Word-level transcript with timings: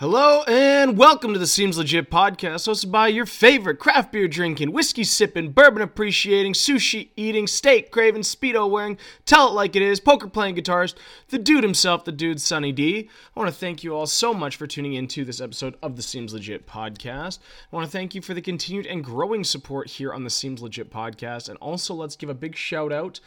Hello 0.00 0.42
and 0.44 0.96
welcome 0.96 1.34
to 1.34 1.38
the 1.38 1.46
Seems 1.46 1.76
Legit 1.76 2.10
podcast, 2.10 2.66
hosted 2.66 2.90
by 2.90 3.08
your 3.08 3.26
favorite 3.26 3.78
craft 3.78 4.12
beer 4.12 4.28
drinking, 4.28 4.72
whiskey 4.72 5.04
sipping, 5.04 5.50
bourbon 5.52 5.82
appreciating, 5.82 6.54
sushi 6.54 7.10
eating, 7.16 7.46
steak 7.46 7.90
craving, 7.90 8.22
speedo 8.22 8.70
wearing, 8.70 8.96
tell 9.26 9.48
it 9.48 9.52
like 9.52 9.76
it 9.76 9.82
is, 9.82 10.00
poker 10.00 10.26
playing 10.26 10.56
guitarist, 10.56 10.94
the 11.28 11.36
dude 11.36 11.62
himself, 11.62 12.06
the 12.06 12.12
dude 12.12 12.40
Sunny 12.40 12.72
D. 12.72 13.10
I 13.36 13.38
want 13.38 13.52
to 13.52 13.60
thank 13.60 13.84
you 13.84 13.94
all 13.94 14.06
so 14.06 14.32
much 14.32 14.56
for 14.56 14.66
tuning 14.66 14.94
into 14.94 15.22
this 15.22 15.38
episode 15.38 15.76
of 15.82 15.96
the 15.96 16.02
Seems 16.02 16.32
Legit 16.32 16.66
podcast. 16.66 17.38
I 17.70 17.76
want 17.76 17.84
to 17.84 17.92
thank 17.92 18.14
you 18.14 18.22
for 18.22 18.32
the 18.32 18.40
continued 18.40 18.86
and 18.86 19.04
growing 19.04 19.44
support 19.44 19.90
here 19.90 20.14
on 20.14 20.24
the 20.24 20.30
Seems 20.30 20.62
Legit 20.62 20.90
podcast, 20.90 21.50
and 21.50 21.58
also 21.58 21.92
let's 21.92 22.16
give 22.16 22.30
a 22.30 22.34
big 22.34 22.56
shout 22.56 22.90
out 22.90 23.20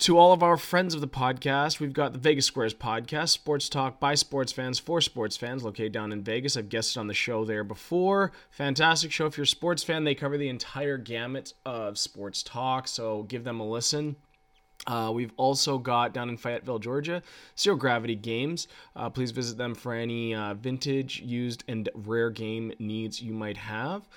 to 0.00 0.16
all 0.16 0.32
of 0.32 0.42
our 0.42 0.56
friends 0.56 0.94
of 0.94 1.02
the 1.02 1.08
podcast, 1.08 1.78
we've 1.78 1.92
got 1.92 2.14
the 2.14 2.18
Vegas 2.18 2.46
Squares 2.46 2.72
podcast, 2.72 3.28
sports 3.28 3.68
talk 3.68 4.00
by 4.00 4.14
sports 4.14 4.50
fans 4.50 4.78
for 4.78 5.02
sports 5.02 5.36
fans, 5.36 5.62
located 5.62 5.92
down 5.92 6.10
in 6.10 6.22
Vegas. 6.22 6.56
I've 6.56 6.70
guested 6.70 6.98
on 6.98 7.06
the 7.06 7.12
show 7.12 7.44
there 7.44 7.64
before. 7.64 8.32
Fantastic 8.50 9.12
show 9.12 9.26
if 9.26 9.36
you're 9.36 9.44
a 9.44 9.46
sports 9.46 9.82
fan. 9.82 10.04
They 10.04 10.14
cover 10.14 10.38
the 10.38 10.48
entire 10.48 10.96
gamut 10.96 11.52
of 11.66 11.98
sports 11.98 12.42
talk, 12.42 12.88
so 12.88 13.24
give 13.24 13.44
them 13.44 13.60
a 13.60 13.68
listen. 13.68 14.16
Uh, 14.86 15.10
we've 15.12 15.32
also 15.36 15.76
got 15.76 16.14
down 16.14 16.30
in 16.30 16.38
Fayetteville, 16.38 16.78
Georgia, 16.78 17.22
Zero 17.58 17.76
Gravity 17.76 18.14
Games. 18.16 18.68
Uh, 18.96 19.10
please 19.10 19.30
visit 19.30 19.58
them 19.58 19.74
for 19.74 19.92
any 19.92 20.34
uh, 20.34 20.54
vintage, 20.54 21.20
used, 21.20 21.64
and 21.68 21.90
rare 21.94 22.30
game 22.30 22.72
needs 22.78 23.20
you 23.20 23.34
might 23.34 23.58
have. 23.58 24.08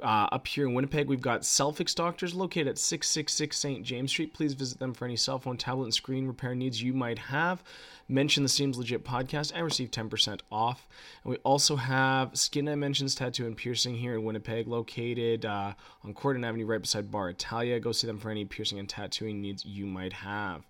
Uh, 0.00 0.26
up 0.32 0.46
here 0.46 0.66
in 0.66 0.72
Winnipeg, 0.72 1.06
we've 1.06 1.20
got 1.20 1.42
Selfix 1.42 1.94
Doctors 1.94 2.34
located 2.34 2.68
at 2.68 2.78
666 2.78 3.56
St. 3.56 3.84
James 3.84 4.10
Street. 4.10 4.32
Please 4.32 4.54
visit 4.54 4.78
them 4.78 4.94
for 4.94 5.04
any 5.04 5.16
cell 5.16 5.38
phone, 5.38 5.58
tablet, 5.58 5.84
and 5.84 5.94
screen 5.94 6.26
repair 6.26 6.54
needs 6.54 6.82
you 6.82 6.94
might 6.94 7.18
have. 7.18 7.62
Mention 8.08 8.42
the 8.42 8.48
Seems 8.48 8.78
Legit 8.78 9.04
podcast 9.04 9.52
and 9.54 9.64
receive 9.64 9.90
10% 9.90 10.40
off. 10.50 10.86
And 11.24 11.32
we 11.32 11.36
also 11.38 11.76
have 11.76 12.36
Skin 12.36 12.64
Dimensions 12.64 13.14
Tattoo 13.14 13.46
and 13.46 13.56
Piercing 13.56 13.96
here 13.96 14.14
in 14.14 14.24
Winnipeg, 14.24 14.66
located 14.66 15.44
uh, 15.44 15.74
on 16.04 16.14
Corydon 16.14 16.46
Avenue 16.46 16.66
right 16.66 16.80
beside 16.80 17.10
Bar 17.10 17.30
Italia. 17.30 17.78
Go 17.78 17.92
see 17.92 18.06
them 18.06 18.18
for 18.18 18.30
any 18.30 18.44
piercing 18.44 18.78
and 18.78 18.88
tattooing 18.88 19.42
needs 19.42 19.64
you 19.66 19.84
might 19.84 20.12
have. 20.14 20.62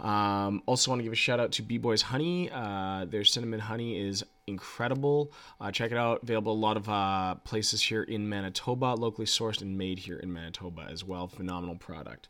Um, 0.00 0.62
also, 0.66 0.90
want 0.90 1.00
to 1.00 1.04
give 1.04 1.12
a 1.12 1.16
shout 1.16 1.40
out 1.40 1.52
to 1.52 1.62
B 1.62 1.78
Boys 1.78 2.02
Honey. 2.02 2.50
Uh, 2.50 3.04
their 3.04 3.24
cinnamon 3.24 3.60
honey 3.60 3.98
is 3.98 4.24
incredible. 4.50 5.32
Uh, 5.60 5.70
check 5.70 5.90
it 5.90 5.96
out. 5.96 6.22
Available 6.22 6.52
a 6.52 6.54
lot 6.54 6.76
of 6.76 6.88
uh, 6.88 7.36
places 7.36 7.80
here 7.80 8.02
in 8.02 8.28
Manitoba, 8.28 8.94
locally 8.94 9.26
sourced 9.26 9.62
and 9.62 9.78
made 9.78 10.00
here 10.00 10.18
in 10.18 10.32
Manitoba 10.32 10.86
as 10.90 11.02
well. 11.04 11.28
Phenomenal 11.28 11.76
product. 11.76 12.28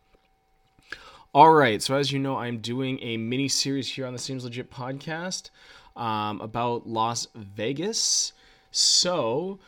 All 1.33 1.53
right, 1.53 1.81
so 1.81 1.95
as 1.95 2.11
you 2.11 2.19
know, 2.19 2.37
I'm 2.37 2.59
doing 2.59 2.99
a 3.03 3.17
mini 3.17 3.47
series 3.47 3.93
here 3.93 4.05
on 4.05 4.13
the 4.13 4.19
Seems 4.19 4.45
Legit 4.45 4.71
podcast 4.71 5.51
um, 5.95 6.41
about 6.41 6.89
Las 6.89 7.29
Vegas. 7.37 8.33
So, 8.73 9.61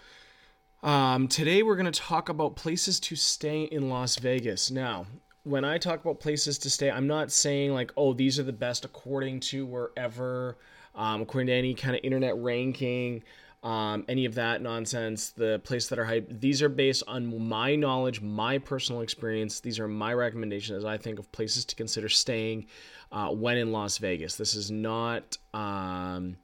um, 0.83 1.28
today 1.28 1.62
we're 1.62 1.77
going 1.77 1.91
to 1.91 2.00
talk 2.00 2.28
about 2.28 2.56
places 2.56 2.98
to 3.00 3.14
stay 3.14 3.62
in 3.62 3.89
Las 3.89 4.16
Vegas. 4.16 4.72
Now, 4.72 5.06
when 5.44 5.64
I 5.64 5.78
talk 5.78 6.00
about 6.00 6.20
places 6.20 6.59
to 6.59 6.70
stay, 6.70 6.91
I'm 6.91 7.06
not 7.06 7.31
saying 7.31 7.72
like, 7.72 7.92
oh, 7.97 8.12
these 8.12 8.39
are 8.39 8.44
the 8.44 8.53
best 8.53 8.84
according 8.84 9.41
to 9.41 9.66
wherever, 9.66 10.59
um, 10.94 11.22
according 11.22 11.48
to 11.48 11.52
any 11.52 11.74
kind 11.74 11.96
of 11.96 12.00
internet 12.04 12.36
ranking, 12.36 13.22
um, 13.62 14.04
any 14.08 14.24
of 14.24 14.34
that 14.34 14.60
nonsense. 14.60 15.30
The 15.30 15.60
place 15.64 15.88
that 15.88 15.98
are 15.98 16.04
hyped. 16.04 16.40
These 16.40 16.62
are 16.62 16.68
based 16.68 17.04
on 17.06 17.48
my 17.48 17.76
knowledge, 17.76 18.20
my 18.20 18.58
personal 18.58 19.02
experience. 19.02 19.60
These 19.60 19.78
are 19.78 19.88
my 19.88 20.12
recommendations 20.14 20.78
as 20.78 20.84
I 20.84 20.98
think 20.98 21.18
of 21.18 21.30
places 21.32 21.64
to 21.66 21.76
consider 21.76 22.08
staying 22.08 22.66
uh, 23.12 23.28
when 23.28 23.56
in 23.56 23.72
Las 23.72 23.98
Vegas. 23.98 24.36
This 24.36 24.54
is 24.54 24.70
not, 24.70 25.38
um, 25.54 26.36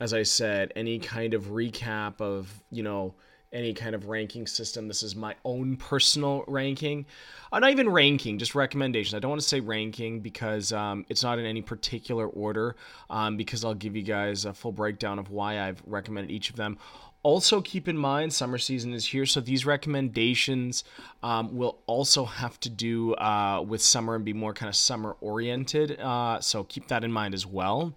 as 0.00 0.14
I 0.14 0.22
said, 0.22 0.72
any 0.76 0.98
kind 0.98 1.34
of 1.34 1.46
recap 1.46 2.20
of 2.20 2.62
you 2.70 2.82
know 2.82 3.14
any 3.54 3.72
kind 3.72 3.94
of 3.94 4.08
ranking 4.08 4.46
system. 4.46 4.88
This 4.88 5.02
is 5.02 5.16
my 5.16 5.34
own 5.44 5.76
personal 5.76 6.44
ranking. 6.46 7.06
Uh, 7.52 7.60
not 7.60 7.70
even 7.70 7.88
ranking, 7.88 8.38
just 8.38 8.54
recommendations. 8.54 9.14
I 9.14 9.20
don't 9.20 9.30
want 9.30 9.40
to 9.40 9.48
say 9.48 9.60
ranking 9.60 10.20
because 10.20 10.72
um, 10.72 11.06
it's 11.08 11.22
not 11.22 11.38
in 11.38 11.46
any 11.46 11.62
particular 11.62 12.26
order, 12.26 12.76
um, 13.08 13.36
because 13.36 13.64
I'll 13.64 13.74
give 13.74 13.96
you 13.96 14.02
guys 14.02 14.44
a 14.44 14.52
full 14.52 14.72
breakdown 14.72 15.18
of 15.18 15.30
why 15.30 15.60
I've 15.60 15.82
recommended 15.86 16.30
each 16.30 16.50
of 16.50 16.56
them. 16.56 16.78
Also, 17.22 17.62
keep 17.62 17.88
in 17.88 17.96
mind, 17.96 18.34
summer 18.34 18.58
season 18.58 18.92
is 18.92 19.06
here, 19.06 19.24
so 19.24 19.40
these 19.40 19.64
recommendations 19.64 20.84
um, 21.22 21.56
will 21.56 21.78
also 21.86 22.26
have 22.26 22.60
to 22.60 22.68
do 22.68 23.14
uh, 23.14 23.64
with 23.66 23.80
summer 23.80 24.14
and 24.14 24.26
be 24.26 24.34
more 24.34 24.52
kind 24.52 24.68
of 24.68 24.76
summer 24.76 25.16
oriented. 25.22 25.98
Uh, 25.98 26.38
so 26.40 26.64
keep 26.64 26.88
that 26.88 27.02
in 27.02 27.10
mind 27.10 27.32
as 27.32 27.46
well 27.46 27.94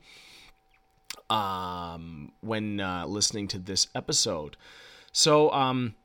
um, 1.29 2.31
when 2.41 2.79
uh, 2.79 3.05
listening 3.05 3.47
to 3.49 3.59
this 3.59 3.87
episode. 3.95 4.55
So, 5.17 5.51
um, 5.51 5.95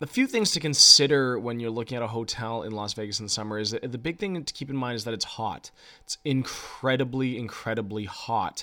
a 0.00 0.06
few 0.06 0.28
things 0.28 0.52
to 0.52 0.60
consider 0.60 1.36
when 1.36 1.58
you're 1.58 1.68
looking 1.68 1.96
at 1.96 2.02
a 2.04 2.06
hotel 2.06 2.62
in 2.62 2.70
Las 2.70 2.92
Vegas 2.92 3.18
in 3.18 3.26
the 3.26 3.30
summer 3.30 3.58
is 3.58 3.72
the 3.72 3.98
big 3.98 4.20
thing 4.20 4.40
to 4.40 4.54
keep 4.54 4.70
in 4.70 4.76
mind 4.76 4.94
is 4.94 5.02
that 5.02 5.12
it's 5.12 5.24
hot. 5.24 5.72
It's 6.02 6.18
incredibly, 6.24 7.38
incredibly 7.38 8.04
hot 8.04 8.62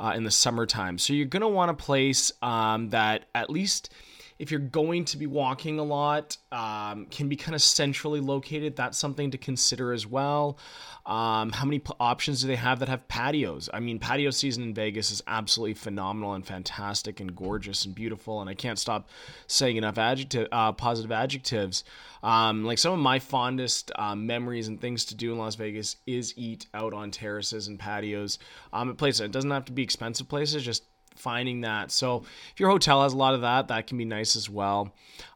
uh, 0.00 0.14
in 0.16 0.24
the 0.24 0.30
summertime. 0.30 0.96
So 0.96 1.12
you're 1.12 1.26
gonna 1.26 1.46
want 1.46 1.70
a 1.70 1.74
place 1.74 2.32
um, 2.40 2.88
that 2.88 3.26
at 3.34 3.50
least 3.50 3.92
if 4.38 4.50
you're 4.50 4.60
going 4.60 5.04
to 5.06 5.16
be 5.16 5.26
walking 5.26 5.78
a 5.78 5.84
lot, 5.84 6.36
um, 6.50 7.06
can 7.06 7.28
be 7.28 7.36
kind 7.36 7.54
of 7.54 7.62
centrally 7.62 8.20
located. 8.20 8.74
That's 8.76 8.98
something 8.98 9.30
to 9.30 9.38
consider 9.38 9.92
as 9.92 10.06
well. 10.06 10.58
Um, 11.06 11.52
how 11.52 11.66
many 11.66 11.78
p- 11.78 11.92
options 12.00 12.40
do 12.40 12.48
they 12.48 12.56
have 12.56 12.80
that 12.80 12.88
have 12.88 13.06
patios? 13.08 13.68
I 13.72 13.80
mean, 13.80 13.98
patio 13.98 14.30
season 14.30 14.62
in 14.62 14.74
Vegas 14.74 15.10
is 15.10 15.22
absolutely 15.26 15.74
phenomenal 15.74 16.32
and 16.34 16.44
fantastic 16.44 17.20
and 17.20 17.36
gorgeous 17.36 17.84
and 17.84 17.94
beautiful. 17.94 18.40
And 18.40 18.50
I 18.50 18.54
can't 18.54 18.78
stop 18.78 19.08
saying 19.46 19.76
enough 19.76 19.98
adjective, 19.98 20.48
uh, 20.50 20.72
positive 20.72 21.12
adjectives. 21.12 21.84
Um, 22.22 22.64
like 22.64 22.78
some 22.78 22.94
of 22.94 23.00
my 23.00 23.18
fondest 23.18 23.92
uh, 23.96 24.14
memories 24.14 24.66
and 24.66 24.80
things 24.80 25.04
to 25.06 25.14
do 25.14 25.32
in 25.32 25.38
Las 25.38 25.56
Vegas 25.56 25.96
is 26.06 26.32
eat 26.36 26.66
out 26.72 26.94
on 26.94 27.10
terraces 27.10 27.68
and 27.68 27.78
patios 27.78 28.38
um, 28.72 28.88
at 28.88 28.96
places. 28.96 29.20
It 29.20 29.32
doesn't 29.32 29.50
have 29.50 29.66
to 29.66 29.72
be 29.72 29.82
expensive 29.82 30.28
places, 30.28 30.64
just 30.64 30.84
finding 31.16 31.62
that. 31.62 31.90
So 31.90 32.24
if 32.52 32.60
your 32.60 32.70
hotel 32.70 33.02
has 33.02 33.12
a 33.12 33.16
lot 33.16 33.34
of 33.34 33.42
that, 33.42 33.68
that 33.68 33.86
can 33.86 33.98
be 33.98 34.04
nice 34.04 34.36
as 34.36 34.48
well. 34.48 34.92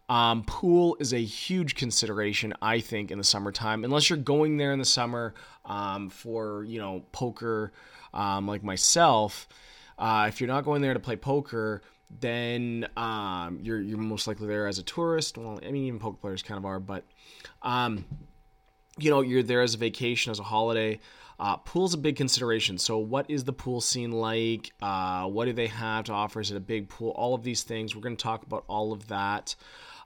Um, 0.08 0.42
pool 0.44 0.96
is 1.00 1.12
a 1.12 1.22
huge 1.22 1.74
consideration, 1.74 2.54
I 2.62 2.80
think, 2.80 3.10
in 3.10 3.18
the 3.18 3.24
summertime. 3.24 3.84
Unless 3.84 4.08
you're 4.08 4.18
going 4.18 4.56
there 4.56 4.72
in 4.72 4.78
the 4.78 4.84
summer 4.84 5.34
um, 5.66 6.08
for 6.08 6.64
you 6.64 6.80
know 6.80 7.04
poker, 7.12 7.72
um, 8.14 8.46
like 8.46 8.62
myself. 8.62 9.48
Uh, 9.98 10.26
if 10.28 10.40
you're 10.40 10.48
not 10.48 10.64
going 10.64 10.80
there 10.80 10.94
to 10.94 11.00
play 11.00 11.16
poker, 11.16 11.82
then 12.20 12.88
um, 12.96 13.58
you're 13.62 13.80
you're 13.80 13.98
most 13.98 14.26
likely 14.26 14.46
there 14.46 14.66
as 14.66 14.78
a 14.78 14.82
tourist. 14.82 15.36
Well, 15.36 15.60
I 15.64 15.70
mean, 15.70 15.84
even 15.84 15.98
poker 15.98 16.16
players 16.16 16.42
kind 16.42 16.56
of 16.56 16.64
are, 16.64 16.80
but 16.80 17.04
um, 17.62 18.06
you 18.98 19.10
know, 19.10 19.20
you're 19.20 19.42
there 19.42 19.60
as 19.60 19.74
a 19.74 19.78
vacation, 19.78 20.30
as 20.30 20.38
a 20.38 20.44
holiday. 20.44 21.00
Uh, 21.40 21.56
pool's 21.58 21.94
a 21.94 21.98
big 21.98 22.16
consideration. 22.16 22.78
So, 22.78 22.98
what 22.98 23.30
is 23.30 23.44
the 23.44 23.52
pool 23.52 23.80
scene 23.80 24.10
like? 24.10 24.72
Uh, 24.82 25.26
what 25.26 25.44
do 25.44 25.52
they 25.52 25.68
have 25.68 26.06
to 26.06 26.12
offer? 26.12 26.40
Is 26.40 26.50
it 26.50 26.56
a 26.56 26.60
big 26.60 26.88
pool? 26.88 27.10
All 27.10 27.34
of 27.34 27.44
these 27.44 27.62
things. 27.62 27.94
We're 27.94 28.02
going 28.02 28.16
to 28.16 28.22
talk 28.22 28.42
about 28.42 28.64
all 28.66 28.92
of 28.92 29.06
that. 29.08 29.54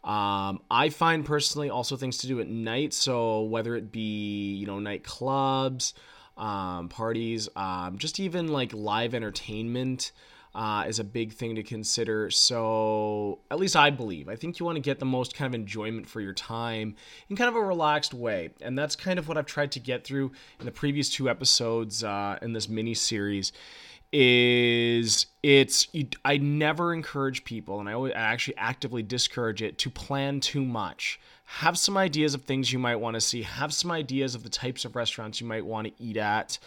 Um, 0.04 0.60
I 0.70 0.90
find 0.90 1.24
personally 1.24 1.70
also 1.70 1.96
things 1.96 2.18
to 2.18 2.26
do 2.26 2.40
at 2.40 2.48
night. 2.48 2.92
So, 2.92 3.42
whether 3.42 3.74
it 3.76 3.90
be, 3.90 4.54
you 4.54 4.66
know, 4.66 4.76
nightclubs, 4.76 5.94
um, 6.36 6.88
parties, 6.90 7.48
um, 7.56 7.96
just 7.96 8.20
even 8.20 8.48
like 8.48 8.74
live 8.74 9.14
entertainment 9.14 10.12
uh, 10.54 10.84
is 10.86 10.98
a 10.98 11.04
big 11.04 11.32
thing 11.32 11.54
to 11.56 11.62
consider. 11.62 12.30
So, 12.30 13.40
at 13.50 13.58
least 13.58 13.76
I 13.76 13.90
believe. 13.90 14.28
I 14.28 14.36
think 14.36 14.58
you 14.58 14.66
want 14.66 14.76
to 14.76 14.80
get 14.80 14.98
the 14.98 15.06
most 15.06 15.34
kind 15.34 15.54
of 15.54 15.58
enjoyment 15.58 16.06
for 16.06 16.20
your 16.20 16.34
time 16.34 16.94
in 17.28 17.36
kind 17.36 17.48
of 17.48 17.56
a 17.56 17.62
relaxed 17.62 18.12
way. 18.12 18.50
And 18.60 18.78
that's 18.78 18.94
kind 18.96 19.18
of 19.18 19.28
what 19.28 19.38
I've 19.38 19.46
tried 19.46 19.72
to 19.72 19.80
get 19.80 20.04
through 20.04 20.32
in 20.60 20.66
the 20.66 20.72
previous 20.72 21.08
two 21.08 21.28
episodes 21.30 22.04
uh, 22.04 22.38
in 22.42 22.52
this 22.52 22.68
mini 22.68 22.94
series. 22.94 23.52
Is 24.14 25.24
it's 25.42 25.88
I 26.22 26.36
never 26.36 26.92
encourage 26.92 27.44
people, 27.44 27.80
and 27.80 27.88
I 27.88 27.94
always 27.94 28.12
I 28.12 28.18
actually 28.18 28.58
actively 28.58 29.02
discourage 29.02 29.62
it 29.62 29.78
to 29.78 29.88
plan 29.88 30.40
too 30.40 30.62
much 30.62 31.18
have 31.58 31.76
some 31.76 31.98
ideas 31.98 32.32
of 32.32 32.42
things 32.42 32.72
you 32.72 32.78
might 32.78 32.96
want 32.96 33.14
to 33.14 33.20
see. 33.20 33.42
Have 33.42 33.74
some 33.74 33.90
ideas 33.90 34.34
of 34.34 34.42
the 34.42 34.48
types 34.48 34.86
of 34.86 34.96
restaurants 34.96 35.38
you 35.38 35.46
might 35.46 35.66
want 35.66 35.86
to 35.86 36.02
eat 36.02 36.16
at 36.16 36.58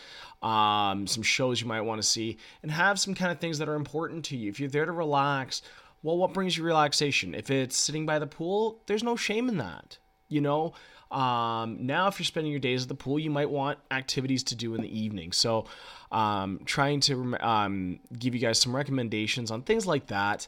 um, 0.44 1.08
some 1.08 1.24
shows 1.24 1.60
you 1.60 1.66
might 1.66 1.82
want 1.82 2.00
to 2.00 2.08
see 2.08 2.38
and 2.62 2.72
have 2.72 3.00
some 3.00 3.16
kind 3.16 3.32
of 3.32 3.40
things 3.40 3.58
that 3.58 3.68
are 3.68 3.74
important 3.74 4.26
to 4.26 4.38
you. 4.38 4.48
If 4.48 4.60
you're 4.60 4.70
there 4.70 4.86
to 4.86 4.92
relax 4.92 5.64
well 6.04 6.18
what 6.18 6.34
brings 6.34 6.56
you 6.56 6.64
relaxation? 6.64 7.34
If 7.34 7.50
it's 7.50 7.76
sitting 7.76 8.06
by 8.06 8.20
the 8.20 8.28
pool 8.28 8.80
there's 8.86 9.02
no 9.02 9.16
shame 9.16 9.50
in 9.50 9.58
that 9.58 9.98
you 10.30 10.42
know? 10.42 10.74
Um, 11.10 11.86
now 11.86 12.08
if 12.08 12.20
you're 12.20 12.26
spending 12.26 12.52
your 12.52 12.60
days 12.60 12.84
at 12.84 12.90
the 12.90 12.96
pool 12.96 13.18
you 13.18 13.32
might 13.32 13.50
want 13.50 13.80
activities 13.90 14.44
to 14.44 14.56
do 14.56 14.76
in 14.76 14.82
the 14.82 15.00
evening. 15.00 15.32
So 15.32 15.66
um, 16.12 16.62
trying 16.66 17.00
to 17.02 17.36
um, 17.40 18.00
give 18.18 18.36
you 18.36 18.40
guys 18.40 18.60
some 18.60 18.76
recommendations 18.76 19.50
on 19.50 19.64
things 19.64 19.88
like 19.88 20.08
that 20.08 20.48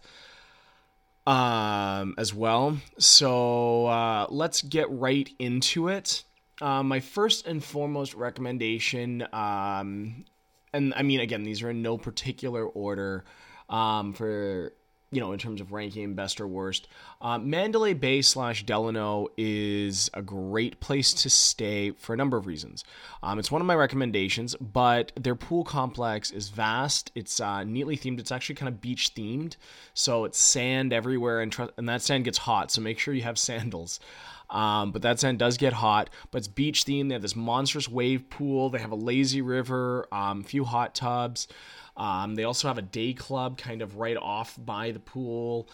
um, 1.28 2.16
as 2.18 2.34
well. 2.34 2.78
So 3.00 3.88
uh, 3.88 4.28
let's 4.30 4.64
get 4.64 4.90
right 4.92 5.30
into 5.40 5.90
it. 5.90 6.24
Uh, 6.62 6.84
my 6.84 7.00
first 7.02 7.46
and 7.48 7.64
foremost 7.64 8.16
recommendation, 8.16 9.28
um, 9.34 10.26
and 10.74 10.94
I 10.96 11.04
mean, 11.04 11.20
again, 11.20 11.44
these 11.44 11.62
are 11.64 11.70
in 11.72 11.84
no 11.84 11.98
particular 11.98 12.66
order. 12.66 13.26
um, 13.70 14.14
for 14.14 14.74
you 15.12 15.22
know, 15.22 15.32
in 15.32 15.40
terms 15.40 15.62
of 15.62 15.72
ranking 15.72 16.16
best 16.16 16.42
or 16.42 16.48
worst. 16.48 16.88
Uh, 17.22 17.38
Mandalay 17.38 17.94
Bay 17.94 18.22
slash 18.22 18.66
Delano 18.66 19.28
is 19.38 20.10
a 20.14 20.22
great 20.22 20.80
place 20.82 21.14
to 21.14 21.30
stay 21.30 21.92
for 21.92 22.14
a 22.14 22.18
number 22.18 22.36
of 22.36 22.46
reasons. 22.46 22.84
Um, 23.24 23.40
it's 23.40 23.50
one 23.50 23.62
of 23.62 23.68
my 23.68 23.76
recommendations, 23.76 24.56
but 24.56 25.14
their 25.16 25.36
pool 25.36 25.64
complex 25.64 26.30
is 26.32 26.50
vast. 26.50 27.12
It's 27.16 27.40
uh, 27.40 27.64
neatly 27.64 27.98
themed. 27.98 28.20
It's 28.20 28.34
actually 28.34 28.56
kind 28.56 28.68
of 28.68 28.82
beach 28.82 29.16
themed, 29.16 29.56
so 29.94 30.26
it's 30.26 30.38
sand 30.38 30.92
everywhere, 30.92 31.40
and, 31.40 31.52
tr- 31.52 31.72
and 31.78 31.88
that 31.88 32.02
sand 32.02 32.26
gets 32.26 32.40
hot. 32.40 32.72
So 32.72 32.82
make 32.82 33.00
sure 33.00 33.14
you 33.14 33.24
have 33.24 33.38
sandals. 33.48 34.02
Um, 34.50 34.92
but 34.92 35.02
that 35.02 35.20
sand 35.20 35.40
does 35.40 35.58
get 35.58 35.74
hot. 35.74 36.10
But 36.32 36.40
it's 36.40 36.48
beach 36.48 36.86
themed. 36.86 37.10
They 37.10 37.14
have 37.14 37.22
this 37.22 37.36
monstrous 37.36 37.90
wave 37.90 38.30
pool. 38.30 38.70
They 38.70 38.80
have 38.80 38.92
a 38.92 38.96
lazy 38.96 39.42
river, 39.42 40.08
a 40.12 40.16
um, 40.16 40.44
few 40.44 40.64
hot 40.64 40.96
tubs. 40.96 41.48
Um, 41.98 42.36
they 42.36 42.44
also 42.44 42.68
have 42.68 42.78
a 42.78 42.84
day 42.84 43.14
club 43.14 43.58
kind 43.58 43.82
of 43.82 43.98
right 43.98 44.18
off 44.18 44.58
by 44.64 44.92
the 44.92 45.00
pool. 45.00 45.68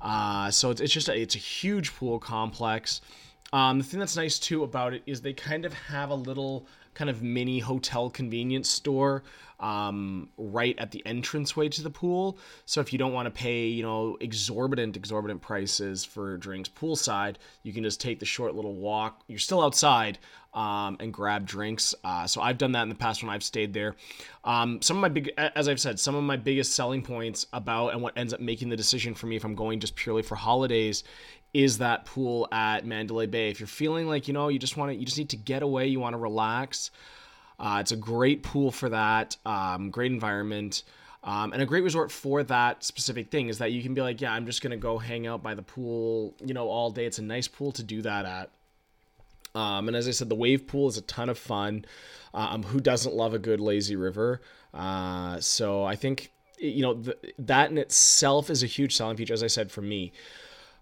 Uh, 0.00 0.50
so 0.50 0.70
it's, 0.70 0.80
it's 0.80 0.92
just 0.92 1.08
a, 1.08 1.18
it's 1.18 1.34
a 1.34 1.38
huge 1.38 1.94
pool 1.94 2.18
complex. 2.18 3.00
Um, 3.52 3.78
the 3.78 3.84
thing 3.84 3.98
that's 3.98 4.16
nice 4.16 4.38
too 4.38 4.62
about 4.62 4.94
it 4.94 5.02
is 5.06 5.20
they 5.20 5.32
kind 5.32 5.64
of 5.64 5.72
have 5.72 6.10
a 6.10 6.14
little 6.14 6.66
kind 6.94 7.10
of 7.10 7.22
mini 7.22 7.58
hotel 7.58 8.10
convenience 8.10 8.68
store 8.68 9.22
um, 9.60 10.28
right 10.36 10.76
at 10.78 10.90
the 10.90 11.02
entranceway 11.06 11.68
to 11.68 11.82
the 11.82 11.90
pool. 11.90 12.38
So 12.66 12.80
if 12.80 12.92
you 12.92 12.98
don't 12.98 13.12
want 13.12 13.26
to 13.26 13.30
pay, 13.30 13.66
you 13.66 13.82
know, 13.82 14.16
exorbitant, 14.20 14.96
exorbitant 14.96 15.40
prices 15.40 16.04
for 16.04 16.36
drinks 16.36 16.68
poolside, 16.68 17.36
you 17.62 17.72
can 17.72 17.82
just 17.82 18.00
take 18.00 18.18
the 18.18 18.26
short 18.26 18.54
little 18.54 18.74
walk. 18.74 19.22
You're 19.28 19.38
still 19.38 19.62
outside 19.62 20.18
um, 20.52 20.96
and 21.00 21.12
grab 21.12 21.46
drinks. 21.46 21.94
Uh, 22.02 22.26
so 22.26 22.40
I've 22.40 22.58
done 22.58 22.72
that 22.72 22.82
in 22.82 22.88
the 22.88 22.94
past 22.94 23.22
when 23.22 23.30
I've 23.30 23.42
stayed 23.42 23.72
there. 23.72 23.96
Um, 24.44 24.82
some 24.82 24.96
of 24.96 25.00
my 25.00 25.08
big, 25.08 25.30
as 25.36 25.68
I've 25.68 25.80
said, 25.80 26.00
some 26.00 26.14
of 26.14 26.24
my 26.24 26.36
biggest 26.36 26.74
selling 26.74 27.02
points 27.02 27.46
about 27.52 27.92
and 27.92 28.02
what 28.02 28.16
ends 28.16 28.34
up 28.34 28.40
making 28.40 28.68
the 28.68 28.76
decision 28.76 29.14
for 29.14 29.26
me 29.26 29.36
if 29.36 29.44
I'm 29.44 29.54
going 29.54 29.80
just 29.80 29.96
purely 29.96 30.22
for 30.22 30.34
holidays 30.34 31.04
is 31.52 31.78
that 31.78 32.04
pool 32.04 32.48
at 32.52 32.86
Mandalay 32.86 33.26
Bay. 33.26 33.50
If 33.50 33.60
you're 33.60 33.66
feeling 33.66 34.06
like 34.06 34.28
you 34.28 34.34
know 34.34 34.48
you 34.48 34.58
just 34.58 34.76
want 34.76 34.92
to, 34.92 34.96
you 34.96 35.04
just 35.04 35.18
need 35.18 35.30
to 35.30 35.36
get 35.36 35.62
away, 35.62 35.86
you 35.88 36.00
want 36.00 36.14
to 36.14 36.18
relax. 36.18 36.90
Uh, 37.58 37.78
it's 37.80 37.92
a 37.92 37.96
great 37.96 38.42
pool 38.42 38.70
for 38.70 38.88
that. 38.88 39.36
Um, 39.44 39.90
great 39.90 40.12
environment. 40.12 40.84
Um, 41.22 41.52
and 41.52 41.60
a 41.60 41.66
great 41.66 41.84
resort 41.84 42.10
for 42.10 42.42
that 42.44 42.82
specific 42.82 43.30
thing 43.30 43.48
is 43.48 43.58
that 43.58 43.72
you 43.72 43.82
can 43.82 43.92
be 43.92 44.00
like, 44.00 44.22
yeah, 44.22 44.32
I'm 44.32 44.46
just 44.46 44.62
gonna 44.62 44.78
go 44.78 44.96
hang 44.96 45.26
out 45.26 45.42
by 45.42 45.54
the 45.54 45.62
pool, 45.62 46.34
you 46.42 46.54
know, 46.54 46.68
all 46.68 46.90
day. 46.90 47.04
It's 47.04 47.18
a 47.18 47.22
nice 47.22 47.46
pool 47.46 47.72
to 47.72 47.82
do 47.82 48.00
that 48.02 48.24
at. 48.24 48.50
Um, 49.54 49.88
and 49.88 49.96
as 49.96 50.06
I 50.06 50.12
said, 50.12 50.28
the 50.28 50.34
wave 50.34 50.66
pool 50.66 50.88
is 50.88 50.96
a 50.96 51.02
ton 51.02 51.28
of 51.28 51.38
fun. 51.38 51.84
Um, 52.32 52.62
who 52.62 52.80
doesn't 52.80 53.14
love 53.14 53.34
a 53.34 53.38
good 53.38 53.60
lazy 53.60 53.96
river? 53.96 54.40
Uh, 54.72 55.40
so 55.40 55.84
I 55.84 55.96
think 55.96 56.32
you 56.58 56.82
know 56.82 57.02
that 57.38 57.70
in 57.70 57.78
itself 57.78 58.50
is 58.50 58.62
a 58.62 58.66
huge 58.66 58.94
selling 58.94 59.16
feature, 59.16 59.34
as 59.34 59.42
I 59.42 59.48
said, 59.48 59.70
for 59.70 59.82
me. 59.82 60.12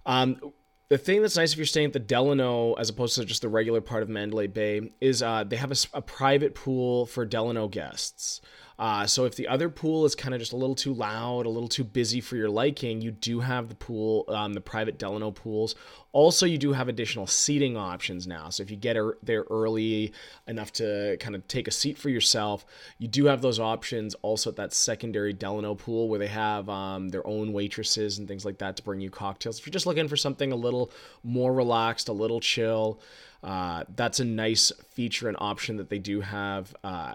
Um, 0.05 0.53
the 0.89 0.99
thing 0.99 1.21
that's 1.21 1.37
nice 1.37 1.53
if 1.53 1.59
you're 1.59 1.67
staying 1.67 1.89
at 1.89 1.93
the 1.93 1.99
Delano 1.99 2.73
as 2.75 2.89
opposed 2.89 3.15
to 3.17 3.25
just 3.25 3.43
the 3.43 3.49
regular 3.49 3.81
part 3.81 4.03
of 4.03 4.09
Mandalay 4.09 4.47
Bay 4.47 4.91
is 5.01 5.23
uh, 5.23 5.45
they 5.45 5.57
have 5.57 5.71
a, 5.71 5.77
a, 5.93 6.03
private 6.03 6.55
pool 6.55 7.05
for 7.05 7.27
Delano 7.27 7.69
guests. 7.69 8.41
Uh, 8.79 9.07
so 9.07 9.25
if 9.25 9.35
the 9.35 9.49
other 9.49 9.69
pool 9.69 10.05
is 10.05 10.15
kind 10.15 10.35
of 10.35 10.41
just 10.41 10.53
a 10.53 10.57
little 10.57 10.75
too 10.75 10.95
loud, 10.95 11.47
a 11.47 11.49
little 11.49 11.69
too 11.69 11.83
busy 11.83 12.21
for 12.21 12.37
your 12.37 12.49
liking, 12.49 13.01
you 13.01 13.11
do 13.11 13.41
have 13.41 13.69
the 13.69 13.75
pool, 13.75 14.25
um, 14.29 14.53
the 14.53 14.61
private 14.61 14.99
Delano 14.99 15.33
pools. 15.33 15.75
Also, 16.13 16.47
you 16.47 16.59
do 16.59 16.73
have 16.73 16.89
additional 16.89 17.27
seating 17.27 17.77
options 17.77 18.27
now. 18.27 18.51
So 18.51 18.63
if 18.63 18.71
you 18.71 18.77
get 18.77 18.97
er- 18.97 19.19
there 19.23 19.45
early 19.51 20.13
enough 20.47 20.73
to 20.75 21.17
kind 21.19 21.35
of 21.35 21.47
take 21.49 21.67
a 21.67 21.73
seat 21.73 21.99
for 21.99 22.09
yourself, 22.09 22.65
you 22.99 23.09
do 23.09 23.25
have 23.25 23.43
those 23.43 23.59
options 23.59 24.15
also 24.23 24.51
at 24.51 24.57
that 24.57 24.73
secondary 24.73 25.33
Delano 25.33 25.75
pool 25.75 26.09
where 26.09 26.21
they 26.21 26.29
have 26.29 26.69
um, 26.69 27.09
their 27.09 27.27
own 27.27 27.53
waitresses 27.53 28.19
and 28.19 28.29
things 28.29 28.45
like 28.45 28.59
that 28.59 28.77
to 28.77 28.83
bring 28.85 29.01
you 29.01 29.11
cocktails. 29.11 29.59
If 29.59 29.67
you're 29.67 29.73
just 29.73 29.87
looking 29.87 30.07
for 30.07 30.17
something 30.17 30.53
a 30.53 30.57
little 30.57 30.93
more 31.25 31.53
relaxed, 31.53 32.09
a 32.09 32.13
little 32.13 32.41
chill, 32.41 33.01
uh, 33.43 33.85
that's 33.97 34.21
a 34.21 34.25
nice 34.25 34.71
feature 34.91 35.29
and 35.29 35.37
option 35.41 35.77
that 35.77 35.91
they 35.91 35.99
do 35.99 36.21
have 36.21 36.75
uh, 36.85 37.15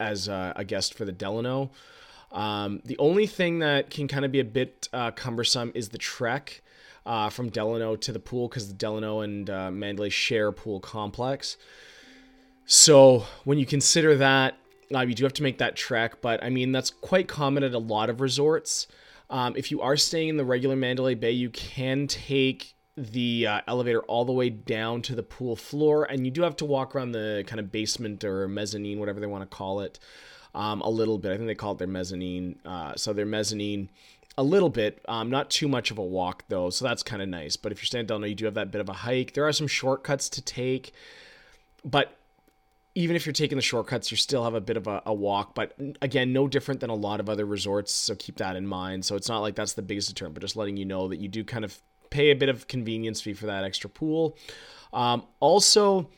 as 0.00 0.28
a, 0.28 0.52
a 0.56 0.64
guest 0.64 0.94
for 0.94 1.04
the 1.04 1.12
Delano. 1.12 1.70
Um, 2.30 2.82
the 2.84 2.98
only 2.98 3.26
thing 3.26 3.60
that 3.60 3.90
can 3.90 4.06
kind 4.06 4.24
of 4.24 4.32
be 4.32 4.40
a 4.40 4.44
bit 4.44 4.88
uh, 4.92 5.10
cumbersome 5.12 5.72
is 5.74 5.88
the 5.88 5.98
trek 5.98 6.62
uh, 7.06 7.30
from 7.30 7.48
Delano 7.48 7.96
to 7.96 8.12
the 8.12 8.20
pool 8.20 8.48
because 8.48 8.68
the 8.68 8.74
Delano 8.74 9.20
and 9.20 9.48
uh, 9.48 9.70
Mandalay 9.70 10.10
share 10.10 10.48
a 10.48 10.52
pool 10.52 10.78
complex. 10.78 11.56
So 12.66 13.24
when 13.44 13.58
you 13.58 13.64
consider 13.64 14.16
that, 14.16 14.56
uh, 14.94 15.00
you 15.00 15.14
do 15.14 15.24
have 15.24 15.32
to 15.34 15.42
make 15.42 15.58
that 15.58 15.74
trek. 15.74 16.20
But 16.20 16.44
I 16.44 16.50
mean, 16.50 16.70
that's 16.72 16.90
quite 16.90 17.26
common 17.26 17.62
at 17.62 17.72
a 17.72 17.78
lot 17.78 18.10
of 18.10 18.20
resorts. 18.20 18.86
Um, 19.30 19.54
if 19.56 19.70
you 19.70 19.80
are 19.80 19.96
staying 19.96 20.28
in 20.28 20.36
the 20.36 20.44
regular 20.44 20.76
Mandalay 20.76 21.14
Bay, 21.14 21.32
you 21.32 21.50
can 21.50 22.06
take 22.06 22.74
the 22.98 23.46
uh, 23.46 23.60
elevator 23.66 24.00
all 24.02 24.24
the 24.24 24.32
way 24.32 24.50
down 24.50 25.02
to 25.02 25.14
the 25.14 25.22
pool 25.22 25.56
floor, 25.56 26.04
and 26.04 26.24
you 26.24 26.30
do 26.30 26.42
have 26.42 26.56
to 26.56 26.64
walk 26.64 26.94
around 26.94 27.12
the 27.12 27.44
kind 27.46 27.60
of 27.60 27.70
basement 27.70 28.24
or 28.24 28.48
mezzanine, 28.48 28.98
whatever 28.98 29.20
they 29.20 29.26
want 29.26 29.48
to 29.48 29.56
call 29.56 29.80
it, 29.80 29.98
um, 30.54 30.80
a 30.80 30.90
little 30.90 31.18
bit. 31.18 31.32
I 31.32 31.36
think 31.36 31.46
they 31.46 31.54
call 31.54 31.72
it 31.72 31.78
their 31.78 31.86
mezzanine. 31.86 32.58
Uh, 32.64 32.94
so 32.96 33.12
their 33.12 33.26
mezzanine, 33.26 33.88
a 34.36 34.42
little 34.42 34.70
bit, 34.70 35.00
um, 35.08 35.30
not 35.30 35.50
too 35.50 35.68
much 35.68 35.90
of 35.90 35.98
a 35.98 36.04
walk 36.04 36.44
though, 36.48 36.70
so 36.70 36.84
that's 36.84 37.02
kind 37.02 37.22
of 37.22 37.28
nice. 37.28 37.56
But 37.56 37.72
if 37.72 37.78
you're 37.78 37.86
standing 37.86 38.06
down 38.06 38.20
there, 38.20 38.28
you 38.28 38.34
do 38.34 38.44
have 38.44 38.54
that 38.54 38.70
bit 38.70 38.80
of 38.80 38.88
a 38.88 38.94
hike. 38.94 39.34
There 39.34 39.46
are 39.46 39.52
some 39.52 39.68
shortcuts 39.68 40.28
to 40.30 40.42
take, 40.42 40.92
but 41.84 42.14
even 42.94 43.14
if 43.14 43.26
you're 43.26 43.32
taking 43.32 43.56
the 43.56 43.62
shortcuts, 43.62 44.10
you 44.10 44.16
still 44.16 44.42
have 44.42 44.54
a 44.54 44.60
bit 44.60 44.76
of 44.76 44.88
a, 44.88 45.02
a, 45.06 45.14
walk. 45.14 45.54
But 45.54 45.72
again, 46.02 46.32
no 46.32 46.48
different 46.48 46.80
than 46.80 46.90
a 46.90 46.94
lot 46.94 47.20
of 47.20 47.30
other 47.30 47.46
resorts, 47.46 47.92
so 47.92 48.16
keep 48.16 48.38
that 48.38 48.56
in 48.56 48.66
mind. 48.66 49.04
So 49.04 49.14
it's 49.14 49.28
not 49.28 49.38
like 49.38 49.54
that's 49.54 49.74
the 49.74 49.82
biggest 49.82 50.08
deterrent, 50.08 50.34
but 50.34 50.40
just 50.40 50.56
letting 50.56 50.76
you 50.76 50.84
know 50.84 51.06
that 51.06 51.20
you 51.20 51.28
do 51.28 51.44
kind 51.44 51.64
of 51.64 51.80
pay 52.10 52.30
a 52.30 52.36
bit 52.36 52.48
of 52.48 52.68
convenience 52.68 53.20
fee 53.20 53.34
for 53.34 53.46
that 53.46 53.64
extra 53.64 53.90
pool. 53.90 54.36
Um, 54.92 55.24
also, 55.40 56.08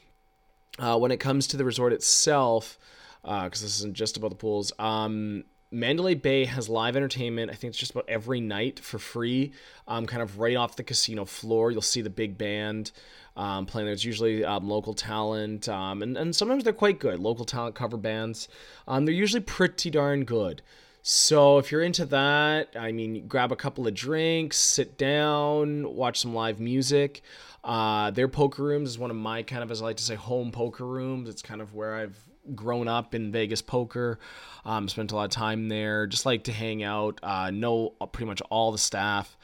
uh, 0.79 0.99
when 0.99 1.11
it 1.11 1.19
comes 1.19 1.47
to 1.49 1.57
the 1.57 1.65
resort 1.65 1.93
itself, 1.93 2.79
because 3.23 3.63
uh, 3.63 3.67
this 3.67 3.79
isn't 3.79 3.95
just 3.95 4.17
about 4.17 4.31
the 4.31 4.37
pools, 4.37 4.73
um, 4.79 5.45
Mandalay 5.73 6.15
Bay 6.15 6.47
has 6.47 6.69
live 6.69 6.97
entertainment. 6.97 7.51
I 7.51 7.55
think 7.55 7.71
it's 7.71 7.79
just 7.79 7.93
about 7.93 8.09
every 8.09 8.41
night 8.41 8.81
for 8.81 8.99
free, 8.99 9.53
um, 9.87 10.05
kind 10.07 10.21
of 10.23 10.41
right 10.41 10.57
off 10.57 10.75
the 10.75 10.83
casino 10.83 11.25
floor. 11.25 11.71
You'll 11.71 11.83
see 11.83 12.03
the 12.03 12.11
big 12.11 12.37
band 12.37 12.91
um, 13.37 13.67
playing 13.67 13.87
There's 13.87 14.05
usually 14.05 14.45
um, 14.45 14.69
local 14.69 14.95
talent, 14.95 15.69
um, 15.69 16.03
and, 16.03 16.17
and 16.17 16.35
sometimes 16.35 16.65
they're 16.65 16.73
quite 16.73 16.99
good. 16.99 17.21
Local 17.21 17.45
talent 17.45 17.77
cover 17.77 17.97
bands. 17.97 18.49
Um, 18.89 19.05
they're 19.05 19.15
usually 19.15 19.43
pretty 19.43 19.91
darn 19.91 20.25
good. 20.25 20.63
So 21.03 21.59
if 21.59 21.73
you're 21.73 21.83
into 21.83 22.05
that, 22.07 22.77
I 22.79 22.93
mean, 22.93 23.27
grab 23.27 23.53
a 23.53 23.57
couple 23.57 23.87
of 23.87 23.95
drinks, 23.95 24.59
sit 24.59 24.99
down, 24.99 25.95
watch 25.95 26.21
some 26.21 26.35
live 26.35 26.61
music. 26.61 27.23
Uh, 27.65 28.11
their 28.11 28.29
poker 28.29 28.63
rooms 28.63 28.91
is 28.91 28.99
one 28.99 29.11
of 29.11 29.17
my 29.17 29.43
kind 29.43 29.63
of, 29.63 29.71
as 29.71 29.81
I 29.81 29.87
like 29.87 29.97
to 29.97 30.03
say, 30.03 30.15
home 30.15 30.51
poker 30.53 30.87
rooms. 30.87 31.29
It's 31.29 31.43
kind 31.43 31.61
of 31.61 31.75
where 31.75 31.95
I've 31.95 32.19
grown 32.55 32.89
up 32.89 33.15
in 33.15 33.33
Vegas 33.33 33.63
poker. 33.63 34.19
Um, 34.65 34.89
spent 34.89 35.13
a 35.13 35.17
lot 35.17 35.25
of 35.25 35.31
time 35.31 35.69
there. 35.69 36.07
Just 36.07 36.27
like 36.27 36.45
to 36.45 36.53
hang 36.53 36.83
out. 36.83 37.19
Uh, 37.23 37.51
know 37.51 37.95
pretty 38.13 38.27
much 38.27 38.43
all 38.51 38.73
the 38.73 38.79
staff. 38.79 39.37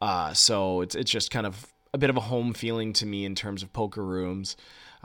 Uh, 0.00 0.32
so 0.34 0.80
it's 0.80 0.94
it's 0.94 1.10
just 1.10 1.30
kind 1.30 1.46
of 1.46 1.72
a 1.94 1.98
bit 1.98 2.10
of 2.10 2.16
a 2.16 2.20
home 2.20 2.52
feeling 2.52 2.92
to 2.94 3.06
me 3.06 3.24
in 3.24 3.34
terms 3.34 3.62
of 3.62 3.72
poker 3.72 4.04
rooms. 4.04 4.56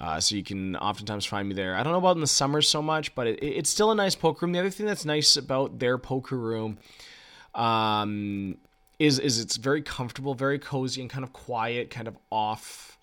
Uh, 0.01 0.19
so 0.19 0.35
you 0.35 0.43
can 0.43 0.75
oftentimes 0.77 1.27
find 1.27 1.47
me 1.47 1.53
there. 1.53 1.75
I 1.75 1.83
don't 1.83 1.93
know 1.93 1.99
about 1.99 2.15
in 2.15 2.21
the 2.21 2.27
summer 2.27 2.63
so 2.63 2.81
much, 2.81 3.13
but 3.13 3.27
it, 3.27 3.39
it's 3.43 3.69
still 3.69 3.91
a 3.91 3.95
nice 3.95 4.15
poker 4.15 4.45
room. 4.45 4.51
The 4.51 4.59
other 4.59 4.71
thing 4.71 4.87
that's 4.87 5.05
nice 5.05 5.37
about 5.37 5.77
their 5.77 5.99
poker 5.99 6.37
room 6.37 6.79
um, 7.53 8.57
is 8.97 9.19
is 9.19 9.39
it's 9.39 9.57
very 9.57 9.83
comfortable, 9.83 10.33
very 10.33 10.57
cozy, 10.57 11.01
and 11.01 11.09
kind 11.09 11.23
of 11.23 11.33
quiet, 11.33 11.91
kind 11.91 12.07
of 12.07 12.17
off, 12.31 12.97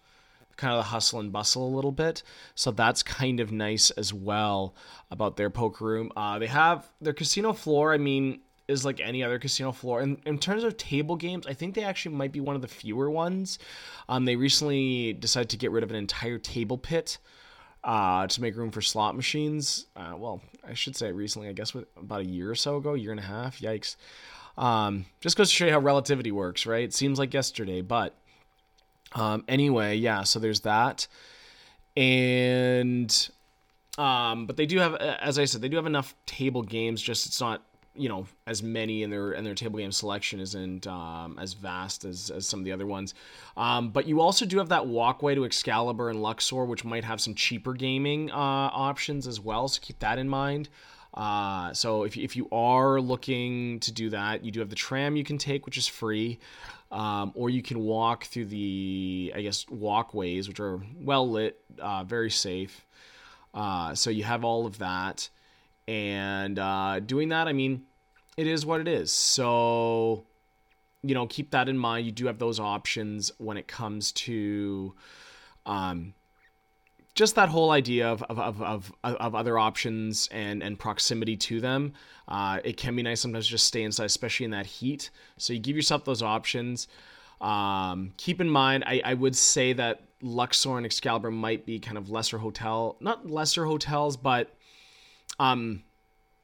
kind 0.57 0.73
of 0.73 0.79
the 0.79 0.91
hustle 0.91 1.21
and 1.21 1.31
bustle 1.31 1.69
a 1.69 1.73
little 1.73 1.93
bit. 1.93 2.25
So 2.57 2.73
that's 2.73 3.05
kind 3.05 3.39
of 3.39 3.53
nice 3.53 3.93
as 3.93 4.13
well 4.13 4.75
about 5.09 5.37
their 5.37 5.51
poker 5.51 5.85
room. 5.85 6.11
Uh, 6.17 6.41
they 6.41 6.49
have 6.49 6.91
their 7.01 7.13
casino 7.13 7.53
floor. 7.53 7.95
I 7.95 7.99
mean, 7.99 8.41
is 8.69 8.85
like 8.85 9.01
any 9.01 9.25
other 9.25 9.39
casino 9.39 9.73
floor. 9.73 10.01
And 10.01 10.19
in 10.27 10.39
terms 10.39 10.63
of 10.63 10.77
table 10.77 11.17
games, 11.17 11.47
I 11.47 11.55
think 11.55 11.75
they 11.75 11.83
actually 11.83 12.15
might 12.15 12.33
be 12.33 12.41
one 12.41 12.55
of 12.55 12.63
the 12.63 12.69
fewer 12.69 13.11
ones. 13.11 13.59
Um, 14.09 14.27
they 14.27 14.37
recently 14.37 15.15
decided 15.15 15.49
to 15.51 15.57
get 15.57 15.71
rid 15.71 15.83
of 15.83 15.91
an 15.91 15.97
entire 15.97 16.39
table 16.39 16.77
pit 16.77 17.19
uh, 17.83 18.27
to 18.27 18.41
make 18.43 18.57
room 18.57 18.71
for 18.71 18.83
slot 18.83 19.17
machines. 19.17 19.87
Uh, 19.97 20.15
well, 20.17 20.43
I 20.67 20.75
should 20.75 20.97
say 20.97 21.11
recently, 21.11 21.49
I 21.49 21.53
guess 21.53 21.73
with 21.73 21.87
about 21.97 22.21
a 22.21 22.27
year 22.27 22.51
or 22.51 22.55
so 22.55 22.77
ago, 22.77 22.95
year 22.95 23.11
and 23.11 23.21
a 23.21 23.25
half. 23.25 23.61
Yikes. 23.61 23.97
Um, 24.59 25.07
just 25.21 25.37
goes 25.37 25.49
to 25.49 25.55
show 25.55 25.67
you 25.67 25.73
how 25.73 25.79
relativity 25.79 26.33
works, 26.33 26.67
right? 26.67 26.83
It 26.83 26.93
seems 26.93 27.19
like 27.19 27.33
yesterday, 27.33 27.81
but 27.81 28.15
um, 29.13 29.45
anyway, 29.49 29.97
yeah. 29.97 30.25
So 30.25 30.41
there's 30.41 30.61
that, 30.61 31.07
and 31.97 33.31
um, 33.97 34.47
but 34.47 34.57
they 34.57 34.67
do 34.67 34.79
have, 34.79 34.97
as 34.97 35.39
I 35.39 35.45
said, 35.45 35.63
they 35.63 35.69
do 35.69 35.77
have 35.77 35.87
enough 35.87 36.15
table 36.27 36.63
games. 36.63 37.01
Just 37.01 37.27
it's 37.27 37.41
not 37.41 37.63
you 37.99 38.09
know 38.09 38.27
as 38.47 38.63
many 38.63 39.03
in 39.03 39.11
their 39.11 39.33
in 39.33 39.45
their 39.45 39.55
table 39.55 39.79
game 39.79 39.93
selection 39.93 40.41
isn't 40.41 40.87
um, 40.87 41.39
as 41.39 41.53
vast 41.53 42.05
as, 42.05 42.31
as 42.31 42.47
some 42.47 42.61
of 42.61 42.65
the 42.65 42.73
other 42.73 42.87
ones. 42.87 43.15
Um, 43.57 43.91
but 43.91 44.07
you 44.07 44.21
also 44.21 44.47
do 44.47 44.59
have 44.59 44.69
that 44.71 44.87
walkway 44.87 45.35
to 45.35 45.45
excalibur 45.45 46.11
and 46.11 46.23
luxor 46.23 46.65
which 46.65 46.85
might 46.85 47.05
have 47.05 47.21
some 47.21 47.35
cheaper 47.35 47.75
gaming 47.75 48.31
uh, 48.31 48.35
options 48.35 49.27
as 49.27 49.41
well 49.41 49.69
so 49.69 49.81
keep 49.83 49.99
that 49.99 50.19
in 50.19 50.29
mind. 50.29 50.69
Uh, 51.15 51.73
so 51.73 52.05
if, 52.05 52.17
if 52.17 52.37
you 52.37 52.49
are 52.53 53.01
looking 53.01 53.81
to 53.81 53.91
do 53.91 54.11
that, 54.11 54.45
you 54.45 54.53
do 54.53 54.61
have 54.61 54.69
the 54.69 54.77
tram 54.77 55.17
you 55.17 55.25
can 55.25 55.39
take, 55.39 55.67
which 55.67 55.79
is 55.79 55.89
free, 55.89 56.39
um, 56.93 57.33
or 57.35 57.51
you 57.51 57.63
can 57.63 57.81
walk 57.81 58.25
through 58.25 58.45
the 58.45 59.33
I 59.35 59.43
guess 59.43 59.69
walkways, 59.69 60.49
which 60.49 60.61
are 60.61 60.81
well 61.01 61.29
lit, 61.29 61.61
uh, 61.81 62.05
very 62.05 62.31
safe. 62.31 62.87
Uh, 63.55 63.95
so 63.95 64.11
you 64.11 64.25
have 64.25 64.45
all 64.45 64.67
of 64.67 64.79
that, 64.79 65.29
and 65.89 66.59
uh, 66.59 67.01
doing 67.01 67.31
that, 67.31 67.49
I 67.49 67.53
mean, 67.53 67.83
it 68.39 68.47
is 68.47 68.65
what 68.65 68.81
it 68.81 68.89
is. 68.89 69.13
So 69.13 70.25
you 71.03 71.15
know, 71.15 71.27
keep 71.27 71.51
that 71.53 71.69
in 71.69 71.79
mind. 71.79 72.07
You 72.07 72.13
do 72.13 72.27
have 72.27 72.39
those 72.39 72.59
options 72.59 73.31
when 73.39 73.57
it 73.57 73.69
comes 73.69 74.13
to 74.13 74.95
um, 75.65 76.15
just 77.15 77.35
that 77.37 77.49
whole 77.49 77.71
idea 77.71 78.09
of, 78.09 78.23
of, 78.25 78.39
of, 78.39 78.63
of, 78.63 78.93
of 79.03 79.35
other 79.35 79.59
options 79.59 80.29
and, 80.33 80.63
and 80.63 80.79
proximity 80.79 81.37
to 81.37 81.61
them. 81.61 81.93
Uh, 82.27 82.59
it 82.65 82.77
can 82.77 82.97
be 82.97 83.03
nice 83.03 83.21
sometimes 83.21 83.47
just 83.47 83.67
stay 83.67 83.83
inside, 83.83 84.07
especially 84.07 84.45
in 84.45 84.51
that 84.51 84.67
heat. 84.67 85.11
So 85.37 85.53
you 85.53 85.61
give 85.61 85.77
yourself 85.77 86.05
those 86.05 86.23
options. 86.23 86.89
Um, 87.41 88.13
keep 88.17 88.41
in 88.41 88.51
mind, 88.51 88.83
I, 88.85 89.01
I 89.05 89.15
would 89.15 89.37
say 89.37 89.73
that 89.75 90.03
Luxor 90.21 90.77
and 90.77 90.85
Excalibur 90.85 91.31
might 91.31 91.65
be 91.65 91.79
kind 91.79 91.97
of 91.97 92.11
lesser 92.11 92.39
hotel, 92.39 92.97
not 93.01 93.31
lesser 93.31 93.67
hotels, 93.67 94.17
but 94.17 94.53
um, 95.39 95.85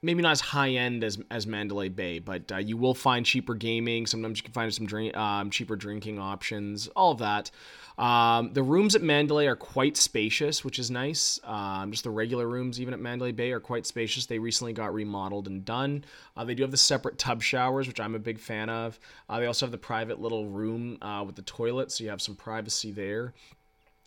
maybe 0.04 0.22
not 0.22 0.32
as 0.32 0.40
high 0.40 0.70
end 0.70 1.02
as 1.02 1.18
as 1.30 1.46
Mandalay 1.46 1.88
Bay, 1.88 2.18
but 2.18 2.52
uh, 2.52 2.58
you 2.58 2.76
will 2.76 2.94
find 2.94 3.24
cheaper 3.24 3.54
gaming. 3.54 4.06
Sometimes 4.06 4.38
you 4.38 4.44
can 4.44 4.52
find 4.52 4.72
some 4.72 4.86
drink, 4.86 5.16
um, 5.16 5.50
cheaper 5.50 5.76
drinking 5.76 6.18
options. 6.18 6.88
All 6.88 7.12
of 7.12 7.18
that. 7.18 7.50
Um, 7.96 8.52
the 8.52 8.62
rooms 8.62 8.96
at 8.96 9.02
Mandalay 9.02 9.46
are 9.46 9.56
quite 9.56 9.96
spacious, 9.96 10.64
which 10.64 10.78
is 10.80 10.90
nice. 10.90 11.38
Um, 11.44 11.92
just 11.92 12.02
the 12.02 12.10
regular 12.10 12.48
rooms, 12.48 12.80
even 12.80 12.92
at 12.92 13.00
Mandalay 13.00 13.32
Bay, 13.32 13.52
are 13.52 13.60
quite 13.60 13.86
spacious. 13.86 14.26
They 14.26 14.40
recently 14.40 14.72
got 14.72 14.92
remodeled 14.92 15.46
and 15.46 15.64
done. 15.64 16.04
Uh, 16.36 16.44
they 16.44 16.54
do 16.54 16.62
have 16.64 16.72
the 16.72 16.76
separate 16.76 17.18
tub 17.18 17.40
showers, 17.40 17.86
which 17.86 18.00
I'm 18.00 18.16
a 18.16 18.18
big 18.18 18.40
fan 18.40 18.68
of. 18.68 18.98
Uh, 19.28 19.38
they 19.38 19.46
also 19.46 19.66
have 19.66 19.72
the 19.72 19.78
private 19.78 20.20
little 20.20 20.46
room 20.48 20.98
uh, 21.02 21.22
with 21.24 21.36
the 21.36 21.42
toilet, 21.42 21.92
so 21.92 22.02
you 22.02 22.10
have 22.10 22.20
some 22.20 22.34
privacy 22.34 22.90
there. 22.90 23.32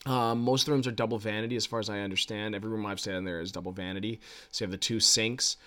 Um, 0.06 0.42
most 0.42 0.63
of 0.63 0.66
the 0.68 0.72
rooms 0.74 0.88
are 0.88 0.92
double 0.92 1.18
vanity, 1.18 1.56
as 1.56 1.66
far 1.66 1.80
as 1.80 1.89
I 1.89 2.00
understand. 2.00 2.56
Every 2.56 2.70
room 2.70 2.86
I've 2.86 3.00
stayed 3.00 3.16
in 3.16 3.24
there 3.25 3.39
is 3.39 3.51
double 3.51 3.72
vanity. 3.72 4.20
So 4.51 4.63
you 4.63 4.68
have 4.68 4.72
the 4.72 4.77
two 4.77 5.00
sinks. 5.00 5.58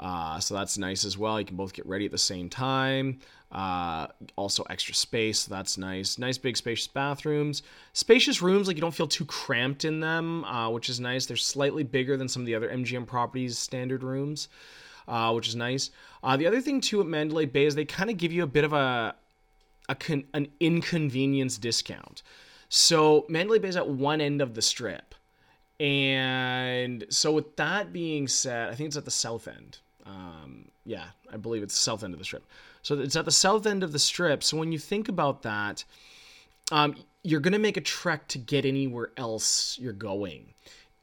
Uh, 0.00 0.40
so 0.40 0.54
that's 0.54 0.78
nice 0.78 1.04
as 1.04 1.18
well. 1.18 1.38
You 1.38 1.44
can 1.44 1.56
both 1.56 1.74
get 1.74 1.86
ready 1.86 2.06
at 2.06 2.10
the 2.10 2.18
same 2.18 2.48
time. 2.48 3.20
Uh, 3.52 4.06
also 4.36 4.62
extra 4.70 4.94
space, 4.94 5.40
so 5.40 5.54
that's 5.54 5.76
nice. 5.76 6.18
Nice 6.18 6.38
big 6.38 6.56
spacious 6.56 6.86
bathrooms, 6.86 7.62
spacious 7.92 8.40
rooms. 8.40 8.66
Like 8.66 8.76
you 8.76 8.80
don't 8.80 8.94
feel 8.94 9.08
too 9.08 9.26
cramped 9.26 9.84
in 9.84 10.00
them, 10.00 10.44
uh, 10.44 10.70
which 10.70 10.88
is 10.88 11.00
nice. 11.00 11.26
They're 11.26 11.36
slightly 11.36 11.82
bigger 11.82 12.16
than 12.16 12.28
some 12.28 12.42
of 12.42 12.46
the 12.46 12.54
other 12.54 12.70
MGM 12.70 13.06
properties 13.06 13.58
standard 13.58 14.02
rooms, 14.02 14.48
uh, 15.06 15.32
which 15.32 15.48
is 15.48 15.56
nice. 15.56 15.90
Uh, 16.22 16.36
the 16.36 16.46
other 16.46 16.60
thing 16.60 16.80
too 16.80 17.00
at 17.00 17.06
Mandalay 17.06 17.44
Bay 17.44 17.66
is 17.66 17.74
they 17.74 17.84
kind 17.84 18.08
of 18.08 18.16
give 18.16 18.32
you 18.32 18.42
a 18.42 18.46
bit 18.46 18.64
of 18.64 18.72
a, 18.72 19.14
a 19.88 19.94
con- 19.96 20.24
an 20.32 20.48
inconvenience 20.60 21.58
discount. 21.58 22.22
So 22.68 23.26
Mandalay 23.28 23.58
Bay 23.58 23.68
is 23.68 23.76
at 23.76 23.88
one 23.88 24.20
end 24.20 24.40
of 24.40 24.54
the 24.54 24.62
strip. 24.62 25.14
And 25.80 27.06
so, 27.08 27.32
with 27.32 27.56
that 27.56 27.90
being 27.90 28.28
said, 28.28 28.68
I 28.68 28.74
think 28.74 28.88
it's 28.88 28.98
at 28.98 29.06
the 29.06 29.10
south 29.10 29.48
end. 29.48 29.78
Um, 30.06 30.68
yeah, 30.84 31.06
I 31.32 31.36
believe 31.36 31.62
it's 31.62 31.78
south 31.78 32.02
end 32.02 32.14
of 32.14 32.18
the 32.18 32.24
strip. 32.24 32.46
So 32.82 32.98
it's 32.98 33.16
at 33.16 33.24
the 33.24 33.30
south 33.30 33.66
end 33.66 33.82
of 33.82 33.92
the 33.92 33.98
strip. 33.98 34.42
So 34.42 34.56
when 34.56 34.72
you 34.72 34.78
think 34.78 35.08
about 35.08 35.42
that, 35.42 35.84
um, 36.72 36.96
you're 37.22 37.40
going 37.40 37.52
to 37.52 37.58
make 37.58 37.76
a 37.76 37.82
trek 37.82 38.28
to 38.28 38.38
get 38.38 38.64
anywhere 38.64 39.10
else 39.16 39.78
you're 39.80 39.92
going. 39.92 40.54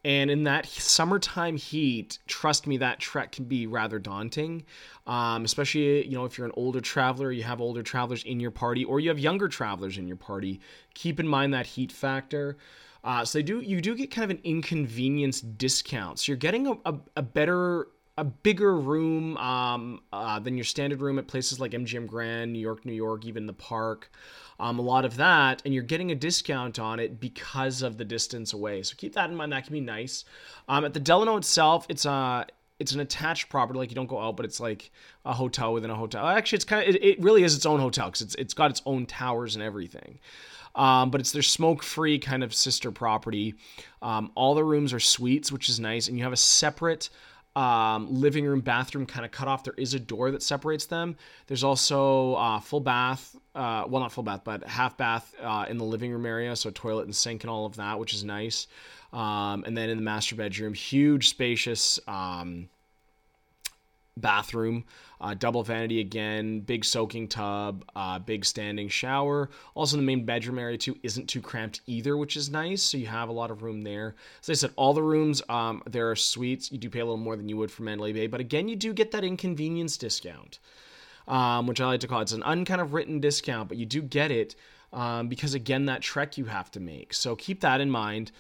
And 0.06 0.32
in 0.32 0.44
that 0.44 0.66
summertime 0.68 1.58
heat, 1.58 2.20
trust 2.28 2.66
me, 2.66 2.78
that 2.78 3.00
trek 3.00 3.34
can 3.34 3.46
be 3.46 3.68
rather 3.68 4.00
daunting. 4.00 4.64
Um, 5.06 5.44
especially, 5.44 6.08
you 6.08 6.18
know, 6.18 6.24
if 6.26 6.38
you're 6.38 6.48
an 6.48 6.54
older 6.56 6.80
traveler, 6.80 7.32
you 7.32 7.44
have 7.44 7.60
older 7.60 7.84
travelers 7.84 8.24
in 8.24 8.40
your 8.40 8.52
party, 8.52 8.86
or 8.86 9.00
you 9.00 9.10
have 9.10 9.20
younger 9.20 9.48
travelers 9.48 9.98
in 9.98 10.08
your 10.08 10.16
party. 10.18 10.62
Keep 10.94 11.20
in 11.20 11.28
mind 11.28 11.54
that 11.54 11.66
heat 11.66 11.92
factor. 11.92 12.58
Uh, 13.04 13.26
so 13.26 13.40
they 13.40 13.44
do, 13.44 13.60
you 13.60 13.82
do 13.82 13.96
get 13.96 14.12
kind 14.12 14.24
of 14.24 14.38
an 14.38 14.42
inconvenience 14.44 15.42
discount. 15.42 16.20
So 16.20 16.32
you're 16.32 16.38
getting 16.38 16.68
a, 16.68 16.74
a, 16.86 16.96
a 17.18 17.22
better 17.22 17.88
a 18.18 18.24
bigger 18.24 18.76
room 18.76 19.38
um, 19.38 20.02
uh, 20.12 20.40
than 20.40 20.58
your 20.58 20.64
standard 20.64 21.02
room 21.02 21.20
at 21.20 21.28
places 21.28 21.60
like 21.60 21.72
MGM 21.72 22.08
Grand, 22.08 22.52
New 22.52 22.60
York, 22.60 22.84
New 22.84 22.94
York, 22.94 23.26
even 23.26 23.46
the 23.46 23.54
park. 23.54 24.12
Um, 24.60 24.80
a 24.80 24.82
lot 24.82 25.06
of 25.06 25.18
that, 25.18 25.62
and 25.66 25.74
you're 25.74 25.84
getting 25.84 26.12
a 26.12 26.16
discount 26.16 26.80
on 26.80 27.00
it 27.00 27.20
because 27.20 27.84
of 27.84 27.98
the 27.98 28.06
distance 28.06 28.54
away. 28.54 28.82
So 28.82 28.96
keep 28.98 29.14
that 29.14 29.30
in 29.30 29.36
mind. 29.36 29.52
That 29.52 29.66
can 29.66 29.74
be 29.74 29.82
nice. 29.82 30.26
Um, 30.68 30.84
at 30.84 30.96
the 30.96 31.00
Delano 31.00 31.38
itself, 31.38 31.86
it's 31.90 32.06
a 32.06 32.48
it's 32.80 32.92
an 32.94 33.00
attached 33.00 33.50
property. 33.50 33.78
Like 33.78 33.90
you 33.90 33.96
don't 33.96 34.08
go 34.08 34.20
out, 34.20 34.36
but 34.36 34.46
it's 34.46 34.60
like 34.60 34.92
a 35.26 35.34
hotel 35.34 35.74
within 35.74 35.92
a 35.92 35.96
hotel. 35.96 36.26
Actually, 36.26 36.58
it's 36.58 36.66
kind 36.66 36.90
of 36.90 36.96
it, 36.96 37.04
it 37.04 37.22
really 37.22 37.44
is 37.44 37.56
its 37.56 37.68
own 37.68 37.80
hotel 37.80 38.08
because 38.08 38.22
it's 38.22 38.36
it's 38.36 38.56
got 38.56 38.72
its 38.72 38.82
own 38.88 39.06
towers 39.06 39.56
and 39.56 39.64
everything. 39.64 40.18
Um, 40.74 41.10
but 41.10 41.20
it's 41.20 41.32
their 41.32 41.42
smoke-free 41.42 42.20
kind 42.20 42.44
of 42.44 42.54
sister 42.54 42.92
property. 42.92 43.56
Um, 44.04 44.32
all 44.36 44.54
the 44.54 44.64
rooms 44.64 44.94
are 44.94 45.00
suites, 45.00 45.52
which 45.52 45.70
is 45.70 45.80
nice, 45.80 46.08
and 46.08 46.18
you 46.18 46.24
have 46.24 46.34
a 46.34 46.38
separate 46.38 47.10
um, 47.58 48.08
living 48.14 48.46
room, 48.46 48.62
bathroom 48.62 49.08
kind 49.08 49.26
of 49.26 49.32
cut 49.32 49.48
off. 49.48 49.64
There 49.64 49.74
is 49.78 49.96
a 49.96 50.00
door 50.00 50.30
that 50.30 50.44
separates 50.44 50.86
them. 50.86 51.16
There's 51.48 51.64
also 51.64 52.36
uh, 52.36 52.60
full 52.60 52.82
bath, 52.82 53.36
uh, 53.56 53.86
well, 53.88 54.00
not 54.00 54.12
full 54.12 54.24
bath, 54.24 54.42
but 54.44 54.64
half 54.64 54.96
bath 54.96 55.34
uh, 55.42 55.66
in 55.68 55.80
the 55.80 55.84
living 55.84 56.12
room 56.12 56.28
area. 56.28 56.56
So 56.56 56.70
toilet 56.70 57.06
and 57.06 57.16
sink 57.16 57.44
and 57.44 57.50
all 57.50 57.66
of 57.66 57.76
that, 57.78 57.98
which 57.98 58.14
is 58.14 58.24
nice. 58.24 58.68
Um, 59.12 59.64
and 59.66 59.76
then 59.76 59.90
in 59.90 59.98
the 59.98 60.04
master 60.04 60.36
bedroom, 60.36 60.76
huge, 60.76 61.30
spacious 61.30 62.00
um, 62.08 62.70
bathroom, 64.22 64.84
uh, 65.20 65.34
double 65.34 65.64
vanity 65.64 66.00
again, 66.00 66.60
big 66.60 66.86
soaking 66.86 67.28
tub, 67.28 67.86
uh, 67.96 68.20
big 68.20 68.46
standing 68.46 68.90
shower. 68.90 69.50
Also, 69.76 69.98
the 69.98 70.04
main 70.04 70.26
bedroom 70.26 70.60
area 70.60 70.78
too 70.78 70.98
isn't 71.04 71.28
too 71.28 71.42
cramped 71.42 71.82
either, 71.88 72.18
which 72.18 72.38
is 72.38 72.50
nice. 72.50 72.84
So 72.84 72.98
you 72.98 73.08
have 73.08 73.30
a 73.30 73.34
lot 73.34 73.52
of 73.52 73.64
room 73.64 73.82
there. 73.82 74.16
As 74.42 74.50
I 74.50 74.54
said, 74.54 74.72
all 74.76 74.94
the 74.94 75.04
rooms 75.04 75.42
um, 75.50 75.82
there 75.90 76.10
are 76.12 76.16
suites. 76.16 76.72
You 76.72 76.78
do 76.78 76.90
pay 76.90 77.00
a 77.00 77.06
little 77.06 77.18
more 77.18 77.36
than 77.36 77.50
you 77.50 77.58
would 77.58 77.72
for 77.72 77.84
Mandalay 77.84 78.14
Bay, 78.14 78.28
but 78.28 78.40
again, 78.40 78.68
you 78.68 78.76
do 78.76 78.94
get 78.94 79.12
that 79.12 79.24
inconvenience 79.24 79.98
discount, 79.98 80.60
um, 81.28 81.68
which 81.68 81.82
I 81.82 81.86
like 81.86 82.00
to 82.02 82.08
call 82.08 82.20
it. 82.20 82.24
it's 82.24 82.32
an 82.34 82.44
unkind 82.44 82.82
of 82.82 82.94
written 82.94 83.20
discount, 83.20 83.70
but 83.70 83.78
you 83.78 83.86
do 83.86 84.02
get 84.02 84.32
it 84.32 84.56
um, 84.94 85.28
because 85.28 85.54
again, 85.54 85.86
that 85.86 86.02
trek 86.02 86.38
you 86.38 86.46
have 86.46 86.72
to 86.72 86.80
make. 86.80 87.14
So 87.14 87.36
keep 87.36 87.62
that 87.62 87.82
in 87.82 87.90
mind. 87.90 88.32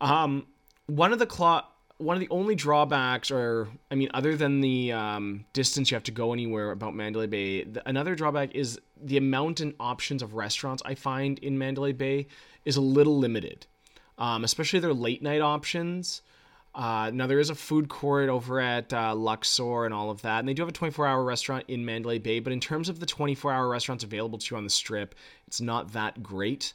Um, 0.00 0.46
one 0.86 1.12
of 1.12 1.18
the 1.18 1.26
clock 1.26 1.73
one 2.04 2.16
of 2.16 2.20
the 2.20 2.28
only 2.30 2.54
drawbacks, 2.54 3.30
or 3.30 3.68
I 3.90 3.94
mean, 3.94 4.10
other 4.12 4.36
than 4.36 4.60
the 4.60 4.92
um, 4.92 5.44
distance 5.52 5.90
you 5.90 5.94
have 5.94 6.04
to 6.04 6.12
go 6.12 6.32
anywhere 6.32 6.70
about 6.70 6.94
Mandalay 6.94 7.26
Bay, 7.26 7.64
the, 7.64 7.86
another 7.88 8.14
drawback 8.14 8.54
is 8.54 8.78
the 9.02 9.16
amount 9.16 9.60
and 9.60 9.74
options 9.80 10.22
of 10.22 10.34
restaurants 10.34 10.82
I 10.84 10.94
find 10.94 11.38
in 11.38 11.58
Mandalay 11.58 11.92
Bay 11.92 12.26
is 12.64 12.76
a 12.76 12.80
little 12.80 13.18
limited, 13.18 13.66
um, 14.18 14.44
especially 14.44 14.80
their 14.80 14.92
late 14.92 15.22
night 15.22 15.40
options. 15.40 16.22
Uh, 16.74 17.10
now 17.14 17.26
there 17.26 17.38
is 17.38 17.50
a 17.50 17.54
food 17.54 17.88
court 17.88 18.28
over 18.28 18.60
at 18.60 18.92
uh, 18.92 19.14
Luxor 19.14 19.84
and 19.84 19.94
all 19.94 20.10
of 20.10 20.22
that, 20.22 20.40
and 20.40 20.48
they 20.48 20.54
do 20.54 20.62
have 20.62 20.68
a 20.68 20.72
24-hour 20.72 21.22
restaurant 21.22 21.64
in 21.68 21.84
Mandalay 21.84 22.18
Bay. 22.18 22.40
But 22.40 22.52
in 22.52 22.60
terms 22.60 22.88
of 22.88 23.00
the 23.00 23.06
24-hour 23.06 23.68
restaurants 23.68 24.04
available 24.04 24.38
to 24.38 24.54
you 24.54 24.56
on 24.58 24.64
the 24.64 24.70
Strip, 24.70 25.14
it's 25.46 25.60
not 25.60 25.92
that 25.92 26.22
great. 26.22 26.74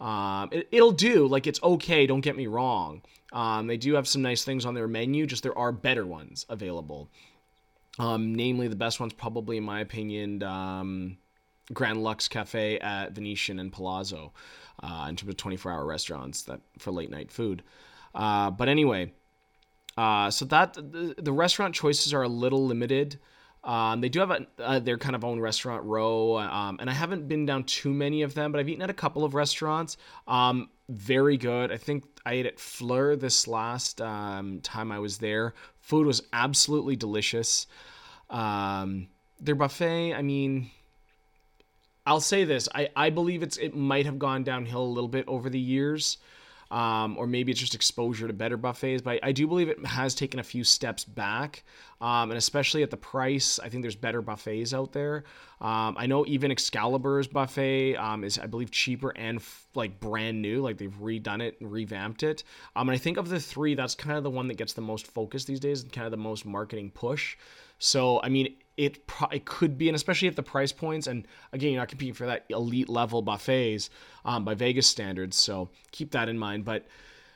Um, 0.00 0.50
it, 0.52 0.68
will 0.72 0.92
do. 0.92 1.26
Like 1.26 1.46
it's 1.46 1.62
okay. 1.62 2.06
Don't 2.06 2.20
get 2.20 2.36
me 2.36 2.46
wrong. 2.46 3.02
Um, 3.32 3.66
they 3.66 3.76
do 3.76 3.94
have 3.94 4.08
some 4.08 4.22
nice 4.22 4.44
things 4.44 4.64
on 4.64 4.74
their 4.74 4.88
menu. 4.88 5.26
Just 5.26 5.42
there 5.42 5.56
are 5.56 5.72
better 5.72 6.06
ones 6.06 6.46
available. 6.48 7.08
Um, 7.98 8.34
namely, 8.34 8.68
the 8.68 8.76
best 8.76 9.00
ones 9.00 9.12
probably, 9.12 9.56
in 9.56 9.64
my 9.64 9.80
opinion, 9.80 10.42
um, 10.42 11.18
Grand 11.72 12.02
Lux 12.02 12.28
Cafe 12.28 12.78
at 12.78 13.12
Venetian 13.12 13.58
and 13.58 13.72
Palazzo, 13.72 14.32
uh, 14.82 15.06
in 15.08 15.16
terms 15.16 15.30
of 15.30 15.36
24-hour 15.36 15.84
restaurants 15.84 16.42
that 16.42 16.60
for 16.78 16.92
late 16.92 17.10
night 17.10 17.30
food. 17.30 17.62
Uh, 18.14 18.50
but 18.50 18.68
anyway, 18.68 19.12
uh, 19.96 20.30
so 20.30 20.44
that 20.44 20.74
the, 20.74 21.14
the, 21.18 21.32
restaurant 21.32 21.74
choices 21.74 22.14
are 22.14 22.22
a 22.22 22.28
little 22.28 22.66
limited. 22.66 23.18
Um, 23.68 24.00
they 24.00 24.08
do 24.08 24.20
have 24.20 24.30
a, 24.30 24.46
uh, 24.58 24.78
their 24.78 24.96
kind 24.96 25.14
of 25.14 25.26
own 25.26 25.40
restaurant 25.40 25.84
row, 25.84 26.38
um, 26.38 26.78
and 26.80 26.88
I 26.88 26.94
haven't 26.94 27.28
been 27.28 27.44
down 27.44 27.64
too 27.64 27.92
many 27.92 28.22
of 28.22 28.32
them, 28.32 28.50
but 28.50 28.60
I've 28.60 28.68
eaten 28.70 28.80
at 28.80 28.88
a 28.88 28.94
couple 28.94 29.24
of 29.24 29.34
restaurants. 29.34 29.98
Um, 30.26 30.70
very 30.88 31.36
good. 31.36 31.70
I 31.70 31.76
think 31.76 32.04
I 32.24 32.32
ate 32.32 32.46
at 32.46 32.58
Fleur 32.58 33.14
this 33.14 33.46
last 33.46 34.00
um, 34.00 34.60
time 34.62 34.90
I 34.90 34.98
was 34.98 35.18
there. 35.18 35.52
Food 35.80 36.06
was 36.06 36.22
absolutely 36.32 36.96
delicious. 36.96 37.66
Um, 38.30 39.08
their 39.38 39.54
buffet, 39.54 40.14
I 40.14 40.22
mean, 40.22 40.70
I'll 42.06 42.20
say 42.20 42.44
this: 42.44 42.70
I, 42.74 42.88
I 42.96 43.10
believe 43.10 43.42
it's 43.42 43.58
it 43.58 43.76
might 43.76 44.06
have 44.06 44.18
gone 44.18 44.44
downhill 44.44 44.82
a 44.82 44.84
little 44.84 45.08
bit 45.08 45.28
over 45.28 45.50
the 45.50 45.60
years. 45.60 46.16
Um, 46.70 47.16
or 47.16 47.26
maybe 47.26 47.50
it's 47.50 47.60
just 47.60 47.74
exposure 47.74 48.26
to 48.26 48.32
better 48.32 48.56
buffets. 48.56 49.02
But 49.02 49.14
I, 49.24 49.28
I 49.28 49.32
do 49.32 49.46
believe 49.46 49.68
it 49.68 49.84
has 49.86 50.14
taken 50.14 50.40
a 50.40 50.42
few 50.42 50.64
steps 50.64 51.04
back, 51.04 51.64
um, 52.00 52.30
and 52.30 52.38
especially 52.38 52.82
at 52.82 52.90
the 52.90 52.96
price, 52.96 53.58
I 53.58 53.68
think 53.68 53.82
there's 53.82 53.96
better 53.96 54.22
buffets 54.22 54.74
out 54.74 54.92
there. 54.92 55.24
Um, 55.60 55.96
I 55.98 56.06
know 56.06 56.24
even 56.26 56.50
Excalibur's 56.50 57.26
buffet 57.26 57.96
um, 57.96 58.22
is, 58.22 58.38
I 58.38 58.46
believe, 58.46 58.70
cheaper 58.70 59.10
and 59.16 59.38
f- 59.38 59.66
like 59.74 59.98
brand 59.98 60.40
new. 60.40 60.60
Like 60.60 60.78
they've 60.78 60.94
redone 61.00 61.42
it 61.42 61.60
and 61.60 61.70
revamped 61.72 62.22
it. 62.22 62.44
Um, 62.76 62.88
and 62.88 62.94
I 62.94 62.98
think 62.98 63.16
of 63.16 63.28
the 63.28 63.40
three, 63.40 63.74
that's 63.74 63.94
kind 63.94 64.16
of 64.16 64.24
the 64.24 64.30
one 64.30 64.48
that 64.48 64.56
gets 64.56 64.74
the 64.74 64.80
most 64.80 65.06
focus 65.06 65.44
these 65.44 65.60
days 65.60 65.82
and 65.82 65.92
kind 65.92 66.04
of 66.04 66.10
the 66.10 66.16
most 66.16 66.46
marketing 66.46 66.90
push. 66.90 67.36
So 67.78 68.20
I 68.22 68.28
mean, 68.28 68.56
it 68.78 69.08
pro- 69.08 69.28
it 69.28 69.44
could 69.44 69.76
be, 69.76 69.88
and 69.88 69.96
especially 69.96 70.28
at 70.28 70.36
the 70.36 70.42
price 70.42 70.70
points, 70.70 71.08
and 71.08 71.26
again, 71.52 71.72
you're 71.72 71.80
not 71.80 71.88
competing 71.88 72.14
for 72.14 72.26
that 72.26 72.44
elite 72.48 72.88
level 72.88 73.20
buffets 73.20 73.90
um, 74.24 74.44
by 74.44 74.54
Vegas 74.54 74.86
standards. 74.86 75.36
So 75.36 75.68
keep 75.90 76.12
that 76.12 76.28
in 76.28 76.38
mind. 76.38 76.64
But 76.64 76.86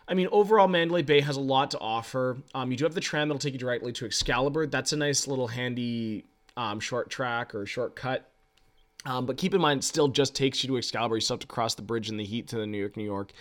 I 0.06 0.14
mean, 0.14 0.28
overall, 0.30 0.68
Mandalay 0.68 1.02
Bay 1.02 1.20
has 1.20 1.36
a 1.36 1.40
lot 1.40 1.72
to 1.72 1.80
offer. 1.80 2.38
Um, 2.54 2.70
you 2.70 2.76
do 2.76 2.84
have 2.84 2.94
the 2.94 3.00
tram 3.00 3.28
that'll 3.28 3.40
take 3.40 3.54
you 3.54 3.58
directly 3.58 3.92
to 3.92 4.06
Excalibur. 4.06 4.68
That's 4.68 4.92
a 4.92 4.96
nice 4.96 5.26
little 5.26 5.48
handy 5.48 6.26
um, 6.56 6.78
short 6.78 7.10
track 7.10 7.56
or 7.56 7.66
shortcut. 7.66 8.30
Um, 9.04 9.26
but 9.26 9.36
keep 9.36 9.52
in 9.52 9.60
mind, 9.60 9.80
it 9.80 9.84
still 9.84 10.06
just 10.06 10.36
takes 10.36 10.62
you 10.62 10.68
to 10.68 10.78
Excalibur. 10.78 11.16
You 11.16 11.20
still 11.20 11.34
have 11.34 11.40
to 11.40 11.48
cross 11.48 11.74
the 11.74 11.82
bridge 11.82 12.08
in 12.08 12.18
the 12.18 12.24
heat 12.24 12.46
to 12.48 12.56
the 12.56 12.66
New 12.68 12.78
York, 12.78 12.96
New 12.96 13.02
York. 13.02 13.32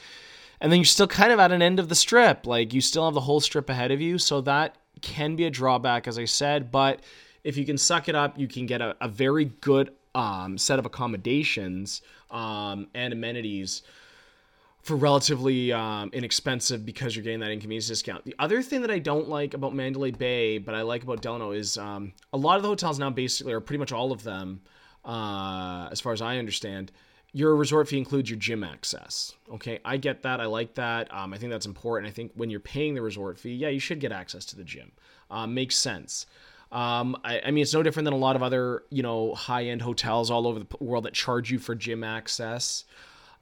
And 0.60 0.72
then 0.72 0.80
you're 0.80 0.86
still 0.86 1.08
kind 1.08 1.32
of 1.32 1.40
at 1.40 1.52
an 1.52 1.62
end 1.62 1.80
of 1.80 1.88
the 1.88 1.96
strip. 1.96 2.48
Like 2.48 2.74
you 2.74 2.82
still 2.82 3.06
have 3.06 3.14
the 3.14 3.22
whole 3.22 3.40
strip 3.40 3.70
ahead 3.70 3.92
of 3.92 4.02
you. 4.02 4.18
So 4.18 4.42
that 4.42 4.78
can 5.02 5.36
be 5.36 5.46
a 5.46 5.52
drawback, 5.52 6.08
as 6.08 6.18
I 6.18 6.26
said. 6.26 6.72
But 6.72 7.02
if 7.44 7.58
you 7.58 7.66
can 7.66 7.78
suck 7.78 8.10
it 8.10 8.16
up, 8.16 8.38
you 8.38 8.48
can 8.48 8.66
get 8.66 8.82
a, 8.82 8.96
a 9.02 9.08
very 9.08 9.46
good 9.46 9.92
um, 10.14 10.58
set 10.58 10.80
of 10.80 10.86
accommodations 10.86 12.02
um, 12.30 12.88
and 12.94 13.14
amenities 13.14 13.84
for 14.82 14.96
relatively 14.96 15.72
um, 15.72 16.10
inexpensive 16.12 16.86
because 16.86 17.16
you're 17.16 17.24
getting 17.24 17.40
that 17.40 17.52
inconvenience 17.52 17.88
discount. 17.88 18.26
The 18.26 18.36
other 18.40 18.62
thing 18.62 18.82
that 18.82 18.92
I 18.92 19.00
don't 19.00 19.30
like 19.30 19.54
about 19.54 19.76
Mandalay 19.76 20.12
Bay, 20.12 20.58
but 20.58 20.74
I 20.74 20.82
like 20.82 21.04
about 21.04 21.22
Delano, 21.22 21.52
is 21.52 21.78
um, 21.78 22.14
a 22.34 22.38
lot 22.38 22.58
of 22.58 22.64
the 22.64 22.70
hotels 22.70 22.98
now 22.98 23.12
basically, 23.12 23.54
or 23.54 23.60
pretty 23.60 23.78
much 23.78 23.92
all 23.92 24.12
of 24.12 24.24
them, 24.24 24.62
uh, 25.06 25.88
as 25.92 26.02
far 26.02 26.14
as 26.14 26.22
I 26.22 26.38
understand, 26.38 26.92
your 27.34 27.56
resort 27.56 27.88
fee 27.88 27.98
includes 27.98 28.30
your 28.30 28.40
gym 28.40 28.64
access. 28.64 29.34
Okay, 29.54 29.80
I 29.86 29.98
get 29.98 30.24
that. 30.24 30.42
I 30.42 30.46
like 30.46 30.74
that. 30.76 31.14
Um, 31.14 31.34
I 31.34 31.38
think 31.38 31.52
that's 31.52 31.66
important. 31.66 32.10
I 32.10 32.14
think 32.14 32.32
when 32.36 32.50
you're 32.50 32.60
paying 32.60 32.94
the 32.94 33.02
resort 33.02 33.38
fee, 33.38 33.54
yeah, 33.54 33.70
you 33.70 33.80
should 33.80 34.00
get 34.00 34.12
access 34.12 34.46
to 34.46 34.58
the 34.58 34.64
gym. 34.64 34.92
Uh, 35.30 35.48
makes 35.48 35.78
sense. 35.78 36.26
Um, 36.72 37.18
I, 37.24 37.42
I, 37.46 37.52
mean, 37.52 37.64
it's 37.64 37.74
no 37.74 37.84
different 37.84 38.06
than 38.06 38.14
a 38.14 38.18
lot 38.18 38.36
of 38.36 38.44
other, 38.44 38.84
you 38.90 39.04
know, 39.04 39.36
high-end 39.36 39.82
hotels 39.82 40.32
all 40.32 40.48
over 40.48 40.60
the 40.60 40.68
world 40.80 41.04
that 41.04 41.14
charge 41.14 41.52
you 41.52 41.60
for 41.60 41.76
gym 41.76 42.04
access. 42.04 42.86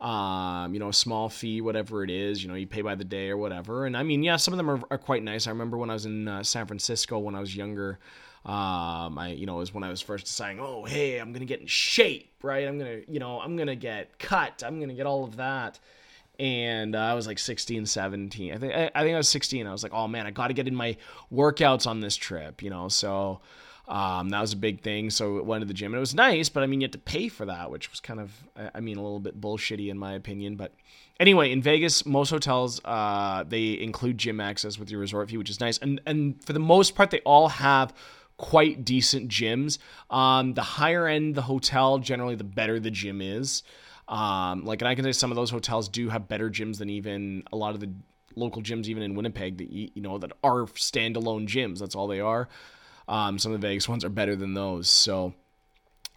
Um, 0.01 0.73
you 0.73 0.79
know, 0.79 0.89
a 0.89 0.93
small 0.93 1.29
fee, 1.29 1.61
whatever 1.61 2.03
it 2.03 2.09
is. 2.09 2.41
You 2.41 2.49
know, 2.49 2.55
you 2.55 2.65
pay 2.65 2.81
by 2.81 2.95
the 2.95 3.03
day 3.03 3.29
or 3.29 3.37
whatever. 3.37 3.85
And 3.85 3.95
I 3.95 4.03
mean, 4.03 4.23
yeah, 4.23 4.37
some 4.37 4.53
of 4.53 4.57
them 4.57 4.69
are, 4.69 4.81
are 4.89 4.97
quite 4.97 5.23
nice. 5.23 5.45
I 5.45 5.51
remember 5.51 5.77
when 5.77 5.89
I 5.89 5.93
was 5.93 6.05
in 6.05 6.27
uh, 6.27 6.41
San 6.41 6.65
Francisco 6.65 7.19
when 7.19 7.35
I 7.35 7.39
was 7.39 7.55
younger. 7.55 7.99
Um, 8.45 9.19
I, 9.19 9.35
you 9.37 9.45
know, 9.45 9.57
it 9.57 9.59
was 9.59 9.73
when 9.73 9.83
I 9.83 9.89
was 9.89 10.01
first 10.01 10.25
deciding, 10.25 10.61
oh, 10.61 10.85
hey, 10.85 11.17
I'm 11.17 11.33
gonna 11.33 11.45
get 11.45 11.59
in 11.59 11.67
shape, 11.67 12.31
right? 12.41 12.65
I'm 12.65 12.79
gonna, 12.79 13.01
you 13.07 13.19
know, 13.19 13.41
I'm 13.41 13.57
gonna 13.57 13.75
get 13.75 14.17
cut. 14.17 14.63
I'm 14.65 14.79
gonna 14.79 14.93
get 14.93 15.05
all 15.05 15.25
of 15.25 15.35
that 15.35 15.77
and 16.39 16.95
uh, 16.95 16.99
I 16.99 17.13
was 17.13 17.27
like 17.27 17.37
16, 17.37 17.85
17. 17.85 18.53
I 18.53 18.57
think 18.57 18.73
I, 18.73 18.89
I, 18.95 19.03
think 19.03 19.13
I 19.13 19.17
was 19.17 19.27
16. 19.27 19.67
I 19.67 19.71
was 19.71 19.83
like, 19.83 19.93
oh 19.93 20.07
man, 20.07 20.25
I 20.25 20.31
got 20.31 20.47
to 20.47 20.53
get 20.53 20.67
in 20.67 20.75
my 20.75 20.95
workouts 21.31 21.85
on 21.85 21.99
this 21.99 22.15
trip, 22.15 22.63
you 22.63 22.69
know. 22.69 22.87
So 22.87 23.41
um, 23.89 24.29
that 24.29 24.39
was 24.39 24.53
a 24.53 24.57
big 24.57 24.81
thing. 24.81 25.09
So 25.09 25.43
went 25.43 25.61
to 25.61 25.67
the 25.67 25.73
gym, 25.73 25.91
and 25.93 25.97
it 25.97 25.99
was 25.99 26.15
nice, 26.15 26.47
but 26.47 26.63
I 26.63 26.67
mean, 26.67 26.79
you 26.79 26.85
had 26.85 26.93
to 26.93 26.99
pay 26.99 27.27
for 27.27 27.45
that, 27.45 27.69
which 27.69 27.91
was 27.91 27.99
kind 27.99 28.21
of, 28.21 28.31
I 28.73 28.79
mean, 28.79 28.97
a 28.97 29.01
little 29.01 29.19
bit 29.19 29.39
bullshitty 29.39 29.89
in 29.89 29.97
my 29.97 30.13
opinion. 30.13 30.55
But 30.55 30.73
anyway, 31.19 31.51
in 31.51 31.61
Vegas, 31.61 32.05
most 32.05 32.29
hotels 32.29 32.79
uh, 32.85 33.43
they 33.47 33.79
include 33.79 34.17
gym 34.17 34.39
access 34.39 34.79
with 34.79 34.89
your 34.89 35.01
resort 35.01 35.29
fee, 35.29 35.37
which 35.37 35.49
is 35.49 35.59
nice, 35.59 35.77
and 35.79 35.99
and 36.05 36.41
for 36.43 36.53
the 36.53 36.59
most 36.59 36.95
part, 36.95 37.11
they 37.11 37.19
all 37.21 37.49
have 37.49 37.93
quite 38.37 38.85
decent 38.85 39.29
gyms. 39.29 39.77
Um, 40.09 40.53
the 40.53 40.61
higher 40.61 41.05
end 41.05 41.35
the 41.35 41.41
hotel, 41.41 41.99
generally, 41.99 42.35
the 42.35 42.45
better 42.45 42.79
the 42.79 42.91
gym 42.91 43.21
is. 43.21 43.63
Um, 44.09 44.65
like, 44.65 44.81
and 44.81 44.89
I 44.89 44.95
can 44.95 45.05
say 45.05 45.11
some 45.11 45.31
of 45.31 45.35
those 45.35 45.51
hotels 45.51 45.87
do 45.87 46.09
have 46.09 46.27
better 46.27 46.49
gyms 46.49 46.79
than 46.79 46.89
even 46.89 47.43
a 47.53 47.55
lot 47.55 47.75
of 47.75 47.79
the 47.79 47.91
local 48.35 48.61
gyms, 48.61 48.87
even 48.87 49.03
in 49.03 49.15
Winnipeg, 49.15 49.57
that 49.59 49.71
you, 49.71 49.89
you 49.93 50.01
know 50.01 50.17
that 50.17 50.31
are 50.43 50.65
standalone 50.65 51.47
gyms. 51.47 51.79
That's 51.79 51.95
all 51.95 52.07
they 52.07 52.19
are. 52.19 52.49
Um, 53.07 53.37
some 53.39 53.53
of 53.53 53.61
the 53.61 53.67
Vegas 53.67 53.87
ones 53.87 54.03
are 54.03 54.09
better 54.09 54.35
than 54.35 54.53
those, 54.55 54.89
so 54.89 55.33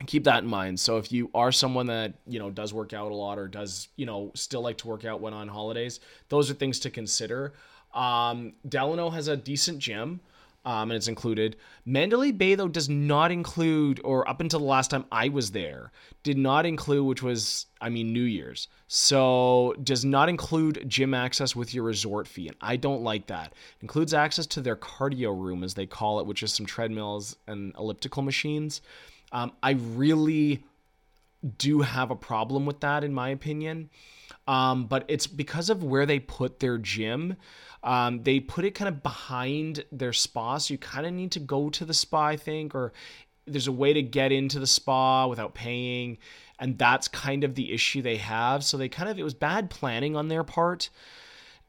keep 0.07 0.25
that 0.25 0.43
in 0.43 0.49
mind. 0.49 0.81
So 0.81 0.97
if 0.97 1.13
you 1.13 1.31
are 1.35 1.53
someone 1.53 1.87
that 1.87 2.15
you 2.27 2.39
know 2.39 2.51
does 2.51 2.73
work 2.73 2.95
out 2.95 3.13
a 3.13 3.15
lot 3.15 3.39
or 3.39 3.47
does 3.47 3.89
you 3.97 4.07
know 4.07 4.33
still 4.35 4.63
like 4.63 4.79
to 4.79 4.89
work 4.89 5.05
out 5.05 5.21
when 5.21 5.35
on 5.35 5.49
holidays, 5.49 6.01
those 6.31 6.51
are 6.51 6.55
things 6.55 6.79
to 6.81 6.91
consider. 6.91 7.53
Um, 7.93 8.55
Delano 8.67 9.11
has 9.11 9.29
a 9.29 9.37
decent 9.37 9.79
gym 9.79 10.21
um, 10.65 10.91
and 10.91 10.97
it's 10.97 11.09
included. 11.09 11.57
Mandalay 11.85 12.31
Bay, 12.31 12.55
though, 12.55 12.69
does 12.69 12.89
not 12.89 13.33
include, 13.33 14.01
or 14.05 14.29
up 14.29 14.41
until 14.41 14.61
the 14.61 14.67
last 14.67 14.91
time 14.91 15.05
I 15.11 15.29
was 15.29 15.51
there, 15.51 15.91
did 16.23 16.39
not 16.39 16.67
include, 16.67 17.07
which 17.07 17.23
was, 17.23 17.67
I 17.81 17.89
mean, 17.89 18.13
New 18.13 18.23
Year's. 18.23 18.69
So, 18.87 19.75
does 19.83 20.05
not 20.05 20.29
include 20.29 20.85
gym 20.89 21.15
access 21.15 21.57
with 21.57 21.75
your 21.75 21.85
resort 21.85 22.29
fee. 22.29 22.49
And 22.49 22.57
I 22.61 22.77
don't 22.77 23.03
like 23.03 23.27
that. 23.27 23.55
Includes 23.81 24.15
access 24.15 24.47
to 24.49 24.61
their 24.61 24.77
cardio 24.77 25.37
room, 25.37 25.65
as 25.65 25.75
they 25.75 25.87
call 25.87 26.21
it, 26.21 26.27
which 26.27 26.43
is 26.43 26.53
some 26.53 26.67
treadmills 26.67 27.37
and 27.49 27.75
elliptical 27.77 28.23
machines. 28.23 28.83
Um, 29.33 29.53
I 29.63 29.73
really 29.73 30.65
do 31.59 31.81
have 31.81 32.11
a 32.11 32.17
problem 32.17 32.67
with 32.67 32.81
that, 32.81 33.03
in 33.03 33.13
my 33.13 33.31
opinion. 33.31 33.91
Um, 34.47 34.87
but 34.87 35.05
it's 35.09 35.27
because 35.27 35.71
of 35.71 35.85
where 35.85 36.07
they 36.07 36.19
put 36.19 36.61
their 36.61 36.79
gym. 36.79 37.37
Um, 37.85 38.23
they 38.23 38.39
put 38.39 38.65
it 38.65 38.73
kind 38.73 38.89
of 38.89 39.03
behind 39.03 39.85
their 39.91 40.13
spa, 40.13 40.59
so 40.59 40.73
you 40.73 40.79
kind 40.79 41.07
of 41.07 41.13
need 41.13 41.33
to 41.33 41.41
go 41.41 41.69
to 41.71 41.85
the 41.85 41.95
spa, 41.95 42.27
I 42.27 42.37
think, 42.37 42.75
or 42.75 42.93
there's 43.47 43.67
a 43.67 43.73
way 43.73 43.93
to 43.93 44.03
get 44.03 44.31
into 44.31 44.61
the 44.61 44.67
spa 44.67 45.27
without 45.27 45.55
paying, 45.55 46.19
and 46.59 46.79
that's 46.79 47.09
kind 47.09 47.43
of 47.43 47.55
the 47.55 47.73
issue 47.73 48.01
they 48.01 48.19
have. 48.19 48.63
So 48.63 48.77
they 48.77 48.89
kind 48.89 49.09
of 49.09 49.19
it 49.19 49.25
was 49.25 49.35
bad 49.35 49.69
planning 49.69 50.15
on 50.15 50.29
their 50.29 50.45
part. 50.45 50.91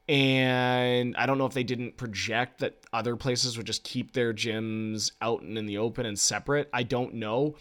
And 0.09 1.15
I 1.15 1.25
don't 1.25 1.37
know 1.37 1.45
if 1.45 1.53
they 1.53 1.63
didn't 1.63 1.95
project 1.95 2.59
that 2.59 2.77
other 2.91 3.15
places 3.15 3.57
would 3.57 3.65
just 3.65 3.83
keep 3.83 4.11
their 4.11 4.33
gyms 4.33 5.11
out 5.21 5.41
and 5.41 5.57
in 5.57 5.65
the 5.65 5.77
open 5.77 6.05
and 6.05 6.19
separate. 6.19 6.69
I 6.73 6.83
don't 6.83 7.15
know. 7.15 7.55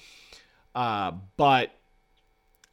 Uh, 0.74 1.12
but 1.36 1.70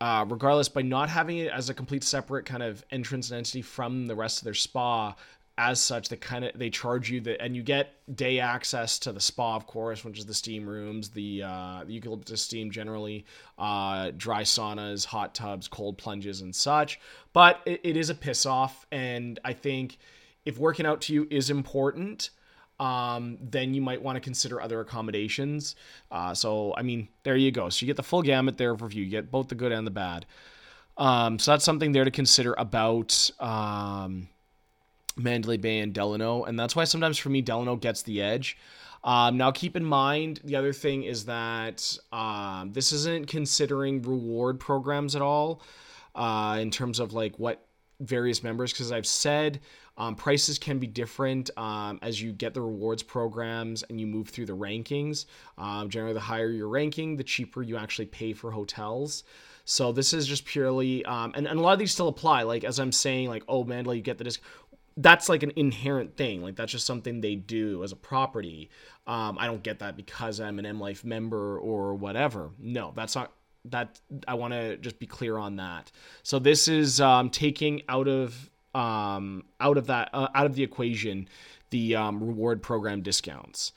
uh, 0.02 0.26
regardless, 0.28 0.70
by 0.70 0.82
not 0.82 1.10
having 1.10 1.38
it 1.38 1.52
as 1.52 1.70
a 1.70 1.74
complete 1.74 2.04
separate 2.04 2.46
kind 2.46 2.64
of 2.64 2.84
entrance 2.90 3.30
and 3.30 3.38
entity 3.38 3.62
from 3.62 4.08
the 4.08 4.16
rest 4.16 4.40
of 4.40 4.46
their 4.46 4.54
spa, 4.56 5.14
as 5.60 5.82
such 5.82 6.08
they 6.08 6.16
kind 6.16 6.46
of 6.46 6.58
they 6.58 6.70
charge 6.70 7.12
you 7.12 7.20
that 7.20 7.42
and 7.44 7.54
you 7.54 7.62
get 7.62 7.94
day 8.16 8.40
access 8.40 8.98
to 8.98 9.12
the 9.12 9.20
spa 9.20 9.58
of 9.58 9.68
course 9.68 10.06
which 10.06 10.18
is 10.18 10.26
the 10.26 10.34
steam 10.34 10.66
rooms 10.66 11.10
the 11.10 11.44
uh 11.44 11.84
the 11.86 11.92
eucalyptus 11.92 12.42
steam 12.42 12.72
generally 12.72 13.26
uh 13.58 14.10
dry 14.16 14.42
saunas 14.42 15.06
hot 15.06 15.36
tubs 15.36 15.68
cold 15.68 15.98
plunges 15.98 16.40
and 16.40 16.56
such 16.56 16.98
but 17.34 17.60
it, 17.66 17.82
it 17.84 17.98
is 17.98 18.10
a 18.10 18.16
piss 18.16 18.46
off 18.46 18.88
and 18.94 19.38
i 19.44 19.52
think 19.52 19.98
if 20.46 20.58
working 20.58 20.86
out 20.86 21.02
to 21.02 21.14
you 21.14 21.28
is 21.30 21.50
important 21.50 22.30
um, 22.80 23.38
then 23.42 23.74
you 23.74 23.82
might 23.82 24.02
want 24.02 24.16
to 24.16 24.22
consider 24.22 24.62
other 24.62 24.80
accommodations. 24.80 25.76
Uh, 26.10 26.34
so, 26.34 26.74
I 26.78 26.82
mean, 26.82 27.10
there 27.24 27.36
you 27.36 27.52
go. 27.52 27.68
So 27.68 27.84
you 27.84 27.88
get 27.88 27.98
the 27.98 28.04
full 28.04 28.22
gamut 28.22 28.58
there 28.58 28.74
for 28.74 28.90
you. 28.90 29.04
You 29.04 29.10
get 29.10 29.30
both 29.30 29.50
the 29.50 29.56
good 29.56 29.74
and 29.74 29.86
the 29.86 29.92
bad. 29.92 30.26
Um, 30.96 31.40
so 31.40 31.52
that's 31.52 31.66
something 31.66 31.92
there 31.92 32.06
to 32.06 32.12
consider 32.12 32.54
about 32.58 33.32
um, 33.42 34.30
Mandalay 35.20 35.58
Bay 35.58 35.80
and 35.80 35.94
Delano, 35.94 36.44
and 36.44 36.60
that's 36.60 36.76
why 36.76 36.86
sometimes 36.86 37.18
for 37.18 37.30
me 37.30 37.42
Delano 37.42 37.76
gets 37.76 38.02
the 38.02 38.22
edge. 38.22 38.58
Um, 39.04 39.38
now, 39.38 39.52
keep 39.52 39.76
in 39.76 39.86
mind 39.86 40.42
the 40.44 40.56
other 40.56 40.74
thing 40.74 41.04
is 41.04 41.26
that 41.26 41.98
um, 42.12 42.72
this 42.74 42.92
isn't 42.92 43.28
considering 43.28 44.02
reward 44.02 44.60
programs 44.60 45.16
at 45.16 45.22
all 45.22 45.62
uh, 46.16 46.58
in 46.60 46.70
terms 46.70 47.00
of 47.00 47.14
like 47.14 47.38
what 47.40 47.66
various 48.02 48.44
members, 48.44 48.74
because 48.74 48.92
I've 48.92 49.08
said 49.08 49.60
um, 49.98 50.16
prices 50.16 50.58
can 50.58 50.80
be 50.80 50.88
different 50.88 51.50
um, 51.58 52.00
as 52.02 52.22
you 52.22 52.32
get 52.32 52.54
the 52.54 52.62
rewards 52.62 53.04
programs 53.04 53.84
and 53.84 54.00
you 54.00 54.08
move 54.08 54.30
through 54.30 54.46
the 54.46 54.56
rankings. 54.56 55.26
Um, 55.58 55.90
generally, 55.90 56.14
the 56.14 56.20
higher 56.22 56.50
your 56.50 56.70
ranking, 56.70 57.18
the 57.18 57.24
cheaper 57.24 57.62
you 57.62 57.78
actually 57.78 58.06
pay 58.06 58.34
for 58.34 58.52
hotels. 58.52 59.24
So 59.66 59.92
this 59.92 60.14
is 60.14 60.26
just 60.26 60.46
purely, 60.46 61.06
um, 61.06 61.34
and, 61.36 61.46
and 61.46 61.60
a 61.60 61.62
lot 61.62 61.74
of 61.74 61.80
these 61.80 61.92
still 61.92 62.08
apply. 62.08 62.44
Like 62.44 62.64
as 62.64 62.80
I'm 62.80 62.92
saying, 62.92 63.30
like 63.30 63.44
oh 63.48 63.64
Mandalay, 63.64 63.98
you 63.98 64.02
get 64.02 64.18
the 64.18 64.24
disc 64.24 64.42
that's 65.00 65.30
like 65.30 65.44
an 65.44 65.54
inherent 65.56 66.18
thing. 66.18 66.42
Like 66.42 66.56
that's 66.56 66.72
just 66.72 66.86
something 66.86 67.22
they 67.22 67.36
do 67.36 67.84
as 67.84 67.92
a 67.92 67.96
property. 67.96 68.70
Um, 69.08 69.38
I 69.40 69.48
don't 69.48 69.64
get 69.64 69.80
that 69.80 69.96
because 69.96 70.40
I'm 70.40 70.60
an 70.60 70.66
M 70.66 70.80
Life 70.80 71.04
member 71.04 71.58
or 71.58 71.96
whatever. 71.96 72.52
No, 72.60 72.92
that's 72.96 73.16
not 73.16 73.32
that. 73.66 74.00
I 74.28 74.34
want 74.34 74.54
to 74.54 74.78
just 74.78 75.00
be 75.00 75.08
clear 75.08 75.38
on 75.38 75.56
that. 75.56 75.92
So 76.24 76.38
this 76.38 76.68
is 76.68 77.00
um, 77.00 77.30
taking 77.30 77.82
out 77.88 78.08
of 78.10 78.50
um, 78.76 79.46
out 79.62 79.78
of 79.78 79.88
that 79.88 80.10
uh, 80.14 80.28
out 80.36 80.46
of 80.46 80.56
the 80.56 80.64
equation 80.64 81.30
the 81.70 81.96
um, 81.96 82.22
reward 82.22 82.62
program 82.62 83.02
discounts. 83.02 83.72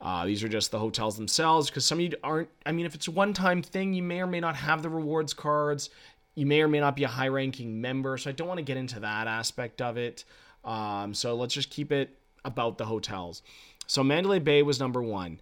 Uh, 0.00 0.26
these 0.26 0.42
are 0.42 0.48
just 0.48 0.72
the 0.72 0.78
hotels 0.78 1.16
themselves 1.16 1.70
because 1.70 1.84
some 1.84 1.98
of 1.98 2.02
you 2.02 2.12
aren't. 2.24 2.48
I 2.64 2.72
mean, 2.72 2.86
if 2.86 2.94
it's 2.94 3.08
a 3.08 3.10
one 3.10 3.34
time 3.34 3.62
thing, 3.62 3.92
you 3.92 4.02
may 4.02 4.20
or 4.20 4.26
may 4.26 4.40
not 4.40 4.56
have 4.56 4.82
the 4.82 4.88
rewards 4.88 5.34
cards 5.34 5.90
you 6.34 6.46
may 6.46 6.62
or 6.62 6.68
may 6.68 6.80
not 6.80 6.96
be 6.96 7.04
a 7.04 7.08
high 7.08 7.28
ranking 7.28 7.80
member. 7.80 8.16
So 8.16 8.30
I 8.30 8.32
don't 8.32 8.48
want 8.48 8.58
to 8.58 8.64
get 8.64 8.76
into 8.76 9.00
that 9.00 9.26
aspect 9.26 9.82
of 9.82 9.96
it. 9.96 10.24
Um, 10.64 11.14
so 11.14 11.34
let's 11.34 11.54
just 11.54 11.70
keep 11.70 11.92
it 11.92 12.18
about 12.44 12.78
the 12.78 12.84
hotels. 12.84 13.42
So 13.86 14.02
Mandalay 14.02 14.38
Bay 14.38 14.62
was 14.62 14.80
number 14.80 15.02
one. 15.02 15.40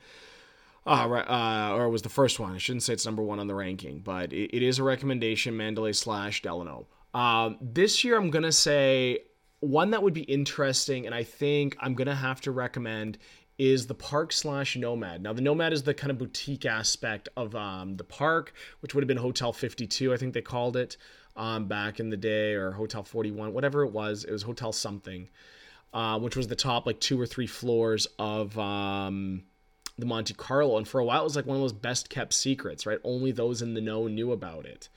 Uh, 0.87 1.07
uh, 1.09 1.75
or 1.75 1.91
was 1.91 2.03
the 2.03 2.09
first 2.09 2.41
one. 2.41 2.53
I 2.53 2.59
shouldn't 2.59 2.83
say 2.83 2.95
it's 2.95 3.05
number 3.05 3.23
one 3.23 3.39
on 3.39 3.47
the 3.47 3.55
ranking, 3.55 4.01
but 4.01 4.33
it, 4.33 4.57
it 4.57 4.63
is 4.63 4.79
a 4.79 4.83
recommendation 4.83 5.57
Mandalay 5.57 5.93
slash 5.93 6.41
Delano. 6.41 6.87
Um, 7.13 7.59
this 7.61 8.03
year, 8.03 8.17
I'm 8.17 8.31
going 8.31 8.45
to 8.45 8.53
say 8.53 9.19
one 9.61 9.91
that 9.91 10.03
would 10.03 10.15
be 10.15 10.23
interesting, 10.23 11.05
and 11.05 11.15
I 11.15 11.23
think 11.23 11.77
I'm 11.81 11.95
going 11.95 12.09
to 12.09 12.15
have 12.15 12.41
to 12.43 12.51
recommend 12.51 13.19
is 13.59 13.87
the 13.87 13.95
park 13.95 14.33
slash 14.33 14.75
nomad. 14.75 15.23
Now, 15.23 15.35
the 15.35 15.43
nomad 15.43 15.75
is 15.75 15.83
the 15.83 15.93
kind 15.93 16.11
of 16.11 16.17
boutique 16.17 16.65
aspect 16.65 17.29
of 17.37 17.55
um, 17.55 17.97
the 17.99 18.05
park, 18.05 18.55
which 18.81 18.95
would 18.95 19.03
have 19.03 19.09
been 19.09 19.19
Hotel 19.19 19.53
52, 19.53 20.15
I 20.15 20.17
think 20.17 20.33
they 20.33 20.41
called 20.41 20.79
it 20.79 20.97
um, 21.37 21.67
back 21.67 22.01
in 22.01 22.11
the 22.11 22.17
day, 22.17 22.55
or 22.55 22.73
Hotel 22.73 23.03
41, 23.03 23.53
whatever 23.53 23.83
it 23.83 23.93
was. 23.93 24.25
It 24.25 24.33
was 24.33 24.43
Hotel 24.43 24.73
something, 24.73 25.29
uh, 25.93 26.19
which 26.19 26.37
was 26.37 26.49
the 26.49 26.57
top 26.57 26.87
like 26.87 27.01
two 27.01 27.21
or 27.21 27.27
three 27.27 27.47
floors 27.47 28.07
of 28.19 28.59
um, 28.59 29.45
the 29.99 30.07
Monte 30.07 30.35
Carlo. 30.35 30.77
And 30.77 30.87
for 30.87 31.01
a 31.01 31.05
while, 31.05 31.21
it 31.21 31.25
was 31.25 31.37
like 31.37 31.47
one 31.47 31.57
of 31.57 31.63
those 31.63 31.73
best 31.73 32.11
kept 32.11 32.33
secrets, 32.33 32.87
right? 32.87 32.99
Only 33.05 33.33
those 33.33 33.63
in 33.63 33.75
the 33.75 33.81
know 33.81 34.07
knew 34.07 34.33
about 34.33 34.67
it. 34.67 34.89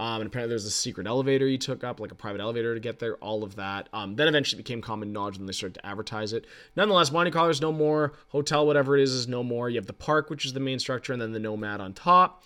Um, 0.00 0.22
and 0.22 0.28
apparently 0.28 0.48
there's 0.48 0.64
a 0.64 0.70
secret 0.70 1.06
elevator 1.06 1.46
you 1.46 1.58
took 1.58 1.84
up, 1.84 2.00
like 2.00 2.10
a 2.10 2.14
private 2.14 2.40
elevator 2.40 2.72
to 2.72 2.80
get 2.80 3.00
there, 3.00 3.16
all 3.16 3.44
of 3.44 3.56
that. 3.56 3.90
Um, 3.92 4.16
then 4.16 4.28
eventually 4.28 4.62
became 4.62 4.80
common 4.80 5.12
knowledge 5.12 5.36
when 5.36 5.44
they 5.44 5.52
started 5.52 5.74
to 5.74 5.84
advertise 5.84 6.32
it. 6.32 6.46
Nonetheless, 6.74 7.12
Monte 7.12 7.32
Carlo 7.32 7.50
is 7.50 7.60
no 7.60 7.70
more. 7.70 8.14
Hotel, 8.28 8.66
whatever 8.66 8.96
it 8.96 9.02
is, 9.02 9.12
is 9.12 9.28
no 9.28 9.42
more. 9.42 9.68
You 9.68 9.76
have 9.76 9.84
the 9.84 9.92
park, 9.92 10.30
which 10.30 10.46
is 10.46 10.54
the 10.54 10.60
main 10.60 10.78
structure, 10.78 11.12
and 11.12 11.20
then 11.20 11.32
the 11.32 11.38
Nomad 11.38 11.82
on 11.82 11.92
top. 11.92 12.42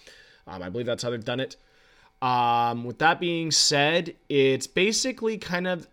Um, 0.49 0.65
I 0.65 0.69
believe 0.69 0.87
that's 0.87 1.05
how 1.05 1.11
they've 1.11 1.25
done 1.25 1.39
it. 1.39 1.55
Um, 2.23 2.85
with 2.85 2.99
that 2.99 3.21
being 3.21 3.51
said, 3.51 4.15
it's 4.29 4.67
basically 4.67 5.39
kind 5.39 5.67
of 5.67 5.87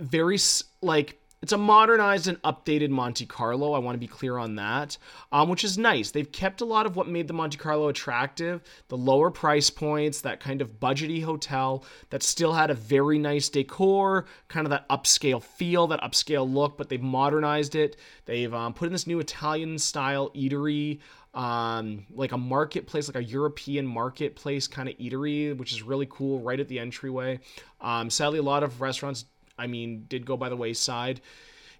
very 0.00 0.38
like 0.80 1.18
it's 1.44 1.52
a 1.52 1.58
modernized 1.58 2.26
and 2.26 2.40
updated 2.40 2.88
Monte 2.88 3.26
Carlo. 3.26 3.74
I 3.74 3.78
want 3.78 3.96
to 3.96 4.00
be 4.00 4.06
clear 4.06 4.38
on 4.38 4.54
that, 4.54 4.96
um, 5.30 5.50
which 5.50 5.62
is 5.62 5.76
nice. 5.76 6.10
They've 6.10 6.32
kept 6.32 6.62
a 6.62 6.64
lot 6.64 6.86
of 6.86 6.96
what 6.96 7.06
made 7.06 7.28
the 7.28 7.34
Monte 7.34 7.58
Carlo 7.58 7.88
attractive 7.88 8.62
the 8.88 8.96
lower 8.96 9.30
price 9.30 9.68
points, 9.68 10.22
that 10.22 10.40
kind 10.40 10.62
of 10.62 10.80
budgety 10.80 11.22
hotel 11.22 11.84
that 12.08 12.22
still 12.22 12.54
had 12.54 12.70
a 12.70 12.74
very 12.74 13.18
nice 13.18 13.50
decor, 13.50 14.24
kind 14.48 14.66
of 14.66 14.70
that 14.70 14.88
upscale 14.88 15.42
feel, 15.42 15.86
that 15.88 16.00
upscale 16.00 16.50
look, 16.50 16.78
but 16.78 16.88
they've 16.88 17.02
modernized 17.02 17.74
it. 17.74 17.98
They've 18.24 18.54
um, 18.54 18.72
put 18.72 18.86
in 18.86 18.92
this 18.92 19.06
new 19.06 19.20
Italian 19.20 19.78
style 19.78 20.30
eatery. 20.30 21.00
Um, 21.34 22.06
like 22.14 22.30
a 22.30 22.38
marketplace, 22.38 23.08
like 23.08 23.16
a 23.16 23.24
European 23.24 23.86
marketplace 23.86 24.68
kind 24.68 24.88
of 24.88 24.96
eatery, 24.98 25.56
which 25.56 25.72
is 25.72 25.82
really 25.82 26.06
cool 26.08 26.38
right 26.38 26.60
at 26.60 26.68
the 26.68 26.78
entryway. 26.78 27.40
Um, 27.80 28.08
sadly, 28.08 28.38
a 28.38 28.42
lot 28.42 28.62
of 28.62 28.80
restaurants 28.80 29.24
I 29.58 29.66
mean, 29.66 30.06
did 30.08 30.26
go 30.26 30.36
by 30.36 30.48
the 30.48 30.56
wayside. 30.56 31.20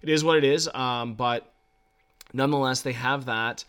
It 0.01 0.09
is 0.09 0.23
what 0.23 0.37
it 0.37 0.43
is, 0.43 0.67
um, 0.73 1.15
but 1.15 1.51
nonetheless, 2.33 2.81
they 2.81 2.93
have 2.93 3.25
that. 3.25 3.65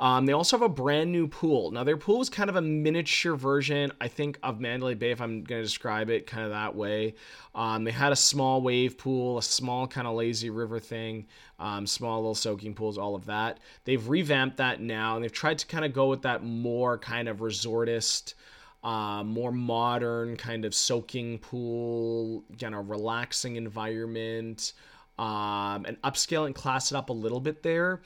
Um, 0.00 0.26
they 0.26 0.32
also 0.32 0.56
have 0.56 0.64
a 0.64 0.68
brand 0.68 1.10
new 1.10 1.26
pool. 1.26 1.72
Now, 1.72 1.82
their 1.82 1.96
pool 1.96 2.20
is 2.20 2.28
kind 2.30 2.48
of 2.48 2.56
a 2.56 2.62
miniature 2.62 3.34
version, 3.34 3.92
I 4.00 4.06
think, 4.08 4.38
of 4.42 4.60
Mandalay 4.60 4.94
Bay, 4.94 5.10
if 5.10 5.20
I'm 5.20 5.42
going 5.42 5.60
to 5.60 5.62
describe 5.62 6.08
it 6.08 6.26
kind 6.26 6.44
of 6.44 6.50
that 6.50 6.74
way. 6.74 7.14
Um, 7.54 7.82
they 7.82 7.90
had 7.90 8.12
a 8.12 8.16
small 8.16 8.62
wave 8.62 8.96
pool, 8.96 9.38
a 9.38 9.42
small 9.42 9.88
kind 9.88 10.06
of 10.06 10.14
lazy 10.14 10.50
river 10.50 10.78
thing, 10.78 11.26
um, 11.58 11.86
small 11.86 12.18
little 12.18 12.36
soaking 12.36 12.74
pools, 12.74 12.96
all 12.96 13.16
of 13.16 13.26
that. 13.26 13.58
They've 13.84 14.08
revamped 14.08 14.58
that 14.58 14.80
now, 14.80 15.16
and 15.16 15.24
they've 15.24 15.32
tried 15.32 15.58
to 15.58 15.66
kind 15.66 15.84
of 15.84 15.92
go 15.92 16.08
with 16.08 16.22
that 16.22 16.44
more 16.44 16.96
kind 16.98 17.28
of 17.28 17.38
resortist 17.38 18.34
uh, 18.82 19.22
more 19.24 19.52
modern 19.52 20.36
kind 20.36 20.64
of 20.64 20.74
soaking 20.74 21.38
pool, 21.38 22.44
kind 22.60 22.74
of 22.74 22.88
relaxing 22.88 23.56
environment, 23.56 24.72
um, 25.18 25.84
and 25.86 26.00
upscale 26.02 26.46
and 26.46 26.54
class 26.54 26.92
it 26.92 26.96
up 26.96 27.10
a 27.10 27.12
little 27.12 27.40
bit 27.40 27.62
there. 27.62 28.00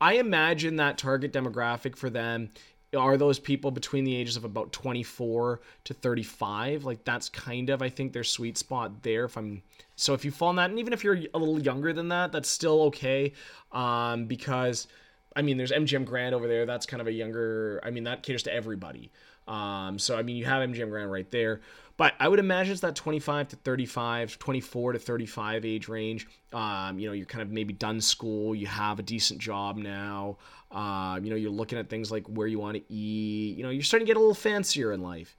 I 0.00 0.14
imagine 0.14 0.76
that 0.76 0.98
target 0.98 1.32
demographic 1.32 1.96
for 1.96 2.10
them 2.10 2.50
are 2.96 3.16
those 3.16 3.38
people 3.38 3.70
between 3.70 4.04
the 4.04 4.16
ages 4.16 4.36
of 4.36 4.44
about 4.44 4.72
24 4.72 5.60
to 5.84 5.94
35 5.94 6.84
like 6.84 7.04
that's 7.04 7.28
kind 7.28 7.70
of 7.70 7.82
i 7.82 7.88
think 7.88 8.12
their 8.12 8.24
sweet 8.24 8.58
spot 8.58 9.04
there 9.04 9.26
if 9.26 9.36
i'm 9.36 9.62
so 9.94 10.12
if 10.12 10.24
you 10.24 10.32
fall 10.32 10.50
in 10.50 10.56
that 10.56 10.70
and 10.70 10.78
even 10.80 10.92
if 10.92 11.04
you're 11.04 11.20
a 11.32 11.38
little 11.38 11.60
younger 11.60 11.92
than 11.92 12.08
that 12.08 12.32
that's 12.32 12.48
still 12.48 12.82
okay 12.82 13.32
um, 13.70 14.24
because 14.24 14.88
i 15.36 15.42
mean 15.42 15.56
there's 15.56 15.70
mgm 15.70 16.04
grand 16.04 16.34
over 16.34 16.48
there 16.48 16.66
that's 16.66 16.84
kind 16.84 17.00
of 17.00 17.06
a 17.06 17.12
younger 17.12 17.80
i 17.84 17.90
mean 17.90 18.02
that 18.02 18.24
caters 18.24 18.42
to 18.42 18.52
everybody 18.52 19.08
um, 19.50 19.98
so, 19.98 20.16
I 20.16 20.22
mean, 20.22 20.36
you 20.36 20.44
have 20.44 20.66
MGM 20.68 20.90
Grand 20.90 21.10
right 21.10 21.28
there. 21.30 21.60
But 22.00 22.14
I 22.18 22.28
would 22.28 22.38
imagine 22.38 22.72
it's 22.72 22.80
that 22.80 22.94
25 22.94 23.48
to 23.48 23.56
35, 23.56 24.38
24 24.38 24.92
to 24.94 24.98
35 24.98 25.66
age 25.66 25.86
range. 25.86 26.28
Um, 26.50 26.98
you 26.98 27.06
know, 27.06 27.12
you're 27.12 27.26
kind 27.26 27.42
of 27.42 27.50
maybe 27.50 27.74
done 27.74 28.00
school, 28.00 28.54
you 28.54 28.66
have 28.68 28.98
a 28.98 29.02
decent 29.02 29.38
job 29.38 29.76
now. 29.76 30.38
Uh, 30.70 31.20
you 31.22 31.28
know, 31.28 31.36
you're 31.36 31.50
looking 31.50 31.78
at 31.78 31.90
things 31.90 32.10
like 32.10 32.26
where 32.26 32.46
you 32.46 32.58
want 32.58 32.78
to 32.78 32.82
eat. 32.90 33.58
You 33.58 33.64
know, 33.64 33.68
you're 33.68 33.82
starting 33.82 34.06
to 34.06 34.10
get 34.10 34.16
a 34.16 34.18
little 34.18 34.34
fancier 34.34 34.92
in 34.92 35.02
life. 35.02 35.36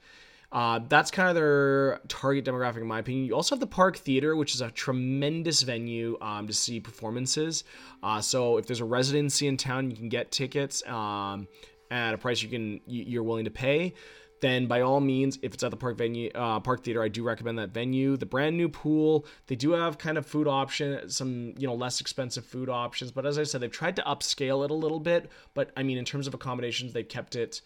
Uh, 0.52 0.82
that's 0.88 1.10
kind 1.10 1.30
of 1.30 1.34
their 1.34 2.00
target 2.08 2.46
demographic, 2.46 2.82
in 2.82 2.86
my 2.86 3.00
opinion. 3.00 3.26
You 3.26 3.34
also 3.34 3.56
have 3.56 3.60
the 3.60 3.66
Park 3.66 3.98
Theater, 3.98 4.36
which 4.36 4.54
is 4.54 4.62
a 4.62 4.70
tremendous 4.70 5.64
venue 5.64 6.16
um, 6.22 6.46
to 6.46 6.54
see 6.54 6.80
performances. 6.80 7.64
Uh, 8.04 8.22
so 8.22 8.58
if 8.58 8.68
there's 8.68 8.82
a 8.82 8.86
residency 8.86 9.48
in 9.48 9.58
town, 9.58 9.90
you 9.90 9.98
can 9.98 10.10
get 10.10 10.32
tickets. 10.32 10.86
Um, 10.86 11.48
at 11.92 12.14
a 12.14 12.18
price 12.18 12.42
you 12.42 12.50
can 12.50 12.80
you're 12.88 13.24
willing 13.24 13.46
to 13.46 13.52
pay, 13.52 13.94
then 14.42 14.66
by 14.66 14.82
all 14.82 15.00
means, 15.00 15.38
if 15.44 15.54
it's 15.54 15.64
at 15.64 15.70
the 15.70 15.78
park 15.78 15.98
venue, 15.98 16.32
uh, 16.34 16.60
park 16.60 16.84
theater, 16.84 17.02
I 17.02 17.08
do 17.08 17.24
recommend 17.24 17.60
that 17.60 17.70
venue. 17.70 18.18
The 18.18 18.26
brand 18.26 18.58
new 18.58 18.70
pool, 18.70 19.28
they 19.46 19.56
do 19.56 19.72
have 19.72 20.00
kind 20.00 20.18
of 20.18 20.26
food 20.26 20.48
option, 20.48 21.10
some 21.10 21.54
you 21.58 21.68
know 21.68 21.76
less 21.76 22.02
expensive 22.02 22.44
food 22.44 22.68
options, 22.68 23.12
but 23.12 23.26
as 23.26 23.38
I 23.38 23.44
said, 23.44 23.62
they've 23.62 23.72
tried 23.72 23.96
to 23.98 24.02
upscale 24.02 24.66
it 24.66 24.72
a 24.72 24.76
little 24.76 25.00
bit. 25.00 25.30
But 25.54 25.72
I 25.78 25.84
mean, 25.84 25.98
in 25.98 26.06
terms 26.06 26.28
of 26.28 26.34
accommodations, 26.34 26.92
they've 26.92 27.08
kept 27.08 27.36
it 27.36 27.62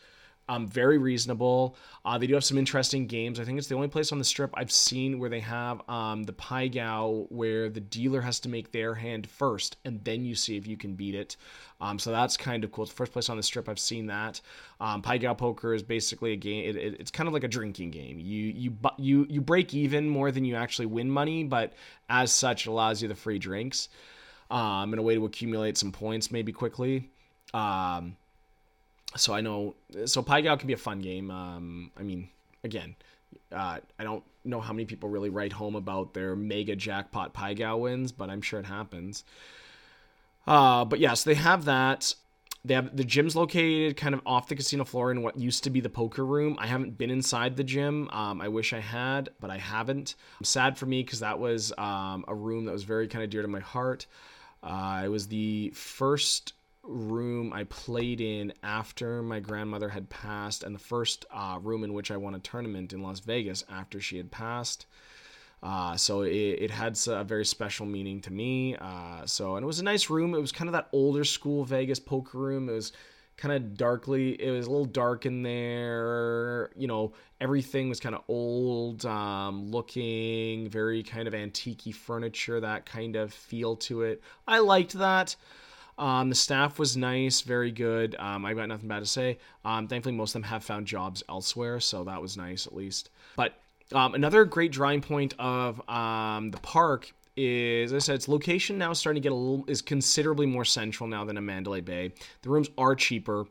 um, 0.48 0.68
very 0.68 0.98
reasonable. 0.98 1.76
Uh, 2.04 2.18
they 2.18 2.28
do 2.28 2.36
have 2.36 2.44
some 2.44 2.58
interesting 2.58 3.08
games. 3.08 3.40
I 3.40 3.46
think 3.46 3.58
it's 3.58 3.68
the 3.68 3.76
only 3.76 3.88
place 3.88 4.12
on 4.12 4.20
the 4.20 4.24
strip 4.24 4.52
I've 4.54 4.72
seen 4.72 5.20
where 5.20 5.30
they 5.30 5.40
have 5.40 5.82
um, 5.90 6.24
the 6.24 6.34
Pai 6.34 6.70
Gow, 6.70 7.26
where 7.30 7.70
the 7.70 7.80
dealer 7.80 8.22
has 8.22 8.40
to 8.42 8.50
make 8.50 8.72
their 8.72 8.94
hand 8.94 9.28
first, 9.28 9.78
and 9.86 10.04
then 10.04 10.24
you 10.24 10.36
see 10.36 10.56
if 10.56 10.68
you 10.68 10.78
can 10.78 10.94
beat 10.94 11.16
it. 11.16 11.36
Um, 11.82 11.98
so 11.98 12.12
that's 12.12 12.38
kind 12.38 12.64
of 12.64 12.72
cool. 12.72 12.84
It's 12.84 12.92
the 12.92 12.98
first 12.98 13.12
place 13.12 13.30
on 13.30 13.38
the 13.38 13.44
strip 13.44 13.68
I've 13.68 13.80
seen 13.80 14.08
that. 14.08 14.40
Um, 14.80 15.02
Pai 15.02 15.18
Gow 15.18 15.34
poker 15.34 15.74
is 15.74 15.84
basically 15.84 16.34
a 16.34 16.38
game. 16.38 16.70
It, 16.70 16.76
it, 16.76 17.00
it's 17.00 17.12
kind 17.12 17.28
of 17.28 17.34
like 17.34 17.44
a 17.44 17.48
drinking 17.48 17.92
game. 17.92 18.20
You 18.20 18.44
you 18.46 18.74
you 18.98 19.26
you 19.30 19.42
break 19.42 19.74
even 19.74 20.08
more 20.08 20.32
than 20.32 20.46
you 20.46 20.56
actually 20.56 20.86
win 20.86 21.10
money, 21.10 21.44
but 21.44 21.74
as 22.10 22.32
such, 22.32 22.68
it 22.68 22.70
allows 22.70 23.02
you 23.02 23.08
the 23.08 23.16
free 23.16 23.40
drinks 23.40 23.90
um, 24.52 24.94
and 24.94 25.00
a 25.00 25.04
way 25.04 25.16
to 25.16 25.26
accumulate 25.26 25.78
some 25.78 25.92
points 25.92 26.32
maybe 26.32 26.52
quickly. 26.52 27.10
Um, 27.54 28.16
so 29.16 29.34
I 29.34 29.42
know 29.42 29.76
so 30.06 30.22
Gow 30.22 30.56
can 30.56 30.68
be 30.68 30.74
a 30.74 30.78
fun 30.78 31.00
game. 31.00 31.32
Um, 31.32 31.92
I 31.98 32.04
mean, 32.04 32.30
again, 32.64 32.96
uh, 33.52 33.80
I 34.00 34.04
don't 34.04 34.24
know 34.44 34.62
how 34.62 34.74
many 34.74 34.86
people 34.86 35.10
really 35.10 35.30
write 35.30 35.54
home 35.54 35.76
about 35.76 36.14
their 36.14 36.36
mega 36.36 36.76
jackpot 36.76 37.34
Gow 37.56 37.78
wins, 37.78 38.12
but 38.12 38.30
I'm 38.30 38.42
sure 38.42 38.60
it 38.60 38.66
happens. 38.66 39.24
Uh, 40.48 40.86
but 40.86 41.00
yes, 41.00 41.10
yeah, 41.10 41.14
so 41.14 41.30
they 41.30 41.36
have 41.36 41.66
that. 41.66 42.14
They 42.64 42.74
have 42.74 42.98
the 42.98 43.04
gym's 43.04 43.36
located 43.36 43.96
kind 43.96 44.16
of 44.16 44.22
off 44.26 44.48
the 44.48 44.56
casino 44.56 44.86
floor 44.86 45.12
in 45.12 45.22
what 45.22 45.38
used 45.38 45.64
to 45.66 45.70
be 45.70 45.82
the 45.82 45.90
poker 45.90 46.26
room. 46.26 46.56
I 46.60 46.66
haven't 46.66 46.98
been 46.98 47.12
inside 47.12 47.58
the 47.58 47.64
gym. 47.64 48.10
Um, 48.10 48.42
I 48.42 48.48
wish 48.48 48.74
I 48.74 48.80
had, 48.80 49.30
but 49.40 49.52
I 49.52 49.60
haven't. 49.60 50.16
sad 50.42 50.76
for 50.76 50.88
me 50.88 51.04
because 51.04 51.20
that 51.20 51.38
was 51.38 51.72
um, 51.78 52.26
a 52.28 52.34
room 52.34 52.66
that 52.66 52.72
was 52.72 52.84
very 52.84 53.08
kind 53.08 53.24
of 53.24 53.30
dear 53.30 53.44
to 53.44 53.48
my 53.48 53.60
heart. 53.60 54.08
Uh, 54.64 55.04
it 55.06 55.10
was 55.10 55.28
the 55.28 55.70
first 55.76 56.54
room 56.88 57.52
I 57.54 57.64
played 57.66 58.22
in 58.22 58.54
after 58.64 59.22
my 59.22 59.40
grandmother 59.40 59.90
had 59.90 60.10
passed, 60.10 60.64
and 60.64 60.74
the 60.74 60.80
first 60.80 61.26
uh, 61.32 61.60
room 61.62 61.84
in 61.84 61.94
which 61.94 62.12
I 62.12 62.18
won 62.18 62.36
a 62.36 62.40
tournament 62.40 62.94
in 62.94 63.02
Las 63.02 63.20
Vegas 63.20 63.64
after 63.70 64.00
she 64.00 64.18
had 64.18 64.32
passed. 64.32 64.86
Uh, 65.64 65.98
so 65.98 66.22
it, 66.22 66.30
it, 66.32 66.72
had 66.72 67.00
a 67.08 67.24
very 67.24 67.46
special 67.46 67.86
meaning 67.88 68.22
to 68.22 68.32
me. 68.32 68.76
Uh, 68.76 69.26
so 69.26 69.56
and 69.56 69.64
it 69.64 69.68
was 69.68 69.80
a 69.80 69.84
nice 69.84 70.10
room. 70.10 70.36
It 70.36 70.40
was 70.42 70.52
kind 70.52 70.68
of 70.68 70.74
that 70.74 70.90
older 70.92 71.24
school 71.24 71.64
Vegas 71.64 72.00
poker 72.00 72.38
room. 72.38 72.70
It 72.70 72.74
was 72.74 72.92
kind 73.38 73.54
of 73.54 73.76
darkly. 73.76 74.40
It 74.40 74.52
was 74.52 74.68
a 74.68 74.70
little 74.70 74.86
dark 74.86 75.26
in 75.26 75.42
there. 75.42 76.70
You 76.76 76.88
know, 76.88 77.14
everything 77.42 77.90
was 77.90 78.00
kind 78.00 78.14
of 78.14 78.22
old 78.28 79.06
um, 79.06 79.72
looking, 79.72 80.70
very 80.70 81.02
kind 81.02 81.28
of 81.28 81.34
antique 81.34 81.96
furniture. 81.96 82.60
That 82.60 82.86
kind 82.86 83.16
of 83.16 83.34
feel 83.34 83.76
to 83.78 84.04
it. 84.04 84.22
I 84.48 84.60
liked 84.60 84.94
that. 84.94 85.36
Um, 85.98 86.30
the 86.30 86.36
staff 86.36 86.78
was 86.78 86.98
nice, 86.98 87.42
very 87.42 87.72
good. 87.72 88.16
Um, 88.20 88.46
I've 88.46 88.58
got 88.58 88.68
nothing 88.68 88.88
bad 88.88 89.00
to 89.00 89.06
say. 89.06 89.38
Um, 89.64 89.88
thankfully, 89.88 90.16
most 90.16 90.32
of 90.32 90.42
them 90.42 90.50
have 90.50 90.64
found 90.64 90.88
jobs 90.88 91.24
elsewhere, 91.30 91.80
so 91.80 92.04
that 92.04 92.22
was 92.22 92.36
nice 92.36 92.68
at 92.68 92.76
least. 92.76 93.10
But 93.36 93.54
um, 93.94 94.14
another 94.14 94.46
great 94.46 94.72
drawing 94.72 95.02
point 95.02 95.34
of 95.40 95.88
um, 95.90 96.52
the 96.52 96.58
park 96.58 97.14
is, 97.38 97.94
as 97.94 98.04
I 98.04 98.06
said, 98.06 98.16
its 98.16 98.28
location 98.28 98.78
now 98.78 98.92
is 98.92 99.00
starting 99.00 99.22
to 99.22 99.26
get 99.26 99.32
a 99.32 99.36
little 99.36 99.66
is 99.68 99.82
considerably 99.82 100.46
more 100.46 100.66
central 100.66 101.08
now 101.08 101.26
than 101.26 101.38
a 101.38 101.42
Mandalay 101.42 101.82
Bay. 101.82 102.12
The 102.42 102.50
rooms 102.50 102.70
are 102.78 102.96
cheaper. 102.96 103.46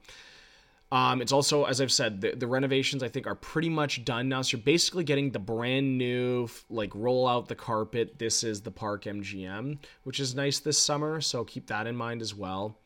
Um, 0.94 1.20
it's 1.20 1.32
also, 1.32 1.64
as 1.64 1.80
I've 1.80 1.90
said, 1.90 2.20
the, 2.20 2.36
the 2.36 2.46
renovations 2.46 3.02
I 3.02 3.08
think 3.08 3.26
are 3.26 3.34
pretty 3.34 3.68
much 3.68 4.04
done 4.04 4.28
now. 4.28 4.42
So 4.42 4.56
you're 4.56 4.64
basically 4.64 5.02
getting 5.02 5.32
the 5.32 5.40
brand 5.40 5.98
new, 5.98 6.48
like 6.70 6.94
roll 6.94 7.26
out 7.26 7.48
the 7.48 7.56
carpet. 7.56 8.16
This 8.20 8.44
is 8.44 8.60
the 8.60 8.70
Park 8.70 9.02
MGM, 9.02 9.78
which 10.04 10.20
is 10.20 10.36
nice 10.36 10.60
this 10.60 10.78
summer. 10.78 11.20
So 11.20 11.42
keep 11.42 11.66
that 11.66 11.88
in 11.88 11.96
mind 11.96 12.22
as 12.22 12.32
well. 12.32 12.78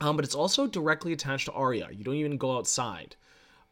Um, 0.00 0.14
but 0.14 0.24
it's 0.24 0.36
also 0.36 0.68
directly 0.68 1.12
attached 1.12 1.46
to 1.46 1.52
Aria. 1.52 1.88
You 1.90 2.04
don't 2.04 2.14
even 2.14 2.36
go 2.36 2.56
outside 2.56 3.16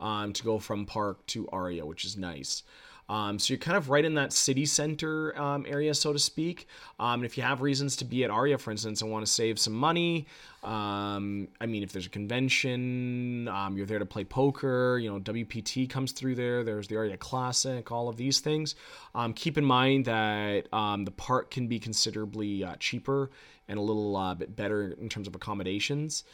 um, 0.01 0.33
to 0.33 0.43
go 0.43 0.59
from 0.59 0.85
Park 0.85 1.25
to 1.29 1.49
Aria, 1.53 1.87
which 1.87 2.05
is 2.05 2.17
nice. 2.17 2.65
Um, 3.13 3.39
so 3.39 3.53
you're 3.53 3.59
kind 3.59 3.77
of 3.77 3.91
right 3.91 4.07
in 4.07 4.15
that 4.15 4.33
city 4.33 4.65
center 4.65 5.39
um, 5.39 5.67
area, 5.69 5.93
so 5.93 6.15
to 6.15 6.19
speak. 6.19 6.67
Um, 6.99 7.21
and 7.21 7.25
if 7.27 7.37
you 7.37 7.43
have 7.43 7.61
reasons 7.61 7.95
to 7.97 8.07
be 8.07 8.25
at 8.25 8.31
Aria, 8.31 8.57
for 8.57 8.71
instance, 8.71 9.03
and 9.03 9.11
want 9.11 9.27
to 9.27 9.31
save 9.31 9.59
some 9.59 9.75
money, 9.75 10.27
um, 10.63 11.49
I 11.61 11.67
mean, 11.67 11.83
if 11.83 11.93
there's 11.93 12.07
a 12.07 12.11
convention, 12.11 13.49
um, 13.49 13.77
you're 13.77 13.85
there 13.85 13.99
to 13.99 14.07
play 14.07 14.25
poker, 14.25 14.99
you 14.99 15.11
know, 15.11 15.21
WPT 15.21 15.91
comes 15.91 16.13
through 16.13 16.37
there, 16.37 16.65
there's 16.65 16.89
the 16.89 16.97
Aria 16.97 17.19
Classic, 17.19 17.93
all 17.93 18.09
of 18.09 18.17
these 18.17 18.41
things. 18.41 18.77
Um, 19.15 19.35
keep 19.35 19.59
in 19.59 19.65
mind 19.65 20.07
that 20.07 20.71
the 20.71 21.13
park 21.15 21.51
can 21.51 21.67
be 21.69 21.79
considerably 21.79 22.65
uh, 22.65 22.77
cheaper 22.77 23.31
and 23.69 23.79
a 23.79 23.83
little 23.83 24.17
uh, 24.17 24.35
bit 24.35 24.57
better 24.57 24.93
in 24.93 25.11
terms 25.11 25.29
of 25.29 25.35
accommodations. 25.35 26.25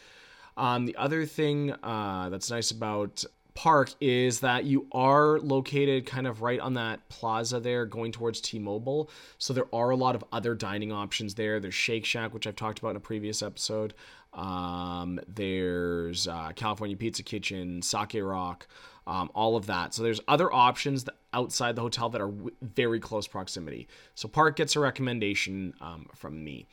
Um, 0.57 0.87
the 0.87 0.97
other 0.97 1.25
thing 1.25 1.73
uh, 1.83 2.29
that's 2.31 2.51
nice 2.51 2.73
about 2.73 3.25
park 3.59 3.93
is 4.01 4.39
that 4.39 4.67
you 4.67 4.87
are 4.93 5.41
located 5.41 6.07
kind 6.07 6.29
of 6.29 6.43
right 6.43 6.61
on 6.61 6.75
that 6.75 7.09
plaza 7.09 7.59
there 7.59 7.87
going 7.87 8.13
towards 8.13 8.41
T-Mobile. 8.41 9.11
So 9.39 9.53
there 9.53 9.67
are 9.73 9.91
a 9.91 9.97
lot 9.97 10.15
of 10.15 10.23
other 10.31 10.55
dining 10.55 10.93
options 10.93 11.35
there. 11.35 11.59
There's 11.59 11.75
Shake 11.75 12.05
Shack, 12.05 12.33
which 12.33 12.47
I've 12.47 12.55
talked 12.55 12.79
about 12.79 12.91
in 12.91 12.97
a 12.99 13.01
previous 13.01 13.43
episode. 13.43 13.95
Um, 14.33 15.19
there's 15.27 16.29
uh, 16.29 16.53
California 16.55 16.97
Pizza 16.97 17.25
Kitchen, 17.25 17.83
Sake 17.83 18.23
Rok, 18.23 18.69
um, 19.09 19.29
all 19.35 19.57
of 19.57 19.67
that. 19.67 19.93
So 19.93 20.05
there's 20.05 20.21
other 20.29 20.55
options 20.55 21.05
outside 21.33 21.75
the 21.75 21.83
hotel 21.83 22.09
that 22.11 22.21
are 22.21 22.31
w- 22.31 22.55
very 22.63 23.01
close 23.01 23.27
proximity. 23.27 23.89
So 24.15 24.29
Park 24.29 24.55
gets 24.55 24.77
a 24.77 24.81
recommendation 24.81 25.75
um, 25.81 26.07
from 26.15 26.45
me. 26.45 26.69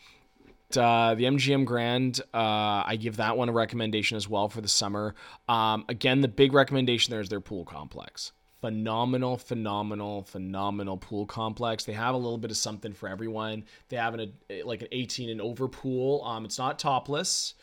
Uh, 0.75 1.15
the 1.15 1.25
MGM 1.25 1.65
Grand, 1.65 2.21
uh, 2.33 2.83
I 2.85 2.97
give 2.99 3.17
that 3.17 3.37
one 3.37 3.49
a 3.49 3.51
recommendation 3.51 4.17
as 4.17 4.27
well 4.27 4.49
for 4.49 4.61
the 4.61 4.67
summer. 4.67 5.15
Um, 5.47 5.85
again, 5.89 6.21
the 6.21 6.27
big 6.27 6.53
recommendation 6.53 7.11
there 7.11 7.21
is 7.21 7.29
their 7.29 7.39
pool 7.39 7.65
complex. 7.65 8.31
Phenomenal, 8.61 9.37
phenomenal, 9.37 10.23
phenomenal 10.23 10.97
pool 10.97 11.27
complex. 11.27 11.83
They 11.83 11.93
have 11.93 12.15
a 12.15 12.17
little 12.17 12.39
bit 12.39 12.49
of 12.49 12.57
something 12.57 12.93
for 12.93 13.07
everyone. 13.07 13.65
They 13.89 13.97
have 13.97 14.15
an 14.15 14.33
a, 14.49 14.63
like 14.63 14.81
an 14.81 14.87
18 14.91 15.29
and 15.29 15.39
over 15.39 15.67
pool. 15.67 16.23
Um, 16.23 16.45
it's 16.45 16.57
not 16.57 16.79
topless, 16.79 17.53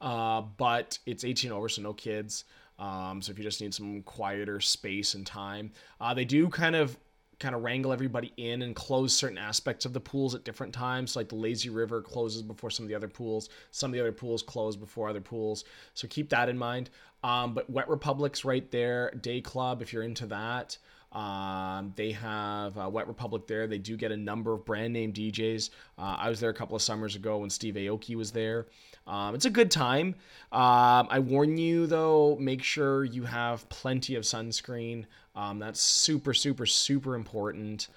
uh, 0.00 0.40
but 0.40 0.98
it's 1.04 1.24
18 1.24 1.52
over, 1.52 1.68
so 1.68 1.82
no 1.82 1.92
kids. 1.92 2.44
Um, 2.78 3.20
so 3.22 3.32
if 3.32 3.38
you 3.38 3.44
just 3.44 3.60
need 3.60 3.74
some 3.74 4.02
quieter 4.02 4.60
space 4.60 5.14
and 5.14 5.26
time, 5.26 5.72
uh, 6.00 6.14
they 6.14 6.24
do 6.24 6.48
kind 6.48 6.76
of 6.76 6.96
kind 7.38 7.54
of 7.54 7.62
wrangle 7.62 7.92
everybody 7.92 8.32
in 8.36 8.62
and 8.62 8.74
close 8.74 9.14
certain 9.14 9.38
aspects 9.38 9.84
of 9.84 9.92
the 9.92 10.00
pools 10.00 10.34
at 10.34 10.44
different 10.44 10.72
times. 10.72 11.16
Like 11.16 11.28
the 11.28 11.34
lazy 11.34 11.68
river 11.68 12.00
closes 12.00 12.42
before 12.42 12.70
some 12.70 12.84
of 12.84 12.88
the 12.88 12.94
other 12.94 13.08
pools. 13.08 13.48
Some 13.70 13.90
of 13.90 13.94
the 13.94 14.00
other 14.00 14.12
pools 14.12 14.42
close 14.42 14.76
before 14.76 15.08
other 15.08 15.20
pools. 15.20 15.64
So 15.94 16.08
keep 16.08 16.30
that 16.30 16.48
in 16.48 16.56
mind. 16.56 16.90
Um, 17.22 17.54
but 17.54 17.68
Wet 17.68 17.88
Republic's 17.88 18.44
right 18.44 18.70
there. 18.70 19.10
Day 19.20 19.40
Club, 19.40 19.82
if 19.82 19.92
you're 19.92 20.02
into 20.02 20.26
that. 20.26 20.78
Um, 21.12 21.94
they 21.96 22.12
have 22.12 22.76
uh, 22.76 22.90
Wet 22.90 23.08
Republic 23.08 23.46
there. 23.46 23.66
They 23.66 23.78
do 23.78 23.96
get 23.96 24.12
a 24.12 24.16
number 24.16 24.52
of 24.52 24.64
brand 24.64 24.92
name 24.92 25.12
DJs. 25.12 25.70
Uh, 25.98 26.16
I 26.18 26.28
was 26.28 26.40
there 26.40 26.50
a 26.50 26.54
couple 26.54 26.76
of 26.76 26.82
summers 26.82 27.16
ago 27.16 27.38
when 27.38 27.48
Steve 27.48 27.74
Aoki 27.74 28.16
was 28.16 28.32
there. 28.32 28.66
Um, 29.06 29.34
it's 29.34 29.44
a 29.44 29.50
good 29.50 29.70
time. 29.70 30.16
Um, 30.52 31.06
I 31.10 31.20
warn 31.20 31.56
you 31.56 31.86
though, 31.86 32.36
make 32.40 32.62
sure 32.62 33.04
you 33.04 33.22
have 33.22 33.68
plenty 33.68 34.16
of 34.16 34.24
sunscreen. 34.24 35.04
Um, 35.36 35.58
that's 35.58 35.80
super, 35.80 36.34
super, 36.34 36.66
super 36.66 37.14
important. 37.14 37.88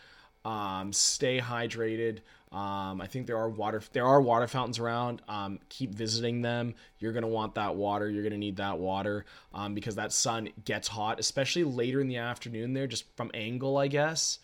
Um, 0.45 0.93
stay 0.93 1.39
hydrated. 1.39 2.19
Um, 2.51 2.99
I 2.99 3.07
think 3.07 3.27
there 3.27 3.37
are 3.37 3.49
water 3.49 3.81
there 3.93 4.05
are 4.05 4.21
water 4.21 4.47
fountains 4.47 4.79
around. 4.79 5.21
Um, 5.27 5.59
keep 5.69 5.93
visiting 5.93 6.41
them. 6.41 6.73
You're 6.99 7.13
gonna 7.13 7.27
want 7.27 7.55
that 7.55 7.75
water. 7.75 8.09
You're 8.09 8.23
gonna 8.23 8.37
need 8.37 8.57
that 8.57 8.79
water 8.79 9.25
um, 9.53 9.73
because 9.73 9.95
that 9.95 10.11
sun 10.11 10.49
gets 10.65 10.87
hot, 10.87 11.19
especially 11.19 11.63
later 11.63 12.01
in 12.01 12.07
the 12.07 12.17
afternoon. 12.17 12.73
There, 12.73 12.87
just 12.87 13.05
from 13.15 13.31
angle, 13.33 13.77
I 13.77 13.87
guess. 13.87 14.39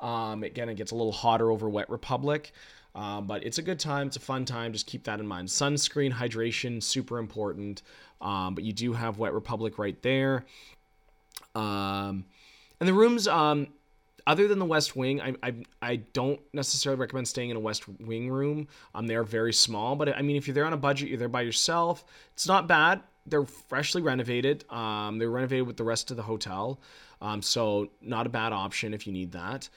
Um, 0.00 0.42
again, 0.42 0.68
it 0.68 0.76
gets 0.76 0.92
a 0.92 0.94
little 0.94 1.12
hotter 1.12 1.50
over 1.50 1.68
Wet 1.68 1.90
Republic. 1.90 2.52
Um, 2.94 3.26
but 3.26 3.44
it's 3.44 3.58
a 3.58 3.62
good 3.62 3.78
time. 3.78 4.08
It's 4.08 4.16
a 4.16 4.20
fun 4.20 4.44
time. 4.44 4.72
Just 4.72 4.86
keep 4.86 5.04
that 5.04 5.20
in 5.20 5.26
mind. 5.26 5.48
Sunscreen, 5.48 6.12
hydration, 6.12 6.82
super 6.82 7.18
important. 7.18 7.82
Um, 8.20 8.54
but 8.54 8.64
you 8.64 8.72
do 8.72 8.94
have 8.94 9.18
Wet 9.18 9.32
Republic 9.32 9.78
right 9.78 10.00
there. 10.02 10.44
Um, 11.54 12.24
and 12.80 12.88
the 12.88 12.94
rooms, 12.94 13.28
um, 13.28 13.68
other 14.26 14.48
than 14.48 14.58
the 14.58 14.64
West 14.64 14.96
Wing, 14.96 15.20
I, 15.20 15.34
I, 15.42 15.54
I 15.82 15.96
don't 15.96 16.40
necessarily 16.52 17.00
recommend 17.00 17.28
staying 17.28 17.50
in 17.50 17.56
a 17.56 17.60
West 17.60 17.88
Wing 17.88 18.30
room. 18.30 18.68
Um, 18.94 19.06
they 19.06 19.14
are 19.14 19.24
very 19.24 19.52
small, 19.52 19.96
but 19.96 20.14
I 20.16 20.22
mean, 20.22 20.36
if 20.36 20.46
you're 20.46 20.54
there 20.54 20.66
on 20.66 20.72
a 20.72 20.78
budget, 20.78 21.08
you're 21.08 21.18
there 21.18 21.28
by 21.28 21.42
yourself. 21.42 22.04
It's 22.32 22.46
not 22.46 22.66
bad. 22.66 23.02
They're 23.26 23.44
freshly 23.44 24.02
renovated. 24.02 24.64
Um, 24.70 25.18
they're 25.18 25.30
renovated 25.30 25.66
with 25.66 25.76
the 25.76 25.84
rest 25.84 26.10
of 26.10 26.16
the 26.16 26.22
hotel, 26.22 26.80
um, 27.20 27.42
so 27.42 27.90
not 28.00 28.26
a 28.26 28.30
bad 28.30 28.52
option 28.52 28.94
if 28.94 29.06
you 29.06 29.12
need 29.12 29.32
that, 29.32 29.68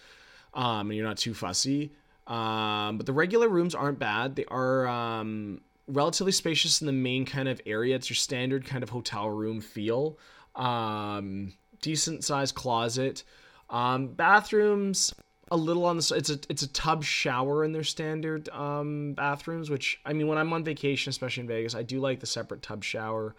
um, 0.54 0.90
and 0.90 0.96
you're 0.96 1.08
not 1.08 1.18
too 1.18 1.34
fussy. 1.34 1.92
Um, 2.26 2.98
but 2.98 3.06
the 3.06 3.14
regular 3.14 3.50
rooms 3.50 3.76
aren't 3.76 4.00
bad. 4.00 4.36
They 4.36 4.46
are 4.46 4.88
um, 4.88 5.62
relatively 5.88 6.32
spacious 6.32 6.80
in 6.82 6.88
the 6.88 6.94
main 6.94 7.26
kind 7.26 7.50
of 7.50 7.62
area. 7.66 7.96
It's 7.96 8.10
your 8.10 8.16
standard 8.16 8.66
kind 8.66 8.82
of 8.82 8.90
hotel 8.90 9.30
room 9.30 9.60
feel. 9.60 10.18
Um, 10.56 11.54
decent 11.84 12.24
sized 12.24 12.56
closet. 12.56 13.24
Um, 13.70 14.08
bathrooms 14.08 15.14
a 15.52 15.58
little 15.58 15.86
on 15.86 15.98
the 15.98 16.14
it's 16.16 16.32
a 16.32 16.40
it's 16.50 16.64
a 16.64 16.68
tub 16.70 17.04
shower 17.04 17.64
in 17.64 17.74
their 17.74 17.84
standard 17.84 18.50
um, 18.50 19.14
bathrooms, 19.14 19.70
which 19.70 20.00
I 20.04 20.14
mean 20.14 20.28
when 20.28 20.40
I'm 20.40 20.52
on 20.52 20.64
vacation, 20.64 21.12
especially 21.12 21.42
in 21.42 21.48
Vegas, 21.48 21.76
I 21.76 21.84
do 21.84 22.00
like 22.00 22.20
the 22.20 22.26
separate 22.26 22.64
tub 22.64 22.84
shower. 22.84 23.36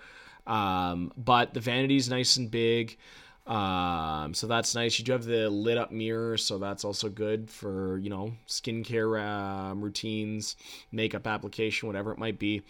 Um, 0.47 1.13
but 1.17 1.55
the 1.55 1.61
vanity 1.61 1.97
is 1.97 2.09
nice 2.09 2.37
and 2.37 2.51
big. 2.51 2.99
Um, 3.47 4.33
so 4.33 4.47
that's 4.47 4.75
nice. 4.75 4.99
You 4.99 5.05
do 5.05 5.13
have 5.13 5.25
the 5.25 5.51
lit 5.51 5.77
up 5.77 5.91
mirror, 5.91 6.37
so 6.37 6.59
that's 6.59 6.85
also 6.85 7.09
good 7.09 7.51
for 7.51 7.99
you 7.99 8.11
know 8.11 8.35
skincare 8.47 9.21
um, 9.21 9.83
routines, 9.83 10.57
makeup 10.93 11.27
application, 11.27 11.89
whatever 11.89 12.13
it 12.13 12.19
might 12.19 12.39
be. 12.39 12.63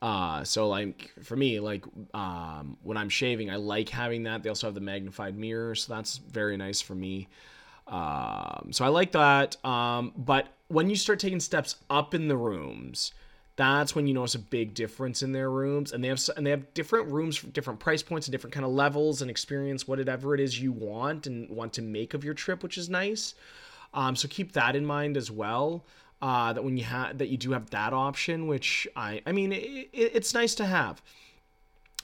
Uh, 0.00 0.44
so 0.44 0.68
like 0.68 1.12
for 1.22 1.36
me, 1.36 1.58
like 1.60 1.84
um, 2.14 2.76
when 2.82 2.96
I'm 2.96 3.08
shaving, 3.08 3.50
I 3.50 3.56
like 3.56 3.88
having 3.88 4.24
that. 4.24 4.42
They 4.42 4.48
also 4.48 4.68
have 4.68 4.74
the 4.74 4.80
magnified 4.80 5.36
mirror, 5.36 5.74
so 5.74 5.94
that's 5.94 6.18
very 6.18 6.56
nice 6.56 6.80
for 6.80 6.94
me. 6.94 7.28
Um, 7.88 8.68
so 8.70 8.84
I 8.84 8.88
like 8.88 9.12
that. 9.12 9.62
Um, 9.64 10.12
but 10.16 10.48
when 10.68 10.88
you 10.88 10.96
start 10.96 11.18
taking 11.18 11.40
steps 11.40 11.76
up 11.90 12.14
in 12.14 12.28
the 12.28 12.36
rooms, 12.36 13.12
that's 13.56 13.96
when 13.96 14.06
you 14.06 14.14
notice 14.14 14.36
a 14.36 14.38
big 14.38 14.74
difference 14.74 15.22
in 15.22 15.32
their 15.32 15.50
rooms, 15.50 15.92
and 15.92 16.04
they 16.04 16.08
have 16.08 16.20
and 16.36 16.46
they 16.46 16.50
have 16.50 16.72
different 16.74 17.08
rooms 17.08 17.36
for 17.36 17.48
different 17.48 17.80
price 17.80 18.02
points 18.02 18.28
and 18.28 18.32
different 18.32 18.54
kind 18.54 18.64
of 18.64 18.70
levels 18.70 19.20
and 19.20 19.28
experience 19.28 19.88
whatever 19.88 20.32
it 20.32 20.40
is 20.40 20.60
you 20.60 20.70
want 20.70 21.26
and 21.26 21.50
want 21.50 21.72
to 21.72 21.82
make 21.82 22.14
of 22.14 22.24
your 22.24 22.34
trip, 22.34 22.62
which 22.62 22.78
is 22.78 22.88
nice. 22.88 23.34
Um, 23.94 24.14
so 24.14 24.28
keep 24.28 24.52
that 24.52 24.76
in 24.76 24.86
mind 24.86 25.16
as 25.16 25.30
well 25.30 25.84
uh, 26.20 26.52
that 26.52 26.64
when 26.64 26.76
you 26.76 26.84
have 26.84 27.18
that 27.18 27.28
you 27.28 27.36
do 27.36 27.52
have 27.52 27.70
that 27.70 27.92
option, 27.92 28.46
which 28.46 28.86
I 28.96 29.22
I 29.26 29.32
mean 29.32 29.52
it, 29.52 29.88
it, 29.92 30.12
it's 30.14 30.34
nice 30.34 30.54
to 30.56 30.66
have. 30.66 31.02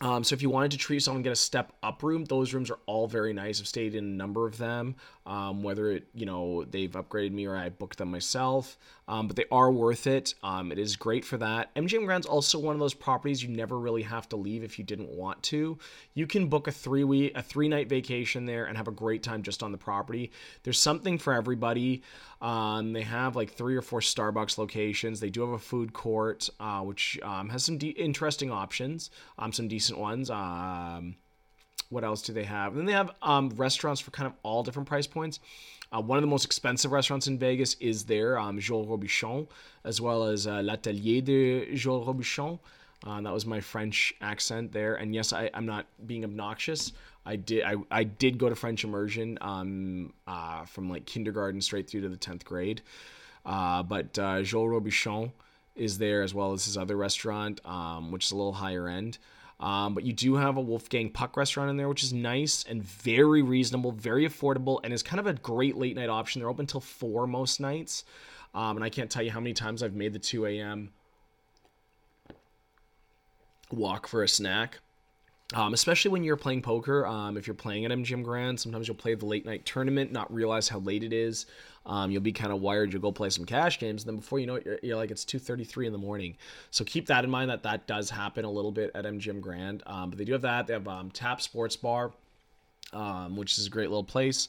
Um, 0.01 0.25
so 0.25 0.35
if 0.35 0.43
you 0.43 0.51
wanted 0.51 0.73
to 0.73 0.77
treat 0.77 1.03
someone 1.03 1.23
get 1.23 1.33
a 1.33 1.37
step 1.37 1.73
up 1.83 2.03
room, 2.03 2.25
those 2.25 2.53
rooms 2.53 2.71
are 2.71 2.79
all 2.87 3.07
very 3.07 3.33
nice. 3.33 3.61
I've 3.61 3.69
stayed 3.69 3.95
in 3.95 4.05
a 4.05 4.09
number 4.09 4.47
of 4.47 4.59
them. 4.59 4.97
Um, 5.27 5.63
whether 5.63 5.91
it 5.91 6.07
you 6.13 6.27
know 6.27 6.65
they've 6.65 6.91
upgraded 6.91 7.33
me 7.33 7.47
or 7.47 7.57
I 7.57 7.71
booked 7.71 7.97
them 7.97 8.11
myself, 8.11 8.77
um, 9.09 9.27
but 9.27 9.37
they 9.37 9.47
are 9.51 9.71
worth 9.71 10.07
it. 10.07 10.35
Um, 10.43 10.71
it 10.71 10.79
is 10.79 10.97
great 10.97 11.25
for 11.25 11.39
that. 11.39 11.75
MGM 11.75 12.05
Grand's 12.05 12.27
also 12.27 12.59
one 12.59 12.75
of 12.75 12.81
those 12.81 12.93
properties 12.93 13.43
you 13.43 13.49
never 13.49 13.79
really 13.79 14.03
have 14.03 14.29
to 14.31 14.37
leave 14.37 14.63
if 14.63 14.79
you 14.79 14.85
didn't 14.85 15.09
want 15.09 15.43
to. 15.45 15.79
You 16.13 16.27
can 16.27 16.49
book 16.49 16.69
a 16.69 16.73
three 16.73 17.05
week 17.05 17.33
a 17.35 17.43
three 17.43 17.69
night 17.69 17.89
vacation 17.89 18.45
there 18.45 18.67
and 18.67 18.77
have 18.77 18.89
a 18.89 18.93
great 18.93 19.23
time 19.23 19.43
just 19.43 19.63
on 19.63 19.73
the 19.73 19.79
property. 19.79 20.31
There's 20.63 20.79
something 20.79 21.17
for 21.17 21.33
everybody. 21.33 22.03
Um, 22.43 22.93
they 22.93 23.03
have 23.03 23.35
like 23.35 23.53
three 23.53 23.77
or 23.77 23.83
four 23.83 24.01
Starbucks 24.01 24.59
locations. 24.59 25.21
They 25.21 25.31
do 25.31 25.41
have 25.41 25.51
a 25.51 25.59
food 25.59 25.95
court, 25.95 26.51
uh, 26.61 26.81
which 26.81 27.19
um, 27.23 27.49
has 27.49 27.65
some 27.65 27.79
de- 27.79 27.91
interesting 27.91 28.51
options, 28.51 29.11
some 29.53 29.69
decent 29.69 29.99
ones. 29.99 30.29
Um, 30.29 31.17
what 31.95 32.05
else 32.05 32.21
do 32.21 32.33
they 32.33 32.45
have? 32.45 32.73
And 32.73 32.81
then 32.81 32.87
they 32.87 32.93
have 32.93 33.13
um, 33.23 33.51
restaurants 33.51 34.01
for 34.01 34.11
kind 34.11 34.27
of 34.27 34.35
all 34.43 34.63
different 34.63 34.89
price 34.89 35.07
points. 35.07 35.39
Uh, 35.95 36.01
one 36.01 36.19
of 36.19 36.23
the 36.23 36.29
most 36.29 36.45
expensive 36.45 36.91
restaurants 36.91 37.29
in 37.29 37.39
Vegas 37.39 37.75
is 37.79 38.05
there, 38.05 38.37
um, 38.37 38.59
Joel 38.59 38.85
Robuchon, 38.85 39.47
as 39.85 40.01
well 40.01 40.25
as 40.25 40.47
uh, 40.47 40.61
L'Atelier 40.61 41.21
de 41.23 41.75
Joel 41.77 42.05
Robuchon. 42.05 42.59
Uh, 43.07 43.21
that 43.21 43.33
was 43.33 43.47
my 43.47 43.61
French 43.61 44.13
accent 44.21 44.73
there. 44.73 44.97
And 44.97 45.15
yes, 45.15 45.33
I, 45.33 45.51
am 45.55 45.67
not 45.67 45.87
being 46.07 46.25
obnoxious. 46.25 46.93
I 47.27 47.37
did 47.37 47.63
I, 47.65 47.77
I 47.91 48.05
did 48.05 48.39
go 48.39 48.49
to 48.49 48.55
French 48.55 48.83
immersion 48.83 49.39
um, 49.41 50.13
uh, 50.27 50.65
from 50.65 50.91
like 50.91 51.07
kindergarten 51.07 51.61
straight 51.61 51.89
through 51.89 52.03
to 52.03 52.09
the 52.09 52.17
10th 52.17 52.45
grade. 52.45 52.83
Uh, 53.47 53.83
but 53.83 54.19
uh, 54.19 54.43
Joel 54.43 54.69
Robuchon 54.69 55.31
is 55.77 55.99
there 55.99 56.23
as 56.23 56.35
well 56.35 56.53
as 56.53 56.65
his 56.65 56.77
other 56.77 56.97
restaurant, 56.97 57.61
um, 57.65 58.11
which 58.11 58.27
is 58.27 58.33
a 58.33 58.37
little 58.37 58.53
higher 58.53 58.89
end. 58.89 59.19
Um, 59.61 59.95
but 59.95 60.05
you 60.05 60.13
do 60.13 60.35
have 60.35 60.57
a 60.57 60.61
Wolfgang 60.61 61.11
Puck 61.11 61.37
restaurant 61.37 61.71
in 61.71 61.77
there, 61.77 61.89
which 61.89 62.03
is 62.03 62.13
nice 62.13 62.65
and 62.69 62.83
very 62.83 63.43
reasonable, 63.43 63.93
very 63.93 64.29
affordable, 64.29 64.81
and 64.83 64.93
is 64.93 65.03
kind 65.03 65.21
of 65.21 65.27
a 65.27 65.35
great 65.35 65.77
late 65.77 65.97
night 65.97 66.09
option. 66.09 66.41
They're 66.41 66.51
open 66.51 66.65
until 66.65 66.81
4 66.81 67.27
most 67.27 67.61
nights. 67.61 68.05
Um, 68.55 68.77
and 68.77 68.85
I 68.85 68.91
can't 68.91 69.11
tell 69.11 69.23
you 69.23 69.31
how 69.31 69.41
many 69.41 69.55
times 69.55 69.83
I've 69.83 69.95
made 69.95 70.13
the 70.13 70.19
2 70.19 70.47
a.m. 70.47 70.93
walk 73.71 74.07
for 74.07 74.23
a 74.23 74.29
snack. 74.29 74.79
Um, 75.53 75.75
especially 75.75 76.11
when 76.11 76.25
you're 76.25 76.37
playing 76.37 76.63
poker. 76.63 77.07
Um, 77.07 77.37
if 77.37 77.47
you're 77.47 77.55
playing 77.55 77.85
at 77.85 77.91
MGM 77.91 78.23
Grand, 78.23 78.59
sometimes 78.59 78.89
you'll 78.89 78.97
play 78.97 79.15
the 79.15 79.27
late 79.27 79.45
night 79.45 79.67
tournament, 79.67 80.11
not 80.11 80.33
realize 80.33 80.69
how 80.69 80.79
late 80.79 81.05
it 81.05 81.13
is. 81.13 81.45
Um, 81.85 82.11
you'll 82.11 82.23
be 82.23 82.33
kind 82.33 82.51
of 82.51 82.63
wired. 82.63 82.93
You'll 82.93 83.03
go 83.03 83.13
play 83.13 83.29
some 83.29 83.45
cash 83.45 83.79
games, 83.79 84.03
and 84.03 84.09
then 84.09 84.17
before 84.17 84.39
you 84.39 84.47
know 84.47 84.55
it, 84.55 84.65
you're, 84.65 84.79
you're 84.83 84.97
like 84.97 85.11
it's 85.11 85.25
2:33 85.25 85.87
in 85.87 85.93
the 85.93 85.99
morning. 85.99 86.39
So 86.71 86.83
keep 86.83 87.07
that 87.09 87.25
in 87.25 87.31
mind 87.31 87.51
that 87.51 87.63
that 87.65 87.87
does 87.87 88.09
happen 88.09 88.47
a 88.47 88.51
little 88.51 88.73
bit 88.73 88.91
at 88.95 89.05
MGM 89.05 89.43
Grand. 89.43 89.83
Um, 89.85 90.09
but 90.09 90.19
they 90.19 90.25
do 90.25 90.33
have 90.33 90.43
that. 90.43 90.67
They 90.67 90.73
have 90.73 90.89
um, 90.89 91.11
Tap 91.11 91.43
Sports 91.43 91.77
Bar, 91.77 92.13
um, 92.95 93.37
which 93.37 93.59
is 93.59 93.67
a 93.67 93.71
great 93.71 93.91
little 93.91 94.03
place. 94.03 94.49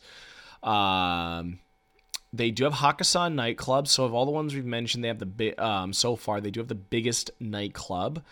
They 2.36 2.52
do 2.52 2.66
have 2.66 2.74
Hakkasan 2.74 3.34
nightclub. 3.34 3.88
So 3.88 4.04
of 4.04 4.14
all 4.14 4.26
the 4.26 4.32
ones 4.32 4.54
we've 4.54 4.66
mentioned, 4.66 5.04
they 5.04 5.08
have 5.08 5.20
the 5.20 5.56
um, 5.58 5.94
so 5.94 6.16
far. 6.16 6.42
They 6.42 6.52
do 6.52 6.60
have 6.60 6.68
the 6.68 6.76
biggest 6.76 7.32
nightclub. 7.40 8.24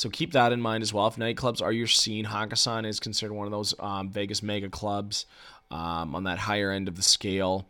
So 0.00 0.08
keep 0.08 0.32
that 0.32 0.50
in 0.50 0.62
mind 0.62 0.80
as 0.80 0.94
well. 0.94 1.06
If 1.08 1.16
nightclubs 1.16 1.60
are 1.60 1.70
your 1.70 1.86
scene, 1.86 2.24
Hakkasan 2.24 2.86
is 2.86 3.00
considered 3.00 3.34
one 3.34 3.46
of 3.46 3.50
those 3.50 3.74
um, 3.78 4.08
Vegas 4.08 4.42
mega 4.42 4.70
clubs 4.70 5.26
um, 5.70 6.14
on 6.14 6.24
that 6.24 6.38
higher 6.38 6.70
end 6.70 6.88
of 6.88 6.96
the 6.96 7.02
scale. 7.02 7.68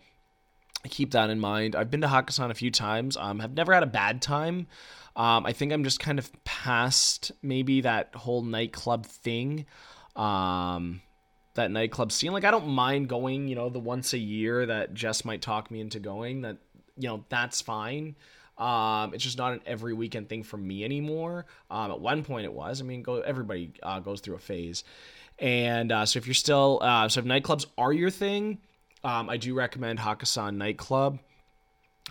Keep 0.88 1.10
that 1.10 1.28
in 1.28 1.40
mind. 1.40 1.74
I've 1.74 1.90
been 1.90 2.02
to 2.02 2.06
Hakkasan 2.06 2.52
a 2.52 2.54
few 2.54 2.70
times. 2.70 3.16
Um, 3.16 3.40
have 3.40 3.54
never 3.54 3.74
had 3.74 3.82
a 3.82 3.86
bad 3.86 4.22
time. 4.22 4.68
Um, 5.16 5.44
I 5.44 5.52
think 5.52 5.72
I'm 5.72 5.82
just 5.82 5.98
kind 5.98 6.20
of 6.20 6.30
past 6.44 7.32
maybe 7.42 7.80
that 7.80 8.14
whole 8.14 8.42
nightclub 8.42 9.06
thing. 9.06 9.66
Um, 10.14 11.02
that 11.54 11.72
nightclub 11.72 12.12
scene. 12.12 12.30
Like 12.30 12.44
I 12.44 12.52
don't 12.52 12.68
mind 12.68 13.08
going, 13.08 13.48
you 13.48 13.56
know, 13.56 13.70
the 13.70 13.80
once 13.80 14.12
a 14.12 14.18
year 14.18 14.66
that 14.66 14.94
Jess 14.94 15.24
might 15.24 15.42
talk 15.42 15.68
me 15.68 15.80
into 15.80 15.98
going. 15.98 16.42
That 16.42 16.58
you 16.96 17.08
know, 17.08 17.24
that's 17.28 17.60
fine. 17.60 18.14
Um, 18.60 19.14
it's 19.14 19.24
just 19.24 19.38
not 19.38 19.54
an 19.54 19.60
every 19.64 19.94
weekend 19.94 20.28
thing 20.28 20.42
for 20.42 20.58
me 20.58 20.84
anymore. 20.84 21.46
Um, 21.70 21.90
at 21.90 22.00
one 22.00 22.22
point 22.22 22.44
it 22.44 22.52
was. 22.52 22.80
I 22.80 22.84
mean, 22.84 23.02
go 23.02 23.20
everybody 23.20 23.72
uh, 23.82 24.00
goes 24.00 24.20
through 24.20 24.36
a 24.36 24.40
phase, 24.40 24.84
and 25.38 25.90
uh, 25.90 26.04
so 26.04 26.18
if 26.18 26.26
you're 26.26 26.34
still 26.34 26.78
uh, 26.82 27.08
so 27.08 27.20
if 27.20 27.26
nightclubs 27.26 27.66
are 27.78 27.92
your 27.92 28.10
thing, 28.10 28.58
um, 29.02 29.30
I 29.30 29.38
do 29.38 29.54
recommend 29.54 29.98
Hakkasan 29.98 30.56
Nightclub. 30.56 31.18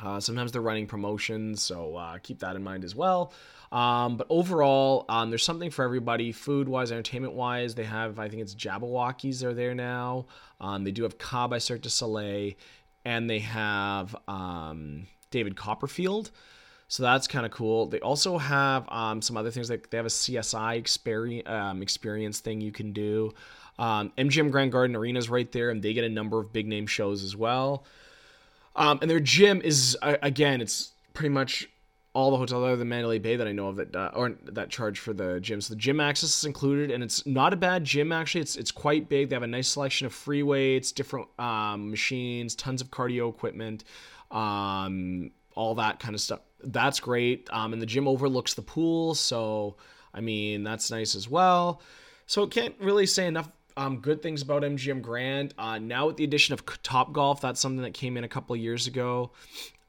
Uh, 0.03 0.19
sometimes 0.19 0.51
they're 0.51 0.62
running 0.62 0.88
promotions, 0.88 1.62
so 1.62 1.95
uh, 1.95 2.17
keep 2.19 2.39
that 2.39 2.55
in 2.55 2.63
mind 2.63 2.83
as 2.83 2.95
well. 2.95 3.33
Um, 3.71 4.17
but 4.17 4.27
overall, 4.29 5.05
um, 5.09 5.29
there's 5.29 5.43
something 5.43 5.69
for 5.69 5.83
everybody, 5.83 6.31
food 6.31 6.67
wise, 6.67 6.91
entertainment 6.91 7.33
wise. 7.33 7.75
They 7.75 7.83
have, 7.83 8.17
I 8.17 8.29
think 8.29 8.41
it's 8.41 8.55
Jabbawockeez 8.55 9.43
are 9.43 9.53
there 9.53 9.75
now. 9.75 10.25
Um, 10.59 10.83
they 10.83 10.91
do 10.91 11.03
have 11.03 11.17
Ka 11.17 11.47
by 11.47 11.57
Cirque 11.57 11.81
du 11.81 11.89
Soleil, 11.89 12.53
and 13.05 13.29
they 13.29 13.39
have 13.39 14.15
um, 14.27 15.05
David 15.32 15.56
Copperfield. 15.56 16.32
So 16.88 17.04
that's 17.04 17.28
kind 17.28 17.46
of 17.46 17.52
cool. 17.52 17.86
They 17.86 18.00
also 18.00 18.39
have 18.39 18.89
um, 18.89 19.22
some 19.22 19.38
other 19.38 19.52
things 19.52 19.70
like 19.70 19.89
they 19.92 19.98
have 19.98 20.08
a 20.08 20.10
CSI 20.10 20.76
experience, 20.76 21.48
um, 21.48 21.84
experience 21.84 22.39
thing 22.39 22.62
you 22.62 22.72
can 22.72 22.94
do. 22.94 23.34
Um, 23.78 24.12
MGM 24.18 24.52
Grand 24.52 24.72
Garden 24.72 24.96
Arena 24.96 25.20
is 25.20 25.30
right 25.30 25.50
there, 25.52 25.70
and 25.70 25.82
they 25.84 25.94
get 25.94 26.04
a 26.04 26.10
number 26.10 26.39
of 26.39 26.52
big 26.52 26.68
name 26.68 26.88
shows 26.88 27.24
as 27.24 27.36
well. 27.36 27.86
Um, 28.76 29.00
and 29.02 29.10
their 29.10 29.20
gym 29.20 29.62
is 29.62 29.98
again, 30.02 30.62
it's 30.62 30.92
pretty 31.13 31.30
much 31.30 31.70
all 32.13 32.32
the 32.32 32.38
hotels 32.38 32.63
other 32.63 32.76
than 32.76 32.89
Mandalay 32.89 33.20
Bay 33.20 33.36
that 33.36 33.48
I 33.48 33.52
know 33.52 33.68
of 33.68 33.76
that 33.76 33.96
uh, 33.96 34.12
or 34.15 34.32
that 34.46 34.70
charge 34.70 35.00
for 35.00 35.13
the 35.13 35.39
gym. 35.39 35.62
So 35.62 35.76
the 35.76 35.80
gym 35.80 36.00
access 36.00 36.36
is 36.36 36.44
included, 36.44 36.89
and 36.89 37.04
it's 37.04 37.26
not 37.26 37.54
a 37.54 37.56
bad 37.56 37.84
gym 37.84 38.12
actually. 38.12 38.42
It's 38.42 38.56
it's 38.56 38.72
quite 38.72 39.10
big. 39.10 39.30
They 39.30 39.36
have 39.36 39.44
a 39.44 39.48
nice 39.48 39.68
selection 39.68 40.08
of 40.08 40.13
free 40.13 40.42
weights, 40.42 40.92
different 40.92 41.28
um, 41.38 41.92
machines, 41.92 42.56
tons 42.56 42.82
of 42.82 42.89
cardio 42.89 43.30
equipment 43.30 43.84
um, 44.32 45.32
all 45.56 45.76
that 45.76 46.00
kind 46.00 46.15
of 46.15 46.22
stuff. 46.22 46.42
That's 46.63 47.00
great. 47.00 47.48
Um, 47.52 47.74
and 47.74 47.82
the 47.82 47.86
gym 47.86 48.08
overlooks 48.08 48.54
the 48.54 48.62
pool, 48.62 49.15
so 49.15 49.78
I 50.13 50.22
mean 50.22 50.63
that's 50.63 50.92
nice 50.92 51.15
as 51.15 51.30
well. 51.30 51.82
So 52.26 52.46
can't 52.48 52.76
really 52.80 53.06
say 53.06 53.28
enough 53.28 53.50
um, 53.78 54.00
good 54.00 54.22
things 54.22 54.42
about 54.42 54.63
MGM 54.63 55.02
Grand. 55.02 55.54
Uh, 55.58 55.80
now 55.80 56.08
with 56.08 56.18
the 56.18 56.24
addition 56.24 56.54
of 56.54 56.65
Top 56.84 57.13
Golf, 57.13 57.39
that's 57.42 57.62
something 57.62 57.84
that 57.84 57.94
came 57.94 58.18
in 58.18 58.24
a 58.24 58.28
couple 58.28 58.56
years 58.56 58.88
ago. 58.88 59.32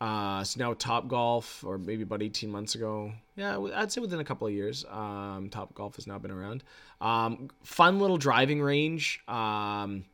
Uh, 0.00 0.42
so 0.44 0.60
now 0.60 0.72
Top 0.74 1.08
Golf, 1.08 1.62
or 1.64 1.76
maybe 1.76 2.02
about 2.02 2.22
18 2.22 2.50
months 2.50 2.74
ago. 2.74 3.12
Yeah, 3.36 3.58
I'd 3.74 3.92
say 3.92 4.00
within 4.00 4.20
a 4.20 4.24
couple 4.24 4.46
of 4.46 4.52
years. 4.52 4.84
Um, 4.88 5.48
Top 5.50 5.74
Golf 5.74 5.96
has 5.96 6.06
now 6.06 6.18
been 6.18 6.30
around. 6.30 6.62
Um, 7.00 7.50
fun 7.64 7.98
little 7.98 8.16
driving 8.16 8.62
range. 8.62 9.20
Um, 9.28 10.04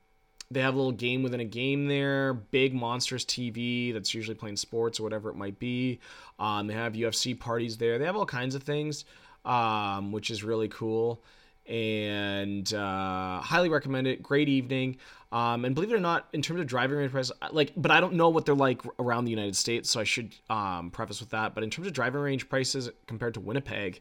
they 0.50 0.60
have 0.60 0.74
a 0.74 0.76
little 0.76 0.92
game 0.92 1.22
within 1.22 1.40
a 1.40 1.44
game 1.44 1.88
there. 1.88 2.34
Big 2.34 2.72
monstrous 2.72 3.24
TV 3.24 3.92
that's 3.92 4.14
usually 4.14 4.36
playing 4.36 4.56
sports 4.56 5.00
or 5.00 5.02
whatever 5.02 5.28
it 5.28 5.36
might 5.36 5.58
be. 5.58 5.98
Um, 6.38 6.66
they 6.66 6.74
have 6.74 6.92
UFC 6.92 7.38
parties 7.38 7.76
there. 7.78 7.98
They 7.98 8.04
have 8.04 8.16
all 8.16 8.26
kinds 8.26 8.54
of 8.54 8.62
things, 8.62 9.04
um, 9.44 10.12
which 10.12 10.30
is 10.30 10.44
really 10.44 10.68
cool. 10.68 11.22
And 11.66 12.72
uh, 12.72 13.40
highly 13.40 13.68
recommend 13.68 14.06
it. 14.06 14.22
Great 14.22 14.48
evening. 14.48 14.98
Um, 15.32 15.64
and 15.64 15.74
believe 15.74 15.90
it 15.90 15.96
or 15.96 16.00
not, 16.00 16.28
in 16.32 16.42
terms 16.42 16.60
of 16.60 16.68
driving 16.68 16.96
range 16.98 17.10
prices, 17.10 17.32
like, 17.50 17.72
but 17.76 17.90
I 17.90 17.98
don't 17.98 18.14
know 18.14 18.28
what 18.28 18.46
they're 18.46 18.54
like 18.54 18.82
around 19.00 19.24
the 19.24 19.32
United 19.32 19.56
States, 19.56 19.90
so 19.90 19.98
I 19.98 20.04
should 20.04 20.32
um, 20.48 20.90
preface 20.90 21.18
with 21.18 21.30
that. 21.30 21.54
But 21.56 21.64
in 21.64 21.70
terms 21.70 21.88
of 21.88 21.92
driving 21.92 22.20
range 22.20 22.48
prices 22.48 22.88
compared 23.08 23.34
to 23.34 23.40
Winnipeg, 23.40 24.00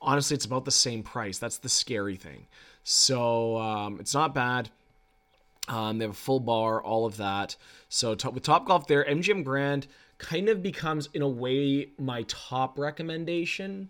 honestly, 0.00 0.34
it's 0.34 0.46
about 0.46 0.64
the 0.64 0.70
same 0.70 1.02
price. 1.02 1.36
That's 1.36 1.58
the 1.58 1.68
scary 1.68 2.16
thing. 2.16 2.46
So 2.82 3.58
um, 3.58 3.98
it's 4.00 4.14
not 4.14 4.34
bad. 4.34 4.70
Um, 5.68 5.98
they 5.98 6.04
have 6.04 6.12
a 6.12 6.14
full 6.14 6.40
bar, 6.40 6.82
all 6.82 7.06
of 7.06 7.16
that. 7.18 7.56
So 7.88 8.14
top, 8.14 8.34
with 8.34 8.42
Top 8.42 8.66
Golf 8.66 8.86
there, 8.86 9.04
MGM 9.04 9.44
Grand 9.44 9.86
kind 10.18 10.48
of 10.48 10.62
becomes 10.62 11.08
in 11.14 11.22
a 11.22 11.28
way 11.28 11.90
my 11.98 12.24
top 12.28 12.78
recommendation. 12.78 13.88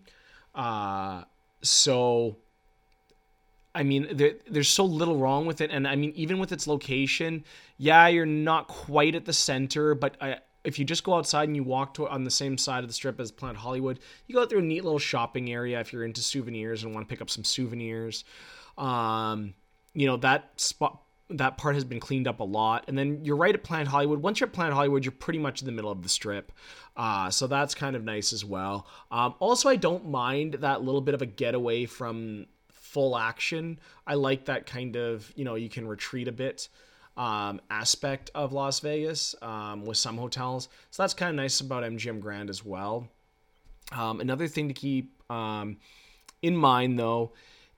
Uh, 0.53 1.23
so 1.61 2.37
I 3.75 3.83
mean, 3.83 4.07
there, 4.11 4.33
there's 4.47 4.69
so 4.69 4.85
little 4.85 5.17
wrong 5.17 5.45
with 5.45 5.61
it, 5.61 5.71
and 5.71 5.87
I 5.87 5.95
mean, 5.95 6.13
even 6.15 6.37
with 6.37 6.51
its 6.51 6.67
location, 6.67 7.43
yeah, 7.77 8.07
you're 8.07 8.25
not 8.25 8.67
quite 8.67 9.15
at 9.15 9.25
the 9.25 9.33
center, 9.33 9.95
but 9.95 10.15
I, 10.21 10.37
if 10.63 10.77
you 10.77 10.85
just 10.85 11.03
go 11.03 11.15
outside 11.15 11.49
and 11.49 11.55
you 11.55 11.63
walk 11.63 11.95
to 11.95 12.07
on 12.07 12.23
the 12.23 12.31
same 12.31 12.57
side 12.57 12.83
of 12.83 12.89
the 12.89 12.93
strip 12.93 13.19
as 13.19 13.31
Planet 13.31 13.57
Hollywood, 13.57 13.99
you 14.27 14.35
go 14.35 14.45
through 14.45 14.59
a 14.59 14.63
neat 14.63 14.83
little 14.83 14.99
shopping 14.99 15.51
area 15.51 15.79
if 15.79 15.91
you're 15.91 16.05
into 16.05 16.21
souvenirs 16.21 16.83
and 16.83 16.93
want 16.93 17.07
to 17.07 17.11
pick 17.11 17.21
up 17.21 17.31
some 17.31 17.43
souvenirs. 17.43 18.23
Um, 18.77 19.55
you 19.93 20.07
know 20.07 20.17
that 20.17 20.59
spot 20.59 21.02
that 21.33 21.57
part 21.57 21.75
has 21.75 21.83
been 21.83 21.99
cleaned 21.99 22.27
up 22.27 22.39
a 22.39 22.43
lot. 22.43 22.85
And 22.87 22.97
then 22.97 23.23
you're 23.23 23.35
right 23.35 23.53
at 23.53 23.63
Planet 23.63 23.87
Hollywood. 23.87 24.21
Once 24.21 24.39
you're 24.39 24.47
at 24.47 24.53
Planet 24.53 24.73
Hollywood, 24.73 25.03
you're 25.03 25.11
pretty 25.11 25.39
much 25.39 25.61
in 25.61 25.65
the 25.65 25.71
middle 25.71 25.91
of 25.91 26.03
the 26.03 26.09
strip. 26.09 26.51
Uh, 26.95 27.29
so 27.29 27.47
that's 27.47 27.73
kind 27.73 27.95
of 27.95 28.03
nice 28.03 28.33
as 28.33 28.45
well. 28.45 28.87
Um, 29.11 29.33
also, 29.39 29.69
I 29.69 29.75
don't 29.75 30.09
mind 30.09 30.55
that 30.55 30.83
little 30.83 31.01
bit 31.01 31.15
of 31.15 31.21
a 31.21 31.25
getaway 31.25 31.85
from 31.85 32.45
full 32.71 33.17
action. 33.17 33.79
I 34.05 34.13
like 34.13 34.45
that 34.45 34.65
kind 34.65 34.95
of, 34.95 35.31
you 35.35 35.43
know, 35.43 35.55
you 35.55 35.69
can 35.69 35.87
retreat 35.87 36.27
a 36.27 36.31
bit 36.31 36.69
um, 37.17 37.61
aspect 37.69 38.31
of 38.35 38.53
Las 38.53 38.79
Vegas 38.79 39.35
um, 39.41 39.85
with 39.85 39.97
some 39.97 40.17
hotels. 40.17 40.69
So 40.91 41.03
that's 41.03 41.13
kind 41.13 41.29
of 41.29 41.35
nice 41.35 41.59
about 41.59 41.83
MGM 41.83 42.19
Grand 42.19 42.49
as 42.49 42.63
well. 42.63 43.07
Um, 43.91 44.21
another 44.21 44.47
thing 44.47 44.67
to 44.67 44.73
keep 44.73 45.21
um, 45.31 45.77
in 46.41 46.55
mind, 46.55 46.99
though, 46.99 47.33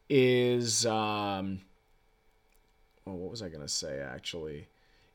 is 0.09 0.85
um, 0.85 1.61
oh, 3.07 3.13
what 3.13 3.31
was 3.31 3.41
I 3.41 3.49
gonna 3.49 3.67
say 3.67 3.99
actually? 3.99 4.67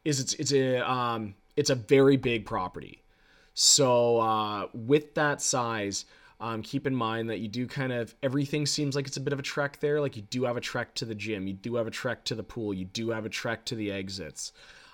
Is 0.05 0.21
it's 0.21 0.35
it's 0.35 0.53
a 0.53 0.89
um 0.89 1.35
it's 1.57 1.71
a 1.71 1.75
very 1.75 2.17
big 2.17 2.47
property. 2.47 3.03
So 3.55 4.21
uh, 4.21 4.69
with 4.73 5.15
that 5.15 5.43
size, 5.43 6.07
um, 6.41 6.63
keep 6.63 6.87
in 6.87 6.95
mind 6.95 7.29
that 7.29 7.41
you 7.41 7.49
do 7.49 7.67
kind 7.67 7.93
of 7.93 8.15
everything 8.23 8.65
seems 8.65 8.95
like 8.95 9.07
it's 9.07 9.17
a 9.17 9.21
bit 9.21 9.33
of 9.33 9.39
a 9.39 9.43
trek 9.43 9.81
there. 9.81 10.01
Like 10.01 10.17
you 10.17 10.23
do 10.23 10.45
have 10.45 10.57
a 10.57 10.61
trek 10.61 10.95
to 10.97 11.05
the 11.05 11.15
gym, 11.15 11.47
you 11.47 11.55
do 11.55 11.75
have 11.75 11.87
a 11.87 11.91
trek 11.91 12.25
to 12.27 12.35
the 12.35 12.43
pool, 12.43 12.73
you 12.73 12.87
do 12.87 13.11
have 13.11 13.27
a 13.27 13.29
trek 13.29 13.65
to 13.67 13.75
the 13.75 13.91
exits. 13.93 14.53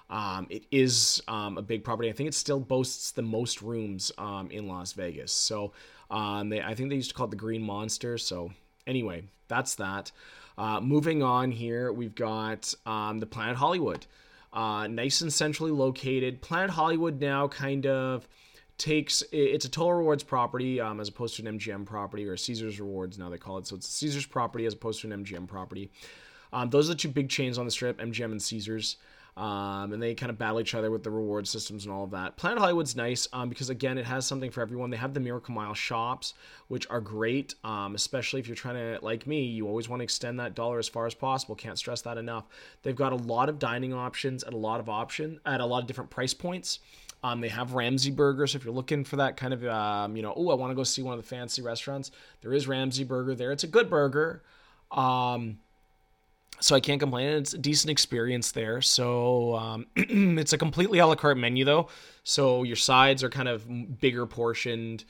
Um, 0.09 0.47
it 0.51 0.65
is 0.71 1.21
um, 1.27 1.59
a 1.59 1.63
big 1.63 1.83
property. 1.83 2.09
I 2.09 2.13
think 2.13 2.29
it 2.29 2.35
still 2.35 2.61
boasts 2.61 3.11
the 3.11 3.23
most 3.23 3.61
rooms 3.61 4.13
um, 4.19 4.51
in 4.53 4.69
Las 4.69 4.93
Vegas. 4.93 5.33
So 5.33 5.73
um, 6.11 6.49
they, 6.49 6.63
I 6.63 6.75
think 6.75 6.91
they 6.91 6.97
used 6.97 7.11
to 7.11 7.15
call 7.15 7.27
it 7.27 7.31
the 7.31 7.37
Green 7.37 7.63
Monster. 7.63 8.17
So 8.17 8.53
anyway, 8.87 9.25
that's 9.49 9.75
that. 9.77 10.13
Uh, 10.59 10.81
moving 10.81 11.23
on 11.23 11.51
here, 11.51 11.93
we've 11.93 12.15
got 12.15 12.73
um, 12.87 13.19
the 13.19 13.27
Planet 13.27 13.57
Hollywood. 13.57 14.07
Uh, 14.53 14.87
nice 14.87 15.21
and 15.21 15.33
centrally 15.33 15.71
located. 15.71 16.41
Planet 16.41 16.71
Hollywood 16.71 17.21
now 17.21 17.47
kind 17.49 17.87
of 17.87 18.27
takes 18.79 19.23
it's 19.33 19.65
a 19.65 19.71
total 19.71 19.95
rewards 19.95 20.23
property 20.23 20.81
um, 20.81 21.01
as 21.01 21.09
opposed 21.09 21.37
to 21.37 21.47
an 21.47 21.59
MGM 21.59 21.87
property 21.87 22.27
or 22.27 22.37
Caesars 22.37 22.79
Rewards 22.79 23.19
now 23.19 23.31
they 23.31 23.39
call 23.39 23.59
it. 23.59 23.67
So 23.67 23.77
it's 23.77 23.89
Caesars 23.89 24.27
property 24.27 24.67
as 24.67 24.75
opposed 24.75 25.01
to 25.03 25.11
an 25.11 25.25
MGM 25.25 25.47
property. 25.47 25.91
Um, 26.53 26.71
those 26.71 26.89
are 26.89 26.95
the 26.95 26.99
two 26.99 27.09
big 27.09 27.29
chains 27.29 27.59
on 27.59 27.65
the 27.65 27.71
strip, 27.71 27.99
MGM 27.99 28.33
and 28.33 28.43
Caesars. 28.43 28.97
Um, 29.37 29.93
and 29.93 30.03
they 30.03 30.15
kind 30.15 30.31
of 30.31 30.39
battle 30.39 30.61
each 30.61 30.75
other 30.75 30.91
with 30.91 31.03
the 31.03 31.11
reward 31.11 31.47
systems 31.47 31.85
and 31.85 31.93
all 31.93 32.05
of 32.05 32.11
that. 32.13 32.39
Planet 32.39 32.59
Hollywood's 32.59 32.97
nice 32.97 33.29
um, 33.35 33.51
because 33.51 33.69
again, 33.69 33.99
it 33.99 34.07
has 34.07 34.25
something 34.25 34.51
for 34.51 34.63
everyone. 34.63 34.89
They 34.89 34.97
have 34.97 35.13
the 35.13 35.21
Miracle 35.21 35.55
Mile 35.55 35.75
shops, 35.75 36.33
which 36.69 36.87
are 36.89 37.03
great, 37.03 37.55
um, 37.63 37.95
especially 37.95 38.41
if 38.41 38.47
you're 38.47 38.57
trying 38.57 38.77
to, 38.77 38.99
like 39.05 39.27
me, 39.27 39.43
you 39.45 39.69
always 39.69 39.91
want 39.91 40.01
to 40.01 40.05
extend 40.05 40.41
that 40.41 40.55
dollar 40.55 40.79
as 40.79 40.89
far 40.89 41.07
as 41.07 41.15
possible. 41.15 41.55
Can't 41.55 41.79
stress 41.79 42.01
that 42.03 42.17
enough. 42.17 42.47
They've 42.83 42.97
got 42.97 43.13
a 43.13 43.17
lot 43.17 43.51
of 43.51 43.59
dining 43.59 43.93
options 43.93 44.43
at 44.43 44.55
a 44.55 44.57
lot 44.57 44.81
of 44.81 44.89
option 44.89 45.39
at 45.45 45.61
a 45.61 45.67
lot 45.67 45.83
of 45.83 45.87
different 45.87 46.09
price 46.09 46.33
points. 46.33 46.79
Um, 47.23 47.41
they 47.41 47.49
have 47.49 47.75
Ramsay 47.75 48.13
Burgers. 48.13 48.55
If 48.55 48.65
you're 48.65 48.73
looking 48.73 49.05
for 49.05 49.17
that 49.17 49.37
kind 49.37 49.53
of, 49.53 49.65
um, 49.67 50.17
you 50.17 50.23
know, 50.23 50.33
oh, 50.35 50.51
I 50.51 50.55
want 50.55 50.71
to 50.71 50.75
go 50.75 50.85
see 50.85 51.03
one 51.03 51.13
of 51.13 51.23
the 51.23 51.29
fancy 51.29 51.61
restaurants, 51.61 52.11
there 52.41 52.53
is 52.55 52.69
Ramsay 52.69 53.05
Burger 53.05 53.35
there. 53.35 53.53
It's 53.53 53.65
a 53.65 53.69
good 53.69 53.91
burger. 53.91 54.43
Um, 54.93 55.59
so 56.61 56.75
I 56.75 56.81
can't 56.81 57.01
complain. 57.01 57.29
It's 57.29 57.55
a 57.55 57.59
decent 57.59 57.91
experience 57.91 58.53
there. 58.53 58.81
So 58.83 59.57
um, 59.57 59.87
it's 59.97 60.53
a 60.53 60.59
completely 60.59 60.99
a 60.99 61.07
la 61.07 61.15
carte 61.15 61.39
menu 61.39 61.65
though. 61.65 61.89
So 62.25 62.63
your 62.63 62.77
sides 62.77 63.23
are 63.23 63.31
kind 63.31 63.49
of 63.49 64.01
bigger 64.01 64.27
portioned, 64.27 65.05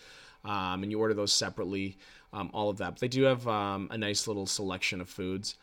um, 0.45 0.83
and 0.83 0.91
you 0.91 0.99
order 1.01 1.15
those 1.15 1.33
separately. 1.33 1.99
Um, 2.33 2.51
all 2.53 2.69
of 2.69 2.79
that. 2.79 2.91
But 2.91 3.01
they 3.01 3.09
do 3.09 3.23
have 3.23 3.49
um, 3.49 3.89
a 3.91 3.97
nice 3.97 4.27
little 4.27 4.47
selection 4.47 5.01
of 5.01 5.09
foods. 5.09 5.55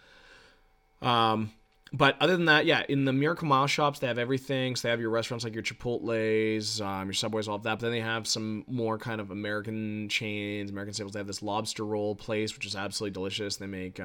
Um, 1.03 1.51
but 1.91 2.15
other 2.19 2.35
than 2.35 2.45
that, 2.45 2.65
yeah, 2.65 2.83
in 2.89 3.05
the 3.05 3.13
Miracle 3.13 3.47
Mile 3.47 3.67
shops, 3.67 3.99
they 3.99 4.07
have 4.07 4.17
everything. 4.17 4.75
So 4.75 4.87
they 4.87 4.89
have 4.89 4.99
your 4.99 5.11
restaurants 5.11 5.43
like 5.43 5.53
your 5.53 5.61
Chipotle's, 5.61 6.81
um, 6.81 7.05
your 7.05 7.13
Subways, 7.13 7.47
all 7.47 7.57
of 7.57 7.63
that. 7.63 7.75
But 7.75 7.81
then 7.81 7.91
they 7.91 7.99
have 7.99 8.25
some 8.25 8.63
more 8.67 8.97
kind 8.97 9.21
of 9.21 9.29
American 9.29 10.09
chains, 10.09 10.71
American 10.71 10.95
staples. 10.95 11.13
They 11.13 11.19
have 11.19 11.27
this 11.27 11.43
lobster 11.43 11.85
roll 11.85 12.15
place, 12.15 12.55
which 12.55 12.65
is 12.65 12.75
absolutely 12.75 13.13
delicious. 13.13 13.57
They 13.57 13.67
make 13.67 13.99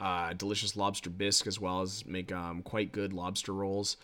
uh, 0.00 0.32
delicious 0.32 0.76
lobster 0.76 1.10
bisque 1.10 1.46
as 1.46 1.60
well 1.60 1.82
as 1.82 2.06
make 2.06 2.32
um, 2.32 2.62
quite 2.62 2.92
good 2.92 3.12
lobster 3.12 3.52
rolls. 3.52 3.96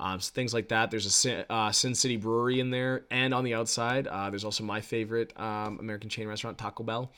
Um, 0.00 0.20
so 0.20 0.32
things 0.32 0.52
like 0.52 0.68
that. 0.68 0.90
There's 0.90 1.06
a 1.06 1.10
Sin, 1.10 1.44
uh, 1.48 1.70
Sin, 1.70 1.94
City 1.94 2.16
Brewery 2.16 2.58
in 2.58 2.70
there, 2.70 3.04
and 3.10 3.32
on 3.32 3.44
the 3.44 3.54
outside, 3.54 4.06
uh, 4.08 4.28
there's 4.28 4.44
also 4.44 4.64
my 4.64 4.80
favorite 4.80 5.32
um, 5.38 5.78
American 5.78 6.10
chain 6.10 6.26
restaurant, 6.26 6.58
Taco 6.58 6.82
Bell. 6.82 7.12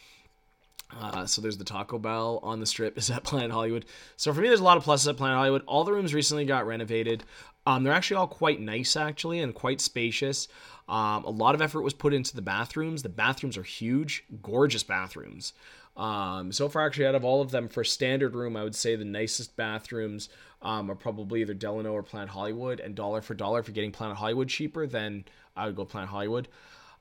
Uh, 1.01 1.27
so 1.27 1.43
there's 1.43 1.57
the 1.57 1.65
Taco 1.65 1.99
Bell 1.99 2.39
on 2.43 2.61
the 2.61 2.67
strip 2.67 2.97
is 2.99 3.11
at 3.11 3.25
Planet 3.25 3.51
Hollywood. 3.51 3.87
So 4.17 4.33
for 4.33 4.41
me, 4.41 4.49
there's 4.49 4.61
a 4.61 4.65
lot 4.65 4.77
of 4.77 4.85
pluses 4.85 5.09
at 5.09 5.17
Planet 5.17 5.37
Hollywood. 5.37 5.63
All 5.67 5.85
the 5.85 5.93
rooms 5.93 6.15
recently 6.15 6.45
got 6.45 6.67
renovated. 6.67 7.25
Um, 7.67 7.83
they're 7.83 7.93
actually 7.93 8.19
all 8.19 8.29
quite 8.29 8.61
nice, 8.61 8.95
actually, 8.95 9.41
and 9.41 9.55
quite 9.55 9.81
spacious. 9.81 10.47
Um, 10.89 11.25
a 11.25 11.31
lot 11.31 11.57
of 11.57 11.63
effort 11.63 11.83
was 11.83 11.95
put 11.95 12.15
into 12.15 12.37
the 12.37 12.43
bathrooms. 12.43 13.03
The 13.03 13.09
bathrooms 13.09 13.57
are 13.57 13.65
huge, 13.65 14.25
gorgeous 14.43 14.85
bathrooms. 14.85 15.53
Um, 15.97 16.53
so 16.53 16.69
far, 16.69 16.87
actually, 16.87 17.07
out 17.07 17.15
of 17.15 17.25
all 17.25 17.41
of 17.41 17.51
them, 17.51 17.69
for 17.69 17.83
standard 17.83 18.35
room, 18.35 18.57
I 18.57 18.65
would 18.65 18.75
say 18.75 18.97
the 18.97 19.05
nicest 19.05 19.57
bathrooms 19.57 20.29
um, 20.63 20.91
are 20.91 20.95
probably 20.95 21.41
either 21.41 21.55
Delano 21.55 21.93
or 21.93 22.03
Planet 22.03 22.29
Hollywood. 22.29 22.81
And 22.81 22.95
dollar 22.95 23.23
for 23.23 23.35
dollar, 23.35 23.61
if 23.61 23.73
getting 23.73 23.93
Planet 23.93 24.17
Hollywood 24.17 24.49
cheaper, 24.49 24.87
then 24.87 25.25
I 25.57 25.67
would 25.67 25.77
go 25.77 25.85
Planet 25.85 26.11
Hollywood. 26.11 26.49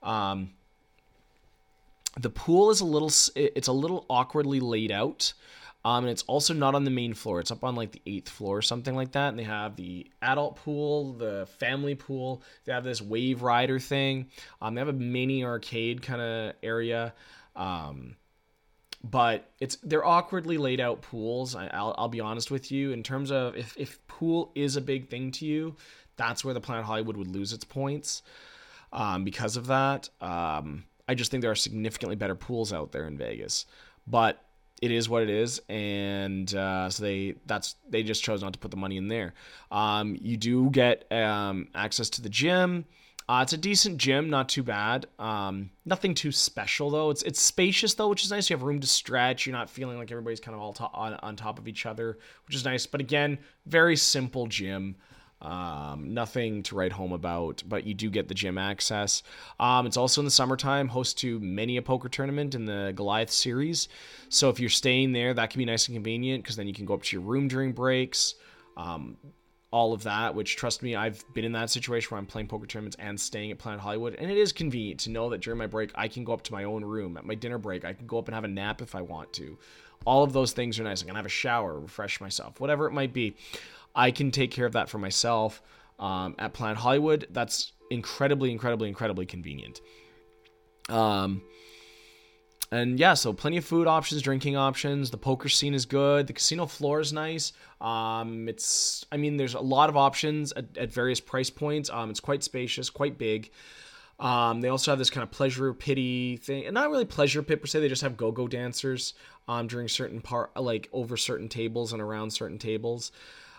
Um, 0.01 0.51
the 2.17 2.29
pool 2.29 2.71
is 2.71 2.79
a 2.79 2.85
little, 2.85 3.11
it's 3.35 3.67
a 3.67 3.73
little 3.73 4.05
awkwardly 4.09 4.59
laid 4.61 4.91
out. 4.91 5.33
Um, 5.83 6.05
and 6.05 6.11
it's 6.11 6.23
also 6.23 6.53
not 6.55 6.73
on 6.73 6.83
the 6.83 6.89
main 6.89 7.13
floor. 7.13 7.39
It's 7.39 7.51
up 7.51 7.63
on 7.63 7.75
like 7.75 7.91
the 7.91 8.01
eighth 8.07 8.29
floor 8.29 8.57
or 8.57 8.61
something 8.63 8.95
like 8.95 9.11
that. 9.11 9.29
And 9.29 9.37
they 9.37 9.43
have 9.43 9.75
the 9.75 10.09
adult 10.23 10.55
pool, 10.55 11.13
the 11.13 11.47
family 11.59 11.93
pool. 11.93 12.41
They 12.63 12.73
have 12.73 12.83
this 12.83 13.03
wave 13.03 13.43
rider 13.43 13.77
thing. 13.77 14.29
Um, 14.61 14.73
they 14.73 14.81
have 14.81 14.87
a 14.87 14.93
mini 14.93 15.43
arcade 15.43 16.01
kind 16.01 16.21
of 16.21 16.55
area. 16.63 17.13
Um, 17.55 18.15
but 19.11 19.51
it's 19.59 19.77
they're 19.83 20.05
awkwardly 20.05 20.57
laid 20.57 20.79
out 20.79 21.01
pools. 21.01 21.55
I, 21.55 21.65
will 21.65 21.95
I'll 21.97 22.09
be 22.09 22.21
honest 22.21 22.49
with 22.49 22.71
you. 22.71 22.91
In 22.91 23.03
terms 23.03 23.31
of 23.31 23.55
if 23.55 23.75
if 23.77 24.05
pool 24.07 24.51
is 24.55 24.75
a 24.75 24.81
big 24.81 25.09
thing 25.09 25.31
to 25.31 25.45
you, 25.45 25.75
that's 26.17 26.43
where 26.43 26.53
the 26.53 26.61
Planet 26.61 26.85
Hollywood 26.85 27.15
would 27.15 27.27
lose 27.27 27.53
its 27.53 27.63
points 27.63 28.23
um, 28.91 29.23
because 29.23 29.57
of 29.57 29.67
that. 29.67 30.09
Um, 30.21 30.85
I 31.07 31.13
just 31.13 31.29
think 31.29 31.41
there 31.41 31.51
are 31.51 31.55
significantly 31.55 32.15
better 32.15 32.35
pools 32.35 32.73
out 32.73 32.91
there 32.91 33.05
in 33.05 33.15
Vegas, 33.15 33.67
but 34.07 34.43
it 34.81 34.89
is 34.89 35.07
what 35.07 35.21
it 35.21 35.29
is, 35.29 35.61
and 35.69 36.53
uh, 36.55 36.89
so 36.89 37.03
they 37.03 37.35
that's 37.45 37.75
they 37.87 38.01
just 38.01 38.23
chose 38.23 38.41
not 38.41 38.53
to 38.53 38.59
put 38.59 38.71
the 38.71 38.77
money 38.77 38.97
in 38.97 39.07
there. 39.07 39.35
Um, 39.71 40.17
you 40.19 40.35
do 40.35 40.71
get 40.71 41.11
um, 41.11 41.67
access 41.75 42.09
to 42.11 42.21
the 42.21 42.29
gym. 42.29 42.85
Uh, 43.27 43.39
it's 43.41 43.53
a 43.53 43.57
decent 43.57 43.97
gym, 43.97 44.29
not 44.29 44.47
too 44.47 44.61
bad. 44.61 45.07
Um, 45.17 45.71
nothing 45.83 46.13
too 46.13 46.31
special 46.31 46.91
though. 46.91 47.09
It's 47.09 47.23
it's 47.23 47.41
spacious 47.41 47.95
though, 47.95 48.09
which 48.09 48.23
is 48.23 48.29
nice. 48.29 48.49
You 48.49 48.55
have 48.55 48.63
room 48.63 48.79
to 48.79 48.87
stretch. 48.87 49.45
You're 49.47 49.55
not 49.55 49.69
feeling 49.69 49.97
like 49.97 50.11
everybody's 50.11 50.39
kind 50.39 50.53
of 50.53 50.61
all 50.61 50.73
to- 50.73 50.89
on 50.93 51.15
on 51.15 51.35
top 51.35 51.57
of 51.57 51.67
each 51.67 51.87
other, 51.87 52.19
which 52.45 52.55
is 52.55 52.63
nice. 52.63 52.85
But 52.85 53.01
again, 53.01 53.39
very 53.65 53.95
simple 53.95 54.45
gym. 54.45 54.95
Um, 55.41 56.13
nothing 56.13 56.63
to 56.63 56.75
write 56.75 56.91
home 56.93 57.11
about, 57.11 57.61
but 57.67 57.85
you 57.85 57.93
do 57.93 58.09
get 58.09 58.27
the 58.27 58.33
gym 58.33 58.57
access. 58.57 59.21
Um, 59.59 59.85
it's 59.85 59.97
also 59.97 60.21
in 60.21 60.25
the 60.25 60.31
summertime, 60.31 60.87
host 60.87 61.17
to 61.19 61.39
many 61.39 61.77
a 61.77 61.81
poker 61.81 62.09
tournament 62.09 62.55
in 62.55 62.65
the 62.65 62.93
Goliath 62.95 63.29
series. 63.31 63.87
So 64.29 64.49
if 64.49 64.59
you're 64.59 64.69
staying 64.69 65.11
there, 65.11 65.33
that 65.33 65.49
can 65.49 65.59
be 65.59 65.65
nice 65.65 65.87
and 65.87 65.95
convenient 65.95 66.43
because 66.43 66.55
then 66.55 66.67
you 66.67 66.73
can 66.73 66.85
go 66.85 66.93
up 66.93 67.03
to 67.03 67.15
your 67.15 67.21
room 67.25 67.47
during 67.47 67.73
breaks. 67.73 68.35
Um, 68.77 69.17
all 69.75 69.91
of 69.91 70.03
that, 70.03 70.33
which 70.33 70.55
trust 70.55 70.81
me, 70.81 70.95
I've 70.95 71.21
been 71.33 71.43
in 71.43 71.51
that 71.51 71.69
situation 71.69 72.07
where 72.09 72.17
I'm 72.17 72.25
playing 72.25 72.47
poker 72.47 72.65
tournaments 72.65 72.95
and 72.97 73.19
staying 73.19 73.51
at 73.51 73.57
Planet 73.57 73.81
Hollywood, 73.81 74.15
and 74.15 74.31
it 74.31 74.37
is 74.37 74.53
convenient 74.53 75.01
to 75.01 75.09
know 75.09 75.29
that 75.31 75.41
during 75.41 75.57
my 75.57 75.67
break 75.67 75.91
I 75.95 76.07
can 76.07 76.23
go 76.23 76.31
up 76.31 76.43
to 76.43 76.53
my 76.53 76.63
own 76.63 76.85
room. 76.85 77.17
At 77.17 77.25
my 77.25 77.35
dinner 77.35 77.57
break, 77.57 77.83
I 77.83 77.91
can 77.91 78.07
go 78.07 78.17
up 78.17 78.29
and 78.29 78.35
have 78.35 78.45
a 78.45 78.47
nap 78.47 78.81
if 78.81 78.95
I 78.95 79.01
want 79.01 79.33
to. 79.33 79.57
All 80.05 80.23
of 80.23 80.31
those 80.31 80.53
things 80.53 80.79
are 80.79 80.85
nice. 80.85 81.03
I 81.03 81.07
can 81.07 81.15
have 81.15 81.25
a 81.25 81.29
shower, 81.29 81.77
refresh 81.77 82.21
myself, 82.21 82.61
whatever 82.61 82.87
it 82.87 82.93
might 82.93 83.11
be. 83.11 83.35
I 83.93 84.11
can 84.11 84.31
take 84.31 84.49
care 84.49 84.65
of 84.65 84.71
that 84.71 84.87
for 84.87 84.97
myself 84.97 85.61
um, 85.99 86.35
at 86.39 86.53
Planet 86.53 86.77
Hollywood. 86.77 87.27
That's 87.31 87.73
incredibly, 87.91 88.53
incredibly, 88.53 88.87
incredibly 88.87 89.25
convenient. 89.25 89.81
Um, 90.87 91.41
and 92.71 92.99
yeah, 92.99 93.13
so 93.13 93.31
plenty 93.33 93.57
of 93.57 93.65
food 93.65 93.87
options, 93.87 94.21
drinking 94.21 94.55
options. 94.55 95.11
The 95.11 95.17
poker 95.17 95.49
scene 95.49 95.73
is 95.73 95.85
good. 95.85 96.27
The 96.27 96.33
casino 96.33 96.65
floor 96.65 96.99
is 96.99 97.13
nice. 97.13 97.53
Um, 97.79 98.49
it's, 98.49 99.05
I 99.11 99.17
mean, 99.17 99.37
there's 99.37 99.53
a 99.53 99.59
lot 99.59 99.89
of 99.89 99.97
options 99.97 100.51
at, 100.53 100.77
at 100.77 100.91
various 100.91 101.19
price 101.19 101.49
points. 101.49 101.89
Um, 101.89 102.09
it's 102.09 102.19
quite 102.19 102.43
spacious, 102.43 102.89
quite 102.89 103.17
big. 103.17 103.51
Um, 104.19 104.61
they 104.61 104.69
also 104.69 104.91
have 104.91 104.99
this 104.99 105.09
kind 105.09 105.23
of 105.23 105.31
pleasure 105.31 105.73
pity 105.73 106.37
thing, 106.37 106.65
and 106.65 106.73
not 106.73 106.89
really 106.89 107.05
pleasure 107.05 107.43
pit 107.43 107.61
per 107.61 107.67
se. 107.67 107.81
They 107.81 107.89
just 107.89 108.01
have 108.01 108.15
go-go 108.15 108.47
dancers 108.47 109.13
um, 109.47 109.67
during 109.67 109.87
certain 109.87 110.21
part, 110.21 110.55
like 110.55 110.89
over 110.93 111.17
certain 111.17 111.49
tables 111.49 111.91
and 111.91 112.01
around 112.01 112.31
certain 112.31 112.57
tables. 112.57 113.11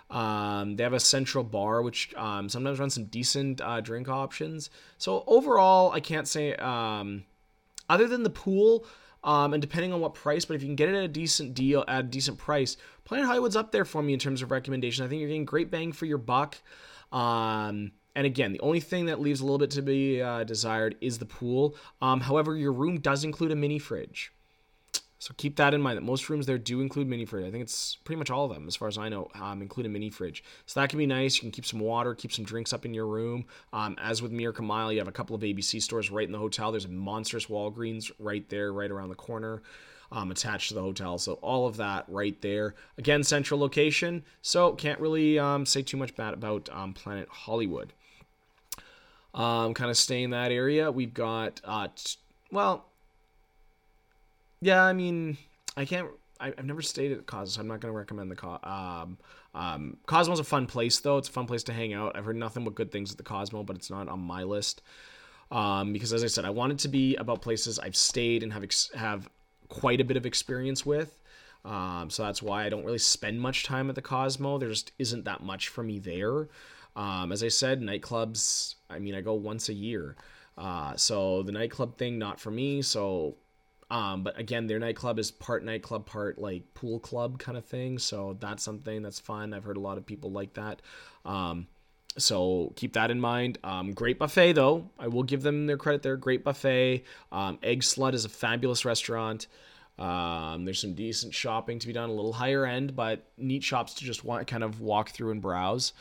Um, 0.08 0.76
they 0.76 0.82
have 0.84 0.92
a 0.92 1.00
central 1.00 1.44
bar, 1.44 1.82
which 1.82 2.14
um, 2.14 2.48
sometimes 2.48 2.78
runs 2.78 2.94
some 2.94 3.04
decent 3.04 3.60
uh, 3.60 3.80
drink 3.80 4.08
options. 4.08 4.70
So 4.98 5.24
overall, 5.26 5.92
I 5.92 6.00
can't 6.00 6.28
say 6.28 6.54
um, 6.54 7.24
other 7.88 8.06
than 8.06 8.22
the 8.22 8.30
pool. 8.30 8.84
Um, 9.24 9.54
and 9.54 9.60
depending 9.60 9.92
on 9.92 10.00
what 10.00 10.14
price, 10.14 10.44
but 10.44 10.54
if 10.54 10.62
you 10.62 10.68
can 10.68 10.76
get 10.76 10.88
it 10.88 10.94
at 10.94 11.02
a 11.02 11.08
decent 11.08 11.52
deal 11.52 11.84
at 11.88 12.00
a 12.00 12.02
decent 12.04 12.38
price, 12.38 12.76
Planet 13.04 13.26
Hollywood's 13.26 13.56
up 13.56 13.72
there 13.72 13.84
for 13.84 14.00
me 14.00 14.12
in 14.12 14.20
terms 14.20 14.40
of 14.40 14.52
recommendation. 14.52 15.04
I 15.04 15.08
think 15.08 15.18
you're 15.18 15.28
getting 15.28 15.44
great 15.44 15.68
bang 15.68 15.90
for 15.90 16.06
your 16.06 16.18
buck. 16.18 16.58
Um, 17.10 17.90
and 18.14 18.24
again, 18.24 18.52
the 18.52 18.60
only 18.60 18.78
thing 18.80 19.06
that 19.06 19.20
leaves 19.20 19.40
a 19.40 19.44
little 19.44 19.58
bit 19.58 19.70
to 19.72 19.82
be 19.82 20.22
uh, 20.22 20.44
desired 20.44 20.96
is 21.00 21.18
the 21.18 21.26
pool. 21.26 21.74
Um, 22.00 22.20
however, 22.20 22.56
your 22.56 22.72
room 22.72 23.00
does 23.00 23.24
include 23.24 23.50
a 23.50 23.56
mini 23.56 23.78
fridge. 23.78 24.32
So 25.18 25.32
keep 25.36 25.56
that 25.56 25.72
in 25.72 25.80
mind 25.80 25.96
that 25.96 26.02
most 26.02 26.28
rooms 26.28 26.44
there 26.46 26.58
do 26.58 26.80
include 26.80 27.06
mini 27.06 27.24
fridge. 27.24 27.46
I 27.46 27.50
think 27.50 27.62
it's 27.62 27.96
pretty 28.04 28.18
much 28.18 28.30
all 28.30 28.44
of 28.44 28.54
them, 28.54 28.66
as 28.68 28.76
far 28.76 28.86
as 28.86 28.98
I 28.98 29.08
know, 29.08 29.30
um, 29.34 29.62
include 29.62 29.86
a 29.86 29.88
mini 29.88 30.10
fridge. 30.10 30.44
So 30.66 30.78
that 30.80 30.90
can 30.90 30.98
be 30.98 31.06
nice. 31.06 31.36
You 31.36 31.40
can 31.40 31.50
keep 31.50 31.64
some 31.64 31.80
water, 31.80 32.14
keep 32.14 32.32
some 32.32 32.44
drinks 32.44 32.72
up 32.72 32.84
in 32.84 32.92
your 32.92 33.06
room. 33.06 33.46
Um, 33.72 33.96
as 33.98 34.20
with 34.20 34.30
Miracle 34.30 34.64
Mile, 34.64 34.92
you 34.92 34.98
have 34.98 35.08
a 35.08 35.12
couple 35.12 35.34
of 35.34 35.42
ABC 35.42 35.80
stores 35.80 36.10
right 36.10 36.26
in 36.26 36.32
the 36.32 36.38
hotel. 36.38 36.70
There's 36.70 36.84
a 36.84 36.88
monstrous 36.88 37.46
Walgreens 37.46 38.10
right 38.18 38.46
there, 38.50 38.72
right 38.72 38.90
around 38.90 39.08
the 39.08 39.14
corner. 39.14 39.62
Um, 40.12 40.30
attached 40.30 40.68
to 40.68 40.74
the 40.74 40.82
hotel. 40.82 41.18
So 41.18 41.32
all 41.34 41.66
of 41.66 41.78
that 41.78 42.04
right 42.06 42.40
there. 42.40 42.76
Again, 42.96 43.24
central 43.24 43.58
location. 43.58 44.22
So 44.40 44.72
can't 44.72 45.00
really 45.00 45.36
um, 45.36 45.66
say 45.66 45.82
too 45.82 45.96
much 45.96 46.14
bad 46.14 46.32
about 46.32 46.68
um, 46.70 46.92
Planet 46.92 47.28
Hollywood. 47.28 47.92
Um, 49.34 49.74
kind 49.74 49.90
of 49.90 49.96
stay 49.96 50.22
in 50.22 50.30
that 50.30 50.52
area. 50.52 50.92
We've 50.92 51.12
got, 51.12 51.60
uh, 51.64 51.88
t- 51.94 52.18
well, 52.52 52.86
yeah, 54.60 54.82
I 54.82 54.92
mean, 54.92 55.36
I 55.76 55.84
can't. 55.84 56.08
I, 56.38 56.52
have 56.56 56.66
never 56.66 56.82
stayed 56.82 57.12
at 57.12 57.26
Cosmos. 57.26 57.54
So 57.54 57.60
I'm 57.60 57.68
not 57.68 57.80
going 57.80 57.92
to 57.92 57.96
recommend 57.98 58.30
the 58.30 58.36
Co- 58.36 58.58
um, 58.62 59.16
um, 59.54 59.96
Cosmo's 60.06 60.38
a 60.38 60.44
fun 60.44 60.66
place 60.66 60.98
though. 61.00 61.16
It's 61.16 61.28
a 61.28 61.32
fun 61.32 61.46
place 61.46 61.62
to 61.64 61.72
hang 61.72 61.94
out. 61.94 62.14
I've 62.14 62.26
heard 62.26 62.36
nothing 62.36 62.64
but 62.64 62.74
good 62.74 62.92
things 62.92 63.10
at 63.10 63.16
the 63.16 63.22
Cosmo, 63.24 63.62
but 63.62 63.76
it's 63.76 63.90
not 63.90 64.08
on 64.08 64.20
my 64.20 64.42
list 64.42 64.82
um, 65.50 65.92
because, 65.92 66.12
as 66.12 66.24
I 66.24 66.26
said, 66.26 66.44
I 66.44 66.50
want 66.50 66.72
it 66.72 66.78
to 66.80 66.88
be 66.88 67.16
about 67.16 67.42
places 67.42 67.78
I've 67.78 67.96
stayed 67.96 68.42
and 68.42 68.52
have 68.52 68.62
ex- 68.62 68.90
have 68.94 69.28
quite 69.68 70.00
a 70.00 70.04
bit 70.04 70.16
of 70.16 70.26
experience 70.26 70.84
with. 70.84 71.20
Um, 71.64 72.10
so 72.10 72.22
that's 72.22 72.42
why 72.42 72.64
I 72.64 72.68
don't 72.68 72.84
really 72.84 72.98
spend 72.98 73.40
much 73.40 73.64
time 73.64 73.88
at 73.88 73.94
the 73.94 74.02
Cosmo. 74.02 74.58
There 74.58 74.68
just 74.68 74.92
isn't 74.98 75.24
that 75.24 75.42
much 75.42 75.68
for 75.68 75.82
me 75.82 75.98
there. 75.98 76.48
Um, 76.94 77.32
as 77.32 77.42
I 77.42 77.48
said, 77.48 77.80
nightclubs. 77.80 78.76
I 78.88 78.98
mean, 78.98 79.14
I 79.14 79.20
go 79.20 79.34
once 79.34 79.68
a 79.68 79.74
year. 79.74 80.16
Uh, 80.56 80.96
so 80.96 81.42
the 81.42 81.52
nightclub 81.52 81.98
thing, 81.98 82.18
not 82.18 82.40
for 82.40 82.50
me. 82.50 82.82
So 82.82 83.36
Um, 83.90 84.24
but 84.24 84.38
again, 84.38 84.66
their 84.66 84.78
nightclub 84.78 85.18
is 85.18 85.30
part 85.30 85.64
nightclub, 85.64 86.06
part 86.06 86.38
like 86.38 86.62
pool 86.74 86.98
club 86.98 87.38
kind 87.38 87.56
of 87.56 87.64
thing. 87.64 87.98
So 87.98 88.36
that's 88.40 88.62
something 88.62 89.02
that's 89.02 89.20
fun. 89.20 89.54
I've 89.54 89.64
heard 89.64 89.76
a 89.76 89.80
lot 89.80 89.98
of 89.98 90.04
people 90.04 90.30
like 90.32 90.54
that. 90.54 90.82
Um, 91.24 91.68
so 92.18 92.72
keep 92.76 92.94
that 92.94 93.10
in 93.10 93.20
mind. 93.20 93.58
Um, 93.62 93.92
great 93.92 94.18
buffet 94.18 94.54
though. 94.54 94.90
I 94.98 95.08
will 95.08 95.22
give 95.22 95.42
them 95.42 95.66
their 95.66 95.76
credit 95.76 96.02
there. 96.02 96.16
Great 96.16 96.42
buffet. 96.42 97.04
Um, 97.30 97.58
Eggslut 97.58 98.14
is 98.14 98.24
a 98.24 98.28
fabulous 98.28 98.84
restaurant. 98.84 99.46
Um, 99.98 100.64
there's 100.64 100.80
some 100.80 100.94
decent 100.94 101.32
shopping 101.32 101.78
to 101.78 101.86
be 101.86 101.92
done, 101.92 102.10
a 102.10 102.12
little 102.12 102.32
higher 102.32 102.66
end, 102.66 102.96
but 102.96 103.24
neat 103.38 103.62
shops 103.62 103.94
to 103.94 104.04
just 104.04 104.24
want 104.24 104.46
kind 104.46 104.64
of 104.64 104.80
walk 104.80 105.10
through 105.10 105.30
and 105.30 105.40
browse. 105.40 105.92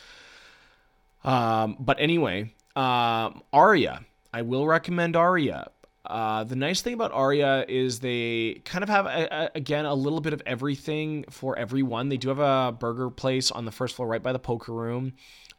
Um, 1.23 1.77
but 1.79 1.99
anyway, 1.99 2.53
um, 2.75 3.43
Aria. 3.53 4.05
I 4.33 4.41
will 4.41 4.67
recommend 4.67 5.15
Aria. 5.15 5.71
Uh, 6.07 6.43
the 6.43 6.55
nice 6.55 6.81
thing 6.81 6.93
about 6.93 7.11
Aria 7.11 7.65
is 7.67 7.99
they 7.99 8.61
kind 8.65 8.83
of 8.83 8.89
have 8.89 9.05
a, 9.05 9.27
a, 9.31 9.51
again 9.55 9.85
a 9.85 9.93
little 9.93 10.21
bit 10.21 10.33
of 10.33 10.41
everything 10.45 11.25
for 11.29 11.57
everyone. 11.57 12.09
They 12.09 12.17
do 12.17 12.29
have 12.29 12.39
a 12.39 12.71
burger 12.71 13.09
place 13.09 13.51
on 13.51 13.65
the 13.65 13.71
first 13.71 13.95
floor, 13.95 14.07
right 14.07 14.21
by 14.21 14.33
the 14.33 14.39
poker 14.39 14.73
room. 14.73 15.13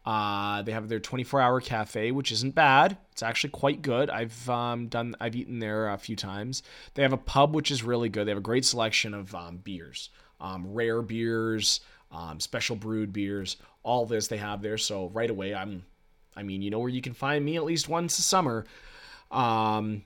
Uh, 0.04 0.62
they 0.62 0.70
have 0.70 0.88
their 0.88 1.00
24-hour 1.00 1.60
cafe, 1.62 2.12
which 2.12 2.30
isn't 2.30 2.54
bad. 2.54 2.96
It's 3.10 3.24
actually 3.24 3.50
quite 3.50 3.82
good. 3.82 4.08
I've 4.08 4.48
um, 4.48 4.86
done, 4.86 5.16
I've 5.20 5.34
eaten 5.34 5.58
there 5.58 5.88
a 5.90 5.98
few 5.98 6.14
times. 6.14 6.62
They 6.94 7.02
have 7.02 7.12
a 7.12 7.18
pub, 7.18 7.56
which 7.56 7.72
is 7.72 7.82
really 7.82 8.08
good. 8.08 8.24
They 8.24 8.30
have 8.30 8.38
a 8.38 8.42
great 8.42 8.64
selection 8.64 9.14
of 9.14 9.34
um, 9.34 9.56
beers, 9.56 10.10
um, 10.40 10.72
rare 10.72 11.02
beers, 11.02 11.80
um, 12.12 12.38
special 12.38 12.76
brewed 12.76 13.12
beers. 13.12 13.56
All 13.82 14.06
this 14.06 14.28
they 14.28 14.36
have 14.36 14.62
there. 14.62 14.78
So 14.78 15.08
right 15.08 15.28
away, 15.28 15.52
I'm, 15.56 15.84
I 16.36 16.44
mean, 16.44 16.62
you 16.62 16.70
know 16.70 16.78
where 16.78 16.88
you 16.88 17.02
can 17.02 17.14
find 17.14 17.44
me 17.44 17.56
at 17.56 17.64
least 17.64 17.88
once 17.88 18.16
a 18.20 18.22
summer. 18.22 18.64
Um, 19.32 20.04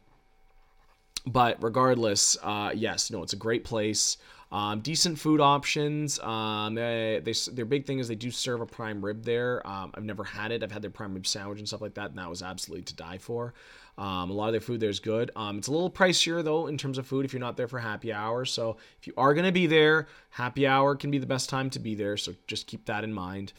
but 1.26 1.62
regardless, 1.62 2.36
uh, 2.42 2.72
yes, 2.74 3.10
no, 3.10 3.22
it's 3.22 3.32
a 3.32 3.36
great 3.36 3.64
place. 3.64 4.16
Um, 4.52 4.80
decent 4.80 5.16
food 5.16 5.40
options. 5.40 6.18
Um, 6.18 6.74
they, 6.74 7.20
they, 7.22 7.34
their 7.52 7.64
big 7.64 7.86
thing 7.86 8.00
is 8.00 8.08
they 8.08 8.16
do 8.16 8.32
serve 8.32 8.60
a 8.60 8.66
prime 8.66 9.04
rib 9.04 9.22
there. 9.22 9.64
Um, 9.64 9.92
I've 9.94 10.02
never 10.04 10.24
had 10.24 10.50
it. 10.50 10.64
I've 10.64 10.72
had 10.72 10.82
their 10.82 10.90
prime 10.90 11.14
rib 11.14 11.26
sandwich 11.26 11.60
and 11.60 11.68
stuff 11.68 11.80
like 11.80 11.94
that, 11.94 12.10
and 12.10 12.18
that 12.18 12.28
was 12.28 12.42
absolutely 12.42 12.82
to 12.86 12.96
die 12.96 13.18
for. 13.18 13.54
Um, 13.96 14.30
a 14.30 14.32
lot 14.32 14.46
of 14.46 14.52
their 14.52 14.60
food 14.60 14.80
there 14.80 14.90
is 14.90 14.98
good. 14.98 15.30
Um, 15.36 15.58
it's 15.58 15.68
a 15.68 15.72
little 15.72 15.90
pricier 15.90 16.42
though 16.42 16.66
in 16.66 16.78
terms 16.78 16.96
of 16.98 17.06
food 17.06 17.24
if 17.24 17.32
you're 17.32 17.40
not 17.40 17.56
there 17.56 17.68
for 17.68 17.78
happy 17.78 18.12
hour. 18.12 18.44
So 18.44 18.78
if 18.98 19.06
you 19.06 19.12
are 19.16 19.34
gonna 19.34 19.52
be 19.52 19.66
there, 19.66 20.08
happy 20.30 20.66
hour 20.66 20.96
can 20.96 21.10
be 21.10 21.18
the 21.18 21.26
best 21.26 21.50
time 21.50 21.70
to 21.70 21.78
be 21.78 21.94
there. 21.94 22.16
So 22.16 22.34
just 22.46 22.66
keep 22.66 22.86
that 22.86 23.04
in 23.04 23.12
mind. 23.12 23.52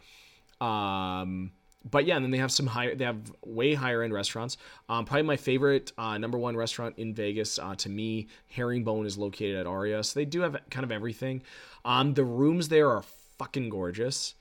Um, 0.59 1.51
but 1.89 2.05
yeah, 2.05 2.15
and 2.15 2.23
then 2.23 2.31
they 2.31 2.37
have 2.37 2.51
some 2.51 2.67
higher, 2.67 2.93
they 2.95 3.05
have 3.05 3.33
way 3.43 3.73
higher 3.73 4.03
end 4.03 4.13
restaurants. 4.13 4.57
Um, 4.87 5.05
probably 5.05 5.23
my 5.23 5.37
favorite 5.37 5.91
uh, 5.97 6.17
number 6.17 6.37
one 6.37 6.55
restaurant 6.55 6.97
in 6.97 7.13
Vegas 7.13 7.57
uh, 7.57 7.75
to 7.75 7.89
me, 7.89 8.27
Herringbone, 8.47 9.05
is 9.05 9.17
located 9.17 9.55
at 9.55 9.65
Aria. 9.65 10.03
So 10.03 10.19
they 10.19 10.25
do 10.25 10.41
have 10.41 10.57
kind 10.69 10.83
of 10.83 10.91
everything. 10.91 11.41
Um, 11.83 12.13
the 12.13 12.23
rooms 12.23 12.69
there 12.69 12.89
are 12.89 13.01
fucking 13.39 13.69
gorgeous. 13.69 14.35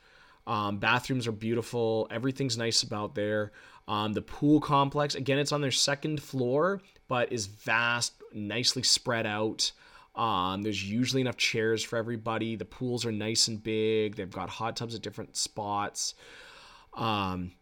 Um, 0.46 0.78
bathrooms 0.78 1.26
are 1.26 1.32
beautiful. 1.32 2.08
Everything's 2.10 2.58
nice 2.58 2.82
about 2.82 3.14
there. 3.14 3.52
Um, 3.88 4.12
the 4.12 4.22
pool 4.22 4.60
complex, 4.60 5.14
again, 5.14 5.38
it's 5.38 5.52
on 5.52 5.60
their 5.62 5.70
second 5.70 6.22
floor, 6.22 6.82
but 7.08 7.32
is 7.32 7.46
vast, 7.46 8.12
nicely 8.32 8.82
spread 8.82 9.26
out. 9.26 9.72
Um, 10.14 10.62
there's 10.62 10.88
usually 10.88 11.22
enough 11.22 11.36
chairs 11.36 11.82
for 11.82 11.96
everybody. 11.96 12.56
The 12.56 12.64
pools 12.64 13.06
are 13.06 13.12
nice 13.12 13.48
and 13.48 13.62
big. 13.62 14.16
They've 14.16 14.30
got 14.30 14.50
hot 14.50 14.76
tubs 14.76 14.94
at 14.94 15.02
different 15.02 15.36
spots 15.36 16.14
um, 16.94 17.52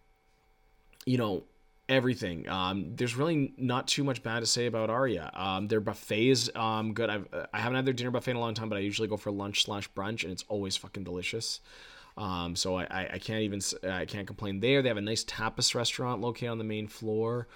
you 1.07 1.18
know, 1.18 1.45
everything. 1.89 2.49
Um, 2.49 2.95
there's 2.95 3.16
really 3.16 3.55
not 3.57 3.89
too 3.89 4.05
much 4.05 4.22
bad 4.22 4.41
to 4.41 4.47
say 4.47 4.66
about 4.66 4.91
Aria. 4.91 5.31
Um, 5.35 5.68
their 5.68 5.81
buffet 5.81 6.29
is 6.29 6.53
um, 6.55 6.93
good. 6.93 7.09
I've 7.11 7.26
I 7.53 7.61
haven't 7.61 7.76
had 7.76 7.87
their 7.87 7.95
dinner 7.95 8.11
buffet 8.11 8.33
in 8.33 8.37
a 8.37 8.41
long 8.41 8.55
time, 8.55 8.68
but 8.68 8.76
I 8.76 8.81
usually 8.83 9.09
go 9.09 9.16
for 9.16 9.31
lunch 9.31 9.64
slash 9.64 9.91
brunch, 9.93 10.22
and 10.22 10.33
it's 10.33 10.45
always 10.49 10.76
fucking 10.76 11.05
delicious. 11.05 11.61
Um, 12.16 12.57
so 12.57 12.76
I, 12.76 13.11
I, 13.12 13.18
can't 13.18 13.43
even 13.43 13.61
I 13.89 14.05
can't 14.05 14.26
complain 14.26 14.59
there. 14.59 14.83
They 14.83 14.89
have 14.89 14.97
a 14.97 15.01
nice 15.01 15.24
tapas 15.24 15.72
restaurant 15.76 16.20
located 16.20 16.49
on 16.49 16.59
the 16.59 16.64
main 16.64 16.89
floor. 16.89 17.47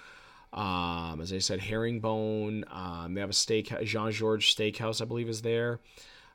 Um, 0.53 1.19
as 1.19 1.33
I 1.33 1.39
said, 1.39 1.59
herringbone. 1.59 2.63
Um, 2.71 3.13
they 3.13 3.21
have 3.21 3.29
a 3.29 3.33
steak 3.33 3.73
Jean 3.83 4.11
Georges 4.11 4.55
Steakhouse, 4.55 5.01
I 5.01 5.05
believe, 5.05 5.27
is 5.27 5.41
there. 5.41 5.79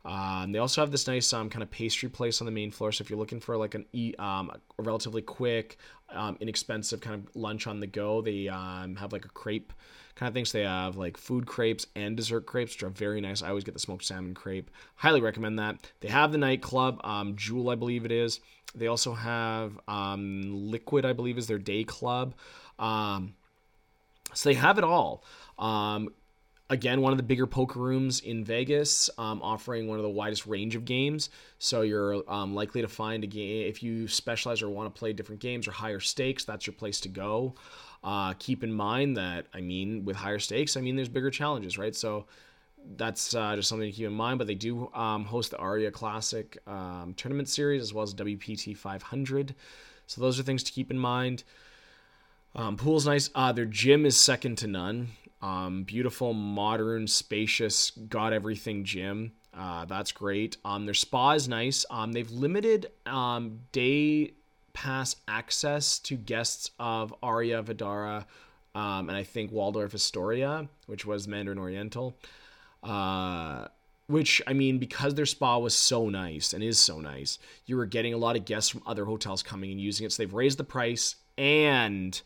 Um, 0.04 0.52
they 0.52 0.58
also 0.58 0.80
have 0.80 0.90
this 0.90 1.06
nice 1.06 1.32
um, 1.32 1.50
kind 1.50 1.62
of 1.62 1.70
pastry 1.70 2.08
place 2.08 2.40
on 2.40 2.46
the 2.46 2.52
main 2.52 2.70
floor. 2.70 2.92
So 2.92 3.02
if 3.02 3.10
you're 3.10 3.18
looking 3.18 3.40
for 3.40 3.56
like 3.56 3.74
an 3.74 3.84
um, 4.18 4.50
a 4.50 4.82
relatively 4.82 5.22
quick, 5.22 5.76
um, 6.10 6.36
inexpensive 6.40 7.00
kind 7.00 7.14
of 7.16 7.36
lunch 7.36 7.66
on 7.66 7.80
the 7.80 7.86
go, 7.86 8.22
they 8.22 8.48
um, 8.48 8.96
have 8.96 9.12
like 9.12 9.24
a 9.24 9.28
crepe 9.28 9.72
kind 10.14 10.28
of 10.28 10.34
thing. 10.34 10.44
So 10.44 10.58
they 10.58 10.64
have 10.64 10.96
like 10.96 11.16
food 11.16 11.46
crepes 11.46 11.86
and 11.94 12.16
dessert 12.16 12.46
crepes, 12.46 12.74
which 12.74 12.82
are 12.82 12.90
very 12.90 13.20
nice. 13.20 13.42
I 13.42 13.48
always 13.48 13.64
get 13.64 13.74
the 13.74 13.80
smoked 13.80 14.04
salmon 14.04 14.34
crepe. 14.34 14.70
Highly 14.96 15.20
recommend 15.20 15.58
that. 15.58 15.90
They 16.00 16.08
have 16.08 16.32
the 16.32 16.38
nightclub, 16.38 17.00
um, 17.04 17.36
Jewel, 17.36 17.70
I 17.70 17.74
believe 17.74 18.04
it 18.04 18.12
is. 18.12 18.40
They 18.74 18.86
also 18.86 19.14
have 19.14 19.78
Liquid, 19.88 21.04
I 21.04 21.12
believe 21.12 21.38
is 21.38 21.46
their 21.46 21.58
day 21.58 21.84
club. 21.84 22.34
so 22.78 23.28
they 24.44 24.54
have 24.54 24.78
it 24.78 24.84
all. 24.84 25.24
Um, 25.58 26.10
again 26.70 27.00
one 27.00 27.12
of 27.12 27.16
the 27.16 27.22
bigger 27.22 27.46
poker 27.46 27.78
rooms 27.78 28.20
in 28.20 28.44
Vegas, 28.44 29.08
um, 29.18 29.40
offering 29.42 29.88
one 29.88 29.98
of 29.98 30.02
the 30.02 30.10
widest 30.10 30.46
range 30.46 30.76
of 30.76 30.84
games. 30.84 31.30
So 31.58 31.82
you're 31.82 32.22
um, 32.30 32.54
likely 32.54 32.82
to 32.82 32.88
find 32.88 33.24
a 33.24 33.26
game 33.26 33.66
if 33.66 33.82
you 33.82 34.06
specialize 34.08 34.62
or 34.62 34.68
want 34.68 34.92
to 34.92 34.98
play 34.98 35.12
different 35.12 35.40
games 35.40 35.66
or 35.66 35.72
higher 35.72 36.00
stakes. 36.00 36.44
That's 36.44 36.66
your 36.66 36.74
place 36.74 37.00
to 37.00 37.08
go. 37.08 37.54
Uh, 38.04 38.34
keep 38.38 38.62
in 38.62 38.72
mind 38.72 39.16
that 39.16 39.46
I 39.54 39.60
mean, 39.60 40.04
with 40.04 40.16
higher 40.16 40.38
stakes, 40.38 40.76
I 40.76 40.80
mean 40.80 40.96
there's 40.96 41.08
bigger 41.08 41.30
challenges, 41.30 41.78
right? 41.78 41.94
So 41.94 42.26
that's 42.96 43.34
uh, 43.34 43.56
just 43.56 43.68
something 43.68 43.90
to 43.90 43.96
keep 43.96 44.06
in 44.06 44.12
mind. 44.12 44.38
But 44.38 44.46
they 44.46 44.54
do 44.54 44.92
um, 44.94 45.24
host 45.24 45.50
the 45.50 45.58
Aria 45.58 45.90
Classic 45.90 46.58
um, 46.66 47.14
tournament 47.16 47.48
series 47.48 47.82
as 47.82 47.94
well 47.94 48.02
as 48.02 48.14
WPT 48.14 48.76
500. 48.76 49.54
So 50.06 50.20
those 50.20 50.38
are 50.38 50.42
things 50.42 50.62
to 50.64 50.72
keep 50.72 50.90
in 50.90 50.98
mind. 50.98 51.44
Um, 52.54 52.76
pool's 52.76 53.06
nice. 53.06 53.30
Uh, 53.34 53.52
their 53.52 53.66
gym 53.66 54.06
is 54.06 54.16
second 54.16 54.56
to 54.58 54.66
none. 54.66 55.08
Um, 55.40 55.84
beautiful, 55.84 56.32
modern, 56.32 57.06
spacious, 57.06 57.90
got 57.90 58.32
everything 58.32 58.84
gym. 58.84 59.32
Uh, 59.54 59.84
that's 59.84 60.12
great. 60.12 60.56
Um, 60.64 60.84
their 60.84 60.94
spa 60.94 61.32
is 61.32 61.48
nice. 61.48 61.84
Um, 61.90 62.12
they've 62.12 62.30
limited 62.30 62.90
um, 63.06 63.60
day 63.72 64.32
pass 64.72 65.16
access 65.26 65.98
to 66.00 66.16
guests 66.16 66.70
of 66.78 67.14
Aria 67.22 67.62
Vdara 67.62 68.24
um, 68.74 69.08
and 69.08 69.16
I 69.16 69.24
think 69.24 69.50
Waldorf 69.50 69.94
Astoria, 69.94 70.68
which 70.86 71.04
was 71.04 71.26
Mandarin 71.26 71.58
Oriental. 71.58 72.16
Uh, 72.82 73.66
which 74.06 74.40
I 74.46 74.52
mean, 74.52 74.78
because 74.78 75.14
their 75.14 75.26
spa 75.26 75.58
was 75.58 75.74
so 75.74 76.08
nice 76.08 76.52
and 76.52 76.62
is 76.62 76.78
so 76.78 77.00
nice, 77.00 77.38
you 77.66 77.76
were 77.76 77.86
getting 77.86 78.14
a 78.14 78.16
lot 78.16 78.36
of 78.36 78.44
guests 78.44 78.70
from 78.70 78.82
other 78.86 79.04
hotels 79.04 79.42
coming 79.42 79.70
and 79.70 79.80
using 79.80 80.06
it. 80.06 80.12
So 80.12 80.22
they've 80.22 80.32
raised 80.32 80.58
the 80.58 80.64
price 80.64 81.16
and 81.36 82.20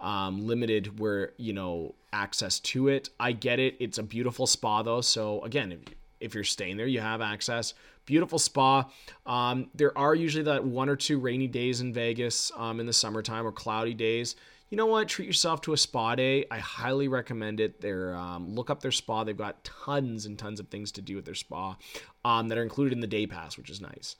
um, 0.00 0.46
limited 0.46 0.98
where 0.98 1.32
you 1.36 1.52
know 1.52 1.94
access 2.12 2.58
to 2.60 2.88
it. 2.88 3.10
I 3.20 3.32
get 3.32 3.58
it. 3.58 3.76
It's 3.80 3.98
a 3.98 4.02
beautiful 4.02 4.46
spa 4.46 4.82
though. 4.82 5.00
So 5.00 5.42
again, 5.42 5.72
if, 5.72 5.80
if 6.20 6.34
you're 6.34 6.44
staying 6.44 6.76
there, 6.76 6.86
you 6.86 7.00
have 7.00 7.20
access. 7.20 7.74
Beautiful 8.04 8.38
spa. 8.38 8.88
Um, 9.26 9.68
there 9.74 9.96
are 9.98 10.14
usually 10.14 10.44
that 10.44 10.64
one 10.64 10.88
or 10.88 10.96
two 10.96 11.18
rainy 11.18 11.48
days 11.48 11.80
in 11.80 11.92
Vegas 11.92 12.52
um, 12.56 12.78
in 12.78 12.86
the 12.86 12.92
summertime 12.92 13.46
or 13.46 13.52
cloudy 13.52 13.94
days. 13.94 14.36
You 14.70 14.76
know 14.76 14.86
what? 14.86 15.08
Treat 15.08 15.26
yourself 15.26 15.60
to 15.62 15.72
a 15.74 15.76
spa 15.76 16.14
day. 16.16 16.44
I 16.50 16.58
highly 16.58 17.06
recommend 17.06 17.60
it. 17.60 17.80
They're 17.80 18.14
um, 18.16 18.54
look 18.54 18.70
up 18.70 18.80
their 18.80 18.92
spa. 18.92 19.24
They've 19.24 19.36
got 19.36 19.62
tons 19.64 20.26
and 20.26 20.38
tons 20.38 20.58
of 20.58 20.68
things 20.68 20.90
to 20.92 21.02
do 21.02 21.16
with 21.16 21.24
their 21.24 21.34
spa 21.34 21.76
um, 22.24 22.48
that 22.48 22.58
are 22.58 22.62
included 22.62 22.92
in 22.92 23.00
the 23.00 23.06
day 23.06 23.26
pass, 23.26 23.56
which 23.56 23.70
is 23.70 23.80
nice. 23.80 24.16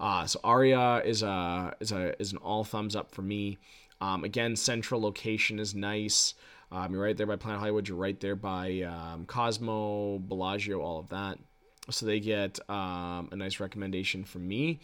Uh, 0.00 0.26
so 0.26 0.40
Aria 0.42 1.02
is 1.04 1.22
a 1.22 1.74
is 1.80 1.92
a 1.92 2.20
is 2.20 2.32
an 2.32 2.38
all 2.38 2.64
thumbs 2.64 2.96
up 2.96 3.14
for 3.14 3.22
me. 3.22 3.58
Um, 4.02 4.24
again, 4.24 4.56
central 4.56 5.00
location 5.00 5.60
is 5.60 5.76
nice. 5.76 6.34
Um, 6.72 6.92
you're 6.92 7.02
right 7.02 7.16
there 7.16 7.26
by 7.26 7.36
Planet 7.36 7.60
Hollywood. 7.60 7.86
You're 7.86 7.96
right 7.96 8.18
there 8.18 8.34
by 8.34 8.80
um, 8.80 9.26
Cosmo, 9.26 10.18
Bellagio, 10.18 10.80
all 10.80 10.98
of 10.98 11.08
that. 11.10 11.38
So 11.88 12.06
they 12.06 12.18
get 12.18 12.58
um, 12.68 13.28
a 13.30 13.36
nice 13.36 13.60
recommendation 13.60 14.24
from 14.24 14.48
me. 14.48 14.80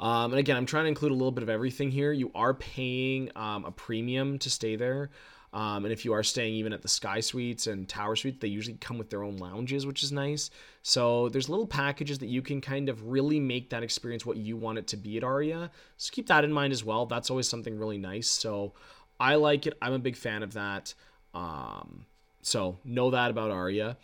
Um, 0.00 0.32
and 0.32 0.40
again, 0.40 0.56
I'm 0.56 0.66
trying 0.66 0.84
to 0.84 0.88
include 0.88 1.12
a 1.12 1.14
little 1.14 1.30
bit 1.30 1.44
of 1.44 1.48
everything 1.48 1.92
here. 1.92 2.10
You 2.10 2.32
are 2.34 2.54
paying 2.54 3.30
um, 3.36 3.64
a 3.64 3.70
premium 3.70 4.40
to 4.40 4.50
stay 4.50 4.74
there. 4.74 5.10
Um, 5.52 5.84
and 5.84 5.92
if 5.92 6.04
you 6.04 6.12
are 6.12 6.22
staying 6.22 6.54
even 6.54 6.72
at 6.72 6.82
the 6.82 6.88
Sky 6.88 7.18
Suites 7.20 7.66
and 7.66 7.88
Tower 7.88 8.14
Suites, 8.14 8.38
they 8.40 8.48
usually 8.48 8.76
come 8.76 8.98
with 8.98 9.10
their 9.10 9.24
own 9.24 9.36
lounges, 9.36 9.84
which 9.84 10.02
is 10.04 10.12
nice. 10.12 10.50
So 10.82 11.28
there's 11.28 11.48
little 11.48 11.66
packages 11.66 12.18
that 12.20 12.28
you 12.28 12.40
can 12.40 12.60
kind 12.60 12.88
of 12.88 13.08
really 13.08 13.40
make 13.40 13.70
that 13.70 13.82
experience 13.82 14.24
what 14.24 14.36
you 14.36 14.56
want 14.56 14.78
it 14.78 14.86
to 14.88 14.96
be 14.96 15.16
at 15.16 15.24
Aria. 15.24 15.70
So 15.96 16.10
keep 16.12 16.28
that 16.28 16.44
in 16.44 16.52
mind 16.52 16.72
as 16.72 16.84
well. 16.84 17.06
That's 17.06 17.30
always 17.30 17.48
something 17.48 17.78
really 17.78 17.98
nice. 17.98 18.28
So 18.28 18.74
I 19.18 19.34
like 19.34 19.66
it. 19.66 19.76
I'm 19.82 19.92
a 19.92 19.98
big 19.98 20.16
fan 20.16 20.44
of 20.44 20.52
that. 20.52 20.94
Um, 21.34 22.06
so 22.42 22.78
know 22.84 23.10
that 23.10 23.30
about 23.30 23.50
Aria. 23.50 23.96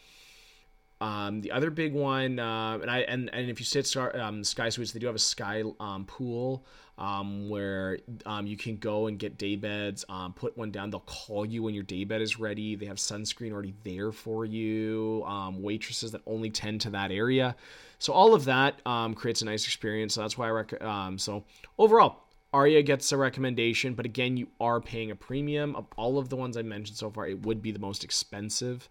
Um, 1.00 1.42
the 1.42 1.52
other 1.52 1.70
big 1.70 1.92
one, 1.92 2.38
uh, 2.38 2.78
and 2.80 2.90
I 2.90 3.00
and, 3.00 3.28
and 3.32 3.50
if 3.50 3.60
you 3.60 3.66
sit 3.66 3.86
Star, 3.86 4.16
um, 4.18 4.42
Sky 4.42 4.70
Suites, 4.70 4.92
they 4.92 4.98
do 4.98 5.06
have 5.06 5.14
a 5.14 5.18
sky 5.18 5.62
um, 5.78 6.06
pool 6.06 6.64
um, 6.96 7.50
where 7.50 7.98
um, 8.24 8.46
you 8.46 8.56
can 8.56 8.76
go 8.78 9.06
and 9.06 9.18
get 9.18 9.36
day 9.36 9.56
beds. 9.56 10.06
Um, 10.08 10.32
put 10.32 10.56
one 10.56 10.70
down. 10.70 10.88
They'll 10.88 11.00
call 11.00 11.44
you 11.44 11.62
when 11.62 11.74
your 11.74 11.82
day 11.82 12.04
bed 12.04 12.22
is 12.22 12.38
ready. 12.38 12.76
They 12.76 12.86
have 12.86 12.96
sunscreen 12.96 13.52
already 13.52 13.74
there 13.84 14.10
for 14.10 14.46
you. 14.46 15.24
Waitresses 15.58 16.12
that 16.12 16.22
only 16.26 16.48
tend 16.48 16.80
to 16.82 16.90
that 16.90 17.10
area. 17.10 17.56
So 17.98 18.14
all 18.14 18.34
of 18.34 18.46
that 18.46 18.82
creates 19.16 19.42
a 19.42 19.44
nice 19.44 19.64
experience. 19.66 20.14
So 20.14 20.22
that's 20.22 20.38
why 20.38 20.46
I 20.46 20.50
rec- 20.50 21.18
so 21.18 21.44
overall, 21.78 22.22
Aria 22.54 22.82
gets 22.82 23.12
a 23.12 23.18
recommendation, 23.18 23.92
but 23.92 24.06
again, 24.06 24.38
you 24.38 24.48
are 24.60 24.80
paying 24.80 25.10
a 25.10 25.16
premium. 25.16 25.76
Of 25.76 25.86
all 25.96 26.16
of 26.18 26.30
the 26.30 26.36
ones 26.36 26.56
I 26.56 26.62
mentioned 26.62 26.96
so 26.96 27.10
far, 27.10 27.26
it 27.26 27.42
would 27.42 27.60
be 27.60 27.70
the 27.70 27.78
most 27.78 28.02
expensive. 28.02 28.88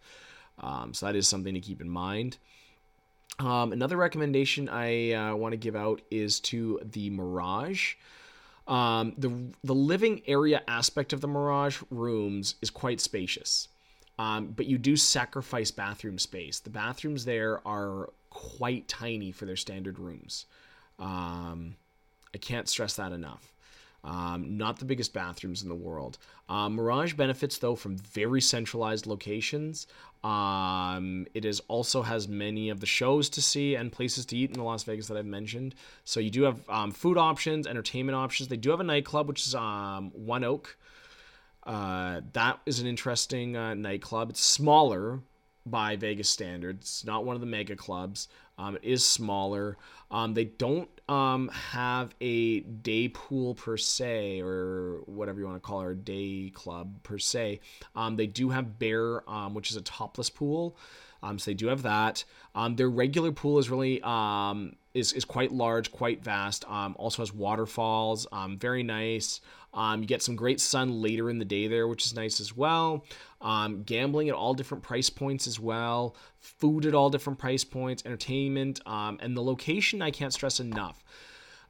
Um, 0.60 0.94
so 0.94 1.06
that 1.06 1.16
is 1.16 1.28
something 1.28 1.54
to 1.54 1.60
keep 1.60 1.82
in 1.82 1.90
mind. 1.90 2.38
Um, 3.40 3.74
another 3.74 3.98
recommendation 3.98 4.70
I 4.70 5.12
uh, 5.12 5.36
want 5.36 5.54
to 5.54 5.58
give 5.58 5.76
out 5.76 6.02
is 6.10 6.40
to 6.42 6.80
the 6.84 7.10
Mirage. 7.10 7.96
Um, 8.68 9.14
the 9.18 9.32
the 9.64 9.76
living 9.76 10.22
area 10.26 10.62
aspect 10.68 11.14
of 11.14 11.22
the 11.22 11.28
Mirage 11.28 11.82
rooms 11.92 12.56
is 12.62 12.70
quite 12.70 13.00
spacious, 13.00 13.68
um, 14.18 14.48
but 14.48 14.66
you 14.66 14.78
do 14.78 14.96
sacrifice 14.96 15.70
bathroom 15.70 16.18
space. 16.18 16.60
The 16.60 16.72
bathrooms 16.72 17.26
there 17.26 17.66
are 17.68 18.10
quite 18.30 18.88
tiny 18.88 19.32
for 19.32 19.46
their 19.46 19.56
standard 19.56 20.00
rooms. 20.00 20.46
Um, 20.98 21.76
I 22.34 22.38
can't 22.38 22.68
stress 22.68 22.96
that 22.96 23.12
enough. 23.12 23.55
Um, 24.06 24.56
not 24.58 24.78
the 24.78 24.86
biggest 24.86 25.14
bathrooms 25.14 25.64
in 25.64 25.70
the 25.70 25.76
world. 25.76 26.20
Um, 26.48 26.76
Mirage 26.76 27.14
benefits 27.14 27.58
though 27.58 27.76
from 27.76 27.98
very 27.98 28.40
centralized 28.40 29.08
locations. 29.08 29.88
Um, 30.24 31.26
it 31.34 31.44
is 31.44 31.60
also 31.68 32.04
has 32.04 32.28
many 32.28 32.70
of 32.70 32.80
the 32.80 32.86
shows 32.86 33.30
to 33.30 33.42
see 33.42 33.76
and 33.76 33.92
places 33.92 34.26
to 34.28 34.38
eat 34.38 34.52
in 34.52 34.58
the 34.58 34.64
Las 34.64 34.84
Vegas 34.84 35.08
that 35.08 35.18
I've 35.18 35.26
mentioned. 35.26 35.74
So 36.04 36.20
you 36.20 36.30
do 36.30 36.44
have 36.44 36.70
um, 36.70 36.92
food 36.92 37.18
options, 37.18 37.66
entertainment 37.66 38.16
options. 38.16 38.48
They 38.48 38.58
do 38.58 38.70
have 38.70 38.80
a 38.80 38.84
nightclub, 38.84 39.28
which 39.28 39.48
is 39.48 39.56
um, 39.56 40.12
One 40.14 40.44
Oak. 40.44 40.78
Uh, 41.64 42.22
that 42.34 42.60
is 42.68 42.80
an 42.80 42.86
interesting 42.86 43.58
uh, 43.58 43.74
nightclub. 43.74 44.30
It's 44.30 44.40
smaller 44.42 45.22
by 45.66 45.96
Vegas 45.96 46.30
standards. 46.30 46.82
It's 46.82 47.06
not 47.06 47.26
one 47.26 47.36
of 47.36 47.42
the 47.42 47.48
mega 47.48 47.76
clubs. 47.76 48.28
Um, 48.60 48.76
it 48.76 48.84
is 48.84 49.04
smaller. 49.04 49.78
Um, 50.12 50.36
they 50.36 50.46
don't 50.46 50.90
um, 51.08 51.50
have 51.50 52.16
a 52.22 52.62
day 52.62 53.10
pool 53.10 53.56
per 53.56 53.78
se, 53.78 54.42
or 54.42 55.02
whatever 55.06 55.40
you 55.40 55.46
want 55.46 55.58
to 55.58 55.66
call 55.68 55.82
it, 55.82 55.86
or 55.86 55.94
day 55.94 56.52
club 56.54 57.02
per 57.04 57.18
se. 57.18 57.60
Um, 57.96 58.16
they 58.16 58.28
do 58.28 58.50
have 58.50 58.80
Bare, 58.80 59.28
um, 59.30 59.54
which 59.54 59.72
is 59.72 59.78
a 59.78 59.82
topless 59.82 60.30
pool. 60.30 60.78
Um, 61.24 61.40
so 61.40 61.52
they 61.52 61.56
do 61.56 61.68
have 61.68 61.84
that. 61.84 62.24
Um, 62.54 62.76
their 62.76 62.90
regular 62.90 63.32
pool 63.32 63.58
is 63.58 63.70
really 63.70 64.02
um, 64.04 64.76
is, 64.94 65.12
is 65.14 65.26
quite 65.26 65.52
large, 65.52 65.92
quite 65.92 66.24
vast. 66.24 66.66
Um, 66.70 66.96
also 66.98 67.22
has 67.22 67.34
waterfalls, 67.34 68.28
Um, 68.32 68.58
very 68.58 68.84
nice. 68.84 69.42
Um, 69.74 70.02
you 70.02 70.08
get 70.08 70.22
some 70.22 70.36
great 70.36 70.62
sun 70.62 71.02
later 71.02 71.30
in 71.30 71.38
the 71.38 71.46
day 71.46 71.68
there, 71.68 71.88
which 71.88 72.06
is 72.06 72.14
nice 72.14 72.40
as 72.40 72.56
well. 72.56 73.06
Um, 73.46 73.84
gambling 73.84 74.28
at 74.28 74.34
all 74.34 74.56
different 74.56 74.84
price 74.84 75.12
points 75.12 75.46
as 75.46 75.60
well. 75.60 76.16
Food 76.40 76.88
at 76.88 76.96
all 76.96 77.12
different 77.12 77.38
price 77.38 77.64
points, 77.64 78.02
entertainment, 78.04 78.82
um, 78.88 79.20
and 79.22 79.38
the 79.38 79.44
location 79.44 80.02
I 80.02 80.10
can't 80.10 80.34
stress 80.34 80.60
enough. 80.60 81.04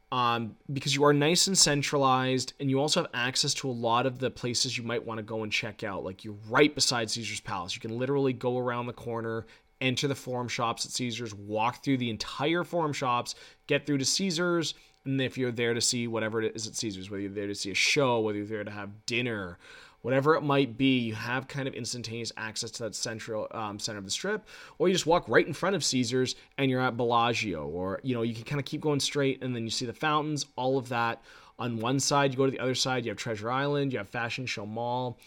Um, 0.10 0.56
because 0.72 0.96
you 0.96 1.04
are 1.04 1.12
nice 1.12 1.48
and 1.48 1.58
centralized, 1.58 2.54
and 2.62 2.70
you 2.70 2.80
also 2.80 3.02
have 3.02 3.12
access 3.14 3.54
to 3.56 3.70
a 3.70 3.74
lot 3.74 4.06
of 4.06 4.20
the 4.20 4.32
places 4.32 4.78
you 4.78 4.86
might 4.86 5.06
want 5.06 5.18
to 5.18 5.24
go 5.24 5.44
and 5.44 5.52
check 5.52 5.84
out. 5.84 6.06
Like 6.06 6.24
you're 6.24 6.38
right 6.50 6.74
beside 6.74 7.12
Caesar's 7.12 7.42
Palace. 7.42 7.76
You 7.76 7.82
can 7.82 7.98
literally 8.00 8.32
go 8.32 8.58
around 8.58 8.86
the 8.86 8.94
corner, 8.94 9.46
enter 9.82 10.08
the 10.08 10.16
forum 10.16 10.48
shops 10.48 10.86
at 10.86 10.94
Caesars, 10.94 11.36
walk 11.36 11.84
through 11.84 11.98
the 11.98 12.10
entire 12.10 12.64
forum 12.64 12.94
shops, 12.94 13.36
get 13.68 13.86
through 13.86 13.98
to 13.98 14.06
Caesars, 14.06 14.76
and 15.04 15.22
if 15.22 15.38
you're 15.38 15.52
there 15.52 15.74
to 15.74 15.82
see 15.82 16.08
whatever 16.08 16.42
it 16.42 16.56
is 16.56 16.68
at 16.68 16.76
Caesars, 16.76 17.12
whether 17.12 17.22
you're 17.22 17.32
there 17.32 17.48
to 17.48 17.56
see 17.56 17.72
a 17.72 17.76
show, 17.76 18.22
whether 18.22 18.38
you're 18.38 18.48
there 18.48 18.64
to 18.64 18.72
have 18.72 19.06
dinner, 19.06 19.58
whatever 20.06 20.36
it 20.36 20.42
might 20.42 20.78
be, 20.78 21.00
you 21.00 21.16
have 21.16 21.48
kind 21.48 21.68
of 21.68 21.74
instantaneous 21.74 22.32
access 22.38 22.70
to 22.70 22.84
that 22.84 22.94
central 22.94 23.48
um, 23.50 23.80
center 23.80 23.98
of 23.98 24.06
the 24.06 24.12
strip, 24.12 24.46
or 24.78 24.88
you 24.88 24.94
just 24.94 25.08
walk 25.08 25.28
right 25.28 25.48
in 25.48 25.52
front 25.52 25.76
of 25.76 25.84
Caesars 25.84 26.36
and 26.60 26.70
you're 26.70 26.80
at 26.80 26.96
Bellagio, 26.96 27.66
or 27.66 28.00
you 28.04 28.14
know 28.14 28.22
you 28.22 28.36
can 28.36 28.44
kind 28.44 28.60
of 28.60 28.66
keep 28.66 28.82
going 28.82 29.00
straight 29.00 29.42
and 29.42 29.56
then 29.56 29.64
you 29.64 29.72
see 29.72 29.88
the 29.88 29.94
fountains, 29.94 30.46
all 30.56 30.78
of 30.78 30.90
that 30.90 31.24
on 31.58 31.80
one 31.80 32.00
side. 32.00 32.32
You 32.32 32.38
go 32.38 32.46
to 32.46 32.52
the 32.52 32.60
other 32.60 32.76
side, 32.76 33.04
you 33.04 33.10
have 33.10 33.18
Treasure 33.18 33.50
Island, 33.50 33.94
you 33.94 33.98
have 33.98 34.08
Fashion 34.08 34.46
Show 34.46 34.68
Mall. 34.68 35.18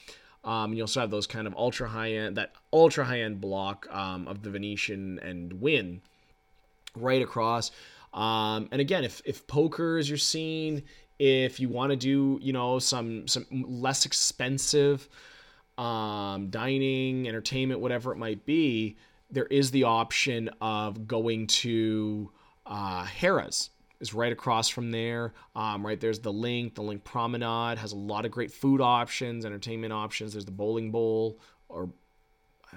Um, 0.45 0.73
you 0.73 0.85
also 0.85 1.01
have 1.01 1.11
those 1.11 1.27
kind 1.27 1.49
of 1.49 1.57
ultra 1.57 1.89
high 1.89 2.13
end, 2.13 2.37
that 2.37 2.53
ultra 2.73 3.05
high 3.05 3.23
end 3.23 3.41
block 3.41 3.89
um, 3.91 4.29
of 4.29 4.45
the 4.45 4.51
Venetian 4.51 5.19
and 5.19 5.61
Wynn 5.61 6.03
right 6.95 7.21
across. 7.21 7.73
Um, 8.15 8.69
and 8.71 8.81
again, 8.81 9.03
if 9.03 9.23
if 9.25 9.45
poker 9.49 9.99
is 9.99 10.09
your 10.09 10.19
scene, 10.19 10.85
if 11.19 11.59
you 11.61 11.69
want 11.69 11.91
to 11.91 11.97
do 11.97 12.39
you 12.41 12.53
know 12.53 12.79
some 12.79 13.27
some 13.27 13.47
less 13.51 14.07
expensive 14.07 15.09
um, 15.77 16.51
dining, 16.51 17.29
entertainment, 17.29 17.81
whatever 17.81 18.13
it 18.13 18.17
might 18.17 18.45
be, 18.45 18.97
there 19.31 19.47
is 19.47 19.71
the 19.71 19.85
option 19.85 20.51
of 20.61 21.07
going 21.07 21.47
to 21.47 22.31
uh, 22.67 23.05
Harrah's 23.05 23.71
is 24.01 24.15
right 24.15 24.33
across 24.33 24.69
from 24.69 24.91
there. 24.91 25.33
Um, 25.57 25.85
right 25.87 26.01
there's 26.01 26.21
the 26.21 26.33
LINQ 26.33 26.75
The 26.75 26.83
LINQ 26.83 27.05
Promenade 27.05 27.79
has 27.79 27.93
a 27.93 27.97
lot 27.97 28.25
of 28.25 28.31
great 28.31 28.53
food 28.53 28.81
options, 28.81 29.45
entertainment 29.45 29.93
options. 29.93 30.33
There's 30.33 30.45
the 30.45 30.51
bowling 30.51 30.91
bowl 30.91 31.39
or 31.69 31.91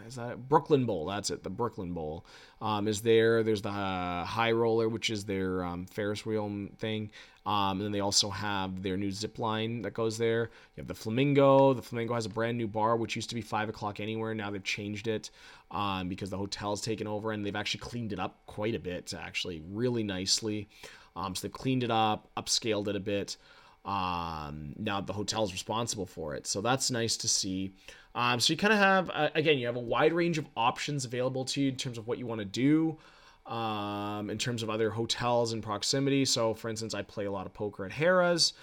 is 0.08 0.16
that 0.16 0.48
Brooklyn 0.48 0.86
Bowl? 0.86 1.06
That's 1.06 1.30
it. 1.30 1.44
The 1.44 1.50
Brooklyn 1.50 1.94
Bowl 1.94 2.26
um, 2.62 2.88
is 2.88 3.02
there. 3.02 3.44
There's 3.44 3.62
the 3.62 3.70
uh, 3.70 4.24
High 4.24 4.52
Roller, 4.52 4.88
which 4.88 5.10
is 5.10 5.26
their 5.26 5.64
um, 5.64 5.86
Ferris 5.86 6.26
wheel 6.26 6.50
thing. 6.78 7.12
Um, 7.44 7.78
and 7.78 7.82
then 7.82 7.92
they 7.92 8.02
also 8.02 8.30
have 8.30 8.84
their 8.84 8.98
new 8.98 9.12
zip 9.12 9.40
line 9.40 9.82
that 9.82 9.96
goes 9.96 10.18
there. 10.18 10.52
You 10.76 10.82
have 10.82 10.88
the 10.88 10.94
Flamingo. 10.94 11.74
The 11.74 11.82
Flamingo 11.82 12.14
has 12.14 12.28
a 12.28 12.30
brand 12.30 12.58
new 12.58 12.68
bar, 12.68 12.96
which 12.98 13.16
used 13.16 13.30
to 13.30 13.36
be 13.36 13.42
five 13.42 13.68
o'clock 13.68 14.00
anywhere. 14.00 14.36
Now 14.36 14.52
they've 14.52 14.64
changed 14.64 15.08
it 15.08 15.32
um, 15.72 16.08
because 16.08 16.30
the 16.30 16.38
hotel's 16.38 16.82
taken 16.82 17.08
over, 17.08 17.32
and 17.32 17.44
they've 17.44 17.56
actually 17.56 17.80
cleaned 17.80 18.14
it 18.14 18.20
up 18.20 18.46
quite 18.46 18.76
a 18.76 18.80
bit, 18.80 19.14
actually, 19.18 19.64
really 19.72 20.04
nicely. 20.04 20.70
Um, 21.16 21.34
so 21.34 21.48
they've 21.48 21.52
cleaned 21.52 21.84
it 21.84 21.92
up, 21.92 22.30
upscaled 22.38 22.88
it 22.88 22.96
a 22.96 23.00
bit. 23.00 23.38
Um, 23.84 24.74
now 24.78 25.02
the 25.02 25.14
hotel's 25.14 25.52
responsible 25.52 26.06
for 26.06 26.36
it, 26.36 26.46
so 26.46 26.62
that's 26.62 26.92
nice 26.92 27.18
to 27.18 27.28
see. 27.28 27.74
Um, 28.14 28.40
so 28.40 28.54
you 28.54 28.58
kind 28.58 28.74
of 28.74 28.78
have, 28.80 29.10
uh, 29.12 29.30
again, 29.34 29.58
you 29.58 29.66
have 29.66 29.78
a 29.78 29.80
wide 29.80 30.14
range 30.14 30.38
of 30.38 30.46
options 30.56 31.06
available 31.06 31.46
to 31.46 31.62
you 31.62 31.70
in 31.70 31.76
terms 31.78 31.98
of 31.98 32.08
what 32.08 32.20
you 32.20 32.28
want 32.28 32.40
to 32.40 32.46
do, 32.46 33.00
um, 33.46 34.30
in 34.30 34.38
terms 34.38 34.64
of 34.64 34.70
other 34.70 34.90
hotels 34.90 35.54
in 35.54 35.62
proximity. 35.62 36.26
So, 36.26 36.54
for 36.54 36.70
instance, 36.70 36.94
I 36.94 37.02
play 37.02 37.26
a 37.26 37.32
lot 37.32 37.46
of 37.46 37.54
poker 37.54 37.86
at 37.86 37.92
Harrah's. 37.92 38.54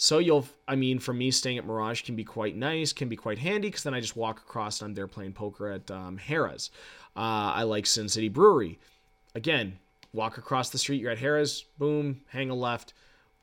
So 0.00 0.18
you'll, 0.18 0.46
I 0.68 0.76
mean, 0.76 1.00
for 1.00 1.12
me, 1.12 1.32
staying 1.32 1.58
at 1.58 1.66
Mirage 1.66 2.02
can 2.02 2.14
be 2.14 2.22
quite 2.22 2.56
nice, 2.56 2.92
can 2.92 3.08
be 3.08 3.16
quite 3.16 3.38
handy 3.38 3.68
because 3.68 3.82
then 3.82 3.94
I 3.94 4.00
just 4.00 4.16
walk 4.16 4.38
across 4.38 4.80
and 4.80 4.88
I'm 4.88 4.94
there 4.94 5.08
playing 5.08 5.32
poker 5.32 5.72
at 5.72 5.90
um, 5.90 6.18
Harrah's. 6.18 6.70
Uh, 7.16 7.50
I 7.54 7.64
like 7.64 7.84
Sin 7.84 8.08
City 8.08 8.28
Brewery. 8.28 8.78
Again, 9.34 9.76
walk 10.12 10.38
across 10.38 10.70
the 10.70 10.78
street, 10.78 11.00
you're 11.00 11.10
at 11.10 11.18
Harrah's, 11.18 11.64
boom, 11.78 12.20
hang 12.28 12.48
a 12.48 12.54
left, 12.54 12.94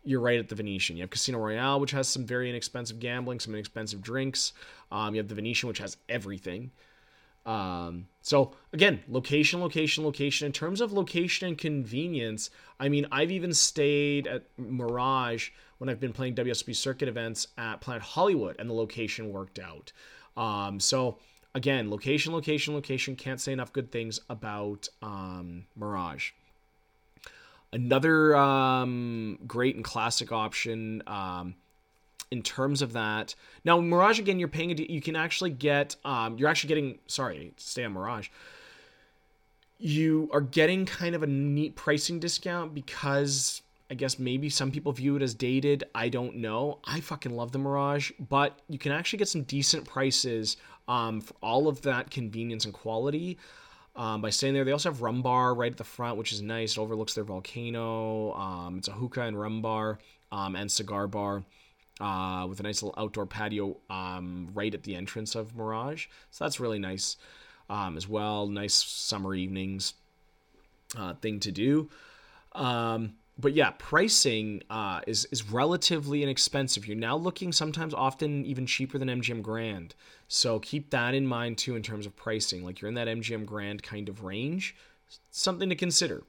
you're 0.06 0.22
right 0.22 0.40
at 0.40 0.48
the 0.48 0.56
Venetian. 0.56 0.96
You 0.96 1.04
have 1.04 1.10
Casino 1.10 1.40
Royale, 1.40 1.80
which 1.82 1.92
has 1.92 2.08
some 2.08 2.26
very 2.26 2.50
inexpensive 2.50 3.00
gambling, 3.00 3.42
some 3.42 3.54
inexpensive 3.54 4.02
drinks. 4.02 4.54
Um, 4.92 5.14
you 5.14 5.20
have 5.20 5.28
the 5.28 5.36
Venetian, 5.36 5.68
which 5.68 5.80
has 5.80 5.98
everything. 6.08 6.72
Um, 7.46 8.08
so 8.22 8.54
again, 8.74 9.02
location, 9.08 9.62
location, 9.62 10.04
location. 10.04 10.48
In 10.48 10.52
terms 10.52 10.82
of 10.82 10.92
location 10.92 11.48
and 11.48 11.58
convenience, 11.58 12.50
I 12.80 12.90
mean, 12.90 13.06
I've 13.12 13.32
even 13.32 13.54
stayed 13.54 14.28
at 14.28 14.44
Mirage 14.58 15.50
when 15.78 15.90
I've 15.90 16.00
been 16.00 16.14
playing 16.14 16.36
WSB 16.36 16.76
circuit 16.76 17.08
events 17.08 17.48
at 17.58 17.82
Planet 17.82 18.02
Hollywood, 18.02 18.56
and 18.60 18.70
the 18.70 18.74
location 18.74 19.32
worked 19.32 19.60
out. 19.60 19.92
Um, 20.36 20.80
so 20.80 21.20
again, 21.54 21.92
location, 21.92 22.34
location, 22.34 22.74
location. 22.74 23.16
Can't 23.16 23.40
say 23.40 23.54
enough 23.54 23.74
good 23.74 23.92
things 23.92 24.20
about 24.30 24.90
um, 25.02 25.66
Mirage. 25.76 26.32
Another 27.72 28.36
um, 28.36 29.38
great 29.46 29.76
and 29.76 29.84
classic 29.84 30.32
option 30.32 31.04
um, 31.08 31.56
in 32.32 32.42
terms 32.42 32.82
of 32.82 32.94
that. 32.94 33.36
Now, 33.64 33.80
Mirage 33.80 34.20
again, 34.20 34.40
you're 34.40 34.48
paying. 34.48 34.72
A, 34.72 34.92
you 34.92 35.02
can 35.02 35.16
actually 35.16 35.52
get. 35.52 35.96
Um, 36.06 36.38
you're 36.38 36.50
actually 36.50 36.70
getting. 36.70 37.00
Sorry, 37.08 37.54
stay 37.58 37.84
on 37.84 37.94
Mirage. 37.94 38.30
You 39.78 40.30
are 40.32 40.42
getting 40.42 40.86
kind 40.86 41.16
of 41.16 41.24
a 41.24 41.28
neat 41.28 41.76
pricing 41.76 42.20
discount 42.20 42.74
because 42.74 43.62
I 43.90 43.94
guess 43.94 44.18
maybe 44.18 44.50
some 44.50 44.72
people 44.72 44.92
view 44.92 45.16
it 45.16 45.22
as 45.22 45.34
dated. 45.34 45.84
I 45.94 46.10
don't 46.10 46.38
know. 46.38 46.80
I 46.86 47.02
fucking 47.02 47.36
love 47.36 47.52
the 47.52 47.60
Mirage, 47.60 48.12
but 48.30 48.60
you 48.68 48.80
can 48.80 48.92
actually 48.92 49.20
get 49.20 49.28
some 49.28 49.44
decent 49.44 49.86
prices 49.86 50.58
um, 50.88 51.22
for 51.22 51.36
all 51.42 51.68
of 51.68 51.82
that 51.84 52.10
convenience 52.10 52.66
and 52.66 52.74
quality 52.74 53.38
um, 53.96 54.22
by 54.22 54.30
staying 54.30 54.54
there. 54.54 54.66
They 54.66 54.72
also 54.72 54.92
have 54.92 55.02
Rhumbar 55.02 55.56
right 55.56 55.72
at 55.72 55.78
the 55.78 55.84
front, 55.84 56.18
which 56.18 56.32
is 56.32 56.42
nice. 56.42 56.78
It 56.78 56.80
overlooks 56.80 57.14
their 57.14 57.24
volcano. 57.24 58.34
Um, 58.34 58.78
it's 58.78 58.88
a 58.88 58.92
hookah 58.92 59.22
and 59.22 59.40
rum 59.40 59.62
bar 59.62 60.00
um, 60.32 60.56
and 60.56 60.72
cigar 60.72 61.08
bar 61.08 61.44
uh, 62.00 62.46
with 62.48 62.60
a 62.60 62.64
nice 62.64 62.84
little 62.84 63.02
outdoor 63.02 63.26
patio 63.26 63.78
um, 63.90 64.50
right 64.54 64.74
at 64.74 64.84
the 64.84 64.96
entrance 64.96 65.36
of 65.36 65.56
Mirage. 65.56 66.08
So 66.32 66.44
that's 66.44 66.60
really 66.60 66.80
nice. 66.80 67.18
um, 67.70 67.98
as 67.98 68.08
well. 68.08 68.48
Nice 68.48 68.74
summer 68.74 69.34
evenings 69.34 69.94
uh, 70.98 71.14
thing 71.16 71.40
to 71.42 71.52
do. 71.52 71.90
Um, 72.54 73.14
but 73.38 73.54
yeah, 73.54 73.72
pricing 73.78 74.64
uh, 74.70 75.02
is 75.08 75.26
is 75.26 75.50
relatively 75.52 76.24
inexpensive. 76.24 76.88
You're 76.88 76.96
now 76.96 77.18
looking 77.18 77.52
sometimes, 77.52 77.94
often 77.94 78.46
even 78.46 78.66
cheaper 78.66 78.98
than 78.98 79.10
MGM 79.10 79.42
Grand. 79.42 79.94
So 80.28 80.60
keep 80.60 80.90
that 80.92 81.14
in 81.14 81.28
mind 81.28 81.58
too 81.58 81.76
in 81.76 81.84
terms 81.84 82.06
of 82.06 82.16
pricing. 82.16 82.64
Like 82.64 82.80
you're 82.80 82.90
in 82.90 82.96
that 82.96 83.08
MGM 83.08 83.46
Grand 83.46 83.84
kind 83.84 84.08
of 84.08 84.24
range, 84.24 84.76
something 85.32 85.68
to 85.70 85.76
consider. 85.76 86.24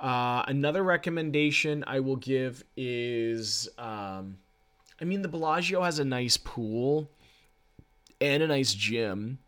Uh, 0.00 0.42
another 0.46 0.82
recommendation 0.82 1.84
I 1.86 2.00
will 2.00 2.16
give 2.16 2.64
is, 2.76 3.68
um, 3.78 4.36
I 5.00 5.04
mean, 5.04 5.22
the 5.22 5.28
Bellagio 5.28 5.82
has 5.82 5.98
a 5.98 6.04
nice 6.04 6.36
pool 6.36 7.10
and 8.20 8.42
a 8.42 8.46
nice 8.46 8.74
gym. 8.74 9.38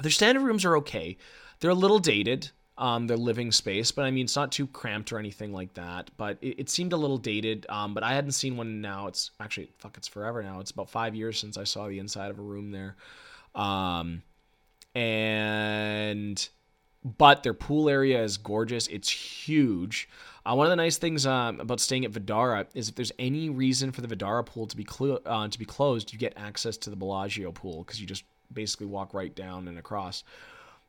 Their 0.00 0.10
standard 0.10 0.42
rooms 0.42 0.64
are 0.64 0.76
okay. 0.78 1.16
They're 1.60 1.70
a 1.70 1.74
little 1.74 1.98
dated 1.98 2.50
um, 2.78 3.06
their 3.06 3.16
living 3.16 3.52
space. 3.52 3.92
But 3.92 4.04
I 4.04 4.10
mean, 4.10 4.24
it's 4.24 4.36
not 4.36 4.52
too 4.52 4.66
cramped 4.66 5.12
or 5.12 5.18
anything 5.18 5.52
like 5.52 5.74
that. 5.74 6.10
But 6.16 6.38
it, 6.40 6.60
it 6.60 6.70
seemed 6.70 6.92
a 6.92 6.96
little 6.96 7.18
dated. 7.18 7.66
Um, 7.68 7.94
but 7.94 8.02
I 8.02 8.12
hadn't 8.12 8.32
seen 8.32 8.56
one 8.56 8.80
now. 8.80 9.06
It's 9.06 9.30
actually 9.40 9.70
fuck. 9.78 9.96
It's 9.96 10.08
forever 10.08 10.42
now. 10.42 10.60
It's 10.60 10.70
about 10.70 10.90
five 10.90 11.14
years 11.14 11.38
since 11.38 11.56
I 11.56 11.64
saw 11.64 11.88
the 11.88 11.98
inside 11.98 12.30
of 12.30 12.38
a 12.38 12.42
room 12.42 12.72
there. 12.72 12.96
Um, 13.54 14.22
and 14.94 16.48
but 17.04 17.42
their 17.42 17.54
pool 17.54 17.88
area 17.88 18.22
is 18.22 18.36
gorgeous. 18.36 18.86
It's 18.88 19.10
huge. 19.10 20.08
Uh, 20.44 20.54
one 20.54 20.66
of 20.66 20.70
the 20.70 20.76
nice 20.76 20.98
things 20.98 21.24
um, 21.24 21.60
about 21.60 21.78
staying 21.78 22.04
at 22.04 22.10
Vdara 22.10 22.66
is 22.74 22.88
if 22.88 22.94
there's 22.96 23.12
any 23.18 23.48
reason 23.48 23.92
for 23.92 24.00
the 24.00 24.08
Vdara 24.14 24.44
pool 24.44 24.66
to 24.66 24.76
be 24.76 24.86
cl- 24.88 25.20
uh, 25.24 25.46
to 25.48 25.58
be 25.58 25.64
closed, 25.64 26.12
you 26.12 26.18
get 26.18 26.32
access 26.36 26.76
to 26.78 26.90
the 26.90 26.96
Bellagio 26.96 27.52
pool 27.52 27.84
because 27.84 28.00
you 28.00 28.06
just 28.06 28.24
basically 28.52 28.86
walk 28.86 29.14
right 29.14 29.34
down 29.34 29.68
and 29.68 29.78
across. 29.78 30.24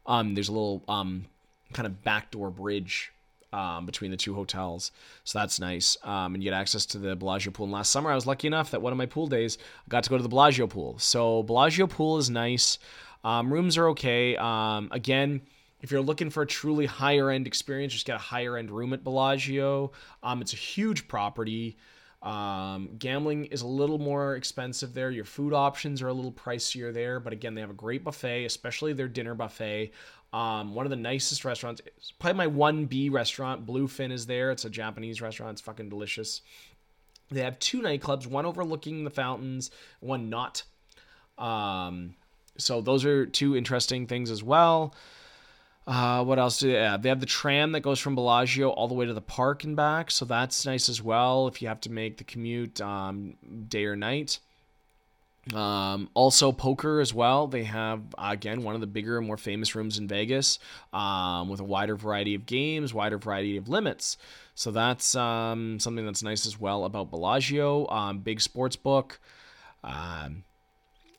Um, 0.06 0.34
there's 0.34 0.50
a 0.50 0.52
little 0.52 0.84
um, 0.88 1.26
kind 1.72 1.86
of 1.86 2.04
backdoor 2.04 2.50
bridge 2.50 3.14
um, 3.54 3.86
between 3.86 4.12
the 4.12 4.18
two 4.18 4.34
hotels. 4.34 4.92
So 5.24 5.40
that's 5.40 5.60
nice. 5.60 5.96
Um, 6.04 6.34
and 6.34 6.44
you 6.44 6.50
get 6.50 6.58
access 6.58 6.86
to 6.88 6.98
the 6.98 7.16
Bellagio 7.16 7.52
pool. 7.52 7.66
And 7.66 7.74
last 7.74 7.92
summer, 7.92 8.12
I 8.12 8.16
was 8.16 8.26
lucky 8.26 8.48
enough 8.48 8.72
that 8.72 8.82
one 8.82 8.92
of 8.92 8.98
my 8.98 9.06
pool 9.06 9.28
days, 9.28 9.58
I 9.86 9.90
got 9.90 10.04
to 10.04 10.10
go 10.10 10.18
to 10.18 10.24
the 10.24 10.30
Bellagio 10.30 10.68
pool. 10.68 10.98
So 10.98 11.44
Bellagio 11.44 11.88
pool 11.88 12.18
is 12.18 12.30
nice. 12.30 12.80
Um, 13.24 13.54
rooms 13.54 13.78
are 13.78 13.90
okay. 13.90 14.36
Um, 14.36 14.90
again, 14.92 15.42
if 15.84 15.92
you're 15.92 16.02
looking 16.02 16.30
for 16.30 16.44
a 16.44 16.48
truly 16.48 16.86
higher 16.86 17.30
end 17.30 17.46
experience, 17.46 17.92
just 17.92 18.08
get 18.08 18.16
a 18.16 18.20
higher 18.20 18.58
end 18.58 18.72
room 18.72 18.94
at 18.94 19.04
Bellagio. 19.04 19.92
Um, 20.24 20.42
it's 20.42 20.54
a 20.54 20.58
huge 20.58 21.10
property. 21.10 21.78
Um, 22.22 22.92
gambling 22.98 23.46
is 23.46 23.64
a 23.64 23.68
little 23.68 24.00
more 24.00 24.38
expensive 24.38 24.94
there. 24.94 25.12
Your 25.12 25.26
food 25.26 25.52
options 25.52 26.02
are 26.02 26.08
a 26.08 26.14
little 26.14 26.32
pricier 26.32 26.94
there, 26.94 27.20
but 27.20 27.34
again, 27.34 27.54
they 27.54 27.60
have 27.60 27.70
a 27.70 27.74
great 27.74 28.06
buffet, 28.06 28.46
especially 28.46 28.94
their 28.94 29.10
dinner 29.10 29.36
buffet. 29.36 29.92
Um, 30.32 30.74
one 30.74 30.86
of 30.86 30.90
the 30.90 30.96
nicest 30.96 31.44
restaurants. 31.44 31.82
Probably 32.18 32.48
my 32.48 32.48
1B 32.48 33.12
restaurant. 33.12 33.66
Bluefin 33.66 34.12
is 34.12 34.26
there. 34.26 34.52
It's 34.52 34.64
a 34.64 34.70
Japanese 34.70 35.22
restaurant. 35.22 35.52
It's 35.52 35.62
fucking 35.62 35.90
delicious. 35.90 36.42
They 37.30 37.42
have 37.42 37.60
two 37.60 37.82
nightclubs, 37.82 38.26
one 38.26 38.46
overlooking 38.46 39.04
the 39.04 39.10
fountains, 39.10 39.70
one 40.00 40.30
not. 40.30 40.64
Um, 41.38 42.16
so 42.58 42.80
those 42.80 43.04
are 43.04 43.26
two 43.26 43.58
interesting 43.58 44.08
things 44.08 44.32
as 44.32 44.42
well. 44.42 44.96
Uh, 45.86 46.24
what 46.24 46.40
else 46.40 46.60
do 46.60 46.72
they 46.72 46.80
have? 46.80 47.02
They 47.02 47.10
have 47.10 47.20
the 47.20 47.26
tram 47.26 47.74
that 47.74 47.82
goes 47.82 48.00
from 48.00 48.16
Bellagio 48.16 48.70
all 48.70 48.88
the 48.88 48.94
way 48.94 49.06
to 49.06 49.14
the 49.14 49.22
park 49.22 49.64
and 49.66 49.76
back, 49.76 50.12
so 50.12 50.24
that's 50.24 50.66
nice 50.66 50.88
as 50.88 51.02
well 51.02 51.48
if 51.48 51.62
you 51.62 51.68
have 51.68 51.82
to 51.82 51.92
make 51.92 52.18
the 52.18 52.24
commute 52.24 52.80
um, 52.80 53.36
day 53.68 53.86
or 53.86 53.96
night. 53.96 54.40
Um, 55.54 56.10
also, 56.14 56.54
poker 56.54 57.02
as 57.02 57.14
well. 57.14 57.48
They 57.48 57.66
have, 57.66 58.02
again, 58.18 58.64
one 58.64 58.76
of 58.76 58.82
the 58.82 58.88
bigger 58.88 59.18
and 59.18 59.28
more 59.28 59.36
famous 59.36 59.76
rooms 59.76 59.98
in 59.98 60.08
Vegas 60.08 60.58
um, 60.94 61.50
with 61.50 61.60
a 61.60 61.66
wider 61.66 61.98
variety 61.98 62.34
of 62.34 62.46
games, 62.46 62.94
wider 62.94 63.18
variety 63.18 63.58
of 63.58 63.68
limits. 63.68 64.18
So 64.56 64.72
that's 64.72 65.16
um, 65.16 65.80
something 65.80 66.06
that's 66.06 66.24
nice 66.24 66.46
as 66.46 66.58
well 66.58 66.86
about 66.86 67.12
Bellagio. 67.12 67.88
Um, 67.90 68.20
big 68.20 68.40
sports 68.40 68.78
book. 68.78 69.20
Um, 69.84 70.46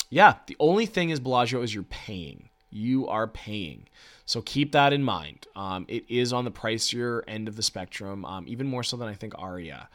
yeah, 0.09 0.37
the 0.47 0.57
only 0.59 0.87
thing 0.87 1.11
is 1.11 1.21
Bellagio 1.21 1.61
is 1.61 1.75
you're 1.75 1.83
paying. 1.83 2.49
You 2.75 3.07
are 3.07 3.29
paying. 3.29 3.89
So 4.27 4.43
keep 4.43 4.73
that 4.73 4.93
in 4.93 5.05
mind. 5.05 5.47
Um, 5.55 5.87
it 5.89 6.05
is 6.11 6.33
on 6.33 6.45
the 6.45 6.51
pricier 6.51 7.23
end 7.29 7.47
of 7.47 7.55
the 7.55 7.63
spectrum, 7.63 8.27
even 8.47 8.67
more 8.67 8.83
so 8.83 8.97
than 8.97 9.09
I 9.09 9.15
think 9.15 9.33
Aria. 9.39 9.89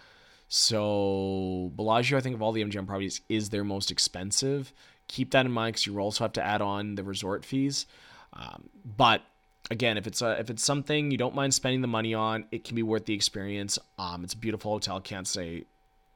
So 0.47 1.71
Bellagio, 1.75 2.17
I 2.17 2.21
think 2.21 2.35
of 2.35 2.41
all 2.41 2.51
the 2.53 2.63
MGM 2.63 2.87
properties, 2.87 3.21
is 3.27 3.49
their 3.49 3.63
most 3.63 3.91
expensive. 3.91 4.73
Keep 5.09 5.31
that 5.31 5.45
in 5.45 5.51
mind 5.51 5.73
because 5.73 5.85
you 5.85 5.99
also 5.99 6.23
have 6.23 6.33
to 6.33 6.43
add 6.43 6.61
on 6.61 6.95
the 6.95 7.03
resort 7.03 7.43
fees. 7.43 7.85
Um, 8.33 8.69
but 8.85 9.23
again, 9.69 9.97
if 9.97 10.07
it's 10.07 10.21
a, 10.21 10.39
if 10.39 10.49
it's 10.49 10.63
something 10.63 11.11
you 11.11 11.17
don't 11.17 11.35
mind 11.35 11.53
spending 11.53 11.81
the 11.81 11.87
money 11.87 12.13
on, 12.13 12.45
it 12.51 12.63
can 12.63 12.75
be 12.75 12.83
worth 12.83 13.05
the 13.05 13.13
experience. 13.13 13.77
Um, 13.97 14.23
it's 14.23 14.33
a 14.33 14.37
beautiful 14.37 14.71
hotel. 14.71 15.01
Can't 15.01 15.27
say 15.27 15.65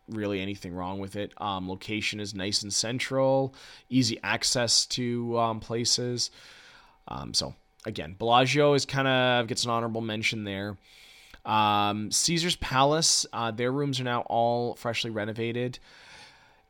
really 0.07 0.41
anything 0.41 0.73
wrong 0.73 0.99
with 0.99 1.15
it. 1.15 1.33
Um, 1.37 1.69
location 1.69 2.19
is 2.19 2.33
nice 2.33 2.63
and 2.63 2.73
central, 2.73 3.55
easy 3.89 4.19
access 4.23 4.85
to 4.87 5.37
um, 5.39 5.59
places. 5.59 6.31
Um, 7.07 7.33
so 7.33 7.53
again, 7.85 8.15
Bellagio 8.17 8.73
is 8.73 8.85
kind 8.85 9.07
of 9.07 9.47
gets 9.47 9.63
an 9.63 9.71
honorable 9.71 10.01
mention 10.01 10.43
there. 10.43 10.77
Um, 11.45 12.11
Caesar's 12.11 12.55
Palace, 12.55 13.25
uh, 13.33 13.51
their 13.51 13.71
rooms 13.71 13.99
are 13.99 14.05
now 14.05 14.21
all 14.21 14.75
freshly 14.75 15.11
renovated. 15.11 15.79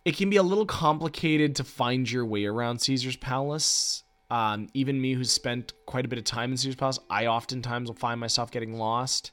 It 0.05 0.17
can 0.17 0.29
be 0.29 0.37
a 0.37 0.43
little 0.43 0.65
complicated 0.65 1.55
to 1.57 1.63
find 1.63 2.09
your 2.09 2.25
way 2.25 2.45
around 2.45 2.79
Caesar's 2.79 3.15
Palace. 3.15 4.03
Um, 4.29 4.67
even 4.73 4.99
me, 4.99 5.13
who's 5.13 5.31
spent 5.31 5.73
quite 5.85 6.05
a 6.05 6.07
bit 6.07 6.17
of 6.17 6.25
time 6.25 6.51
in 6.51 6.57
Caesar's 6.57 6.75
Palace, 6.75 6.99
I 7.09 7.27
oftentimes 7.27 7.87
will 7.87 7.95
find 7.95 8.19
myself 8.19 8.49
getting 8.51 8.77
lost. 8.77 9.31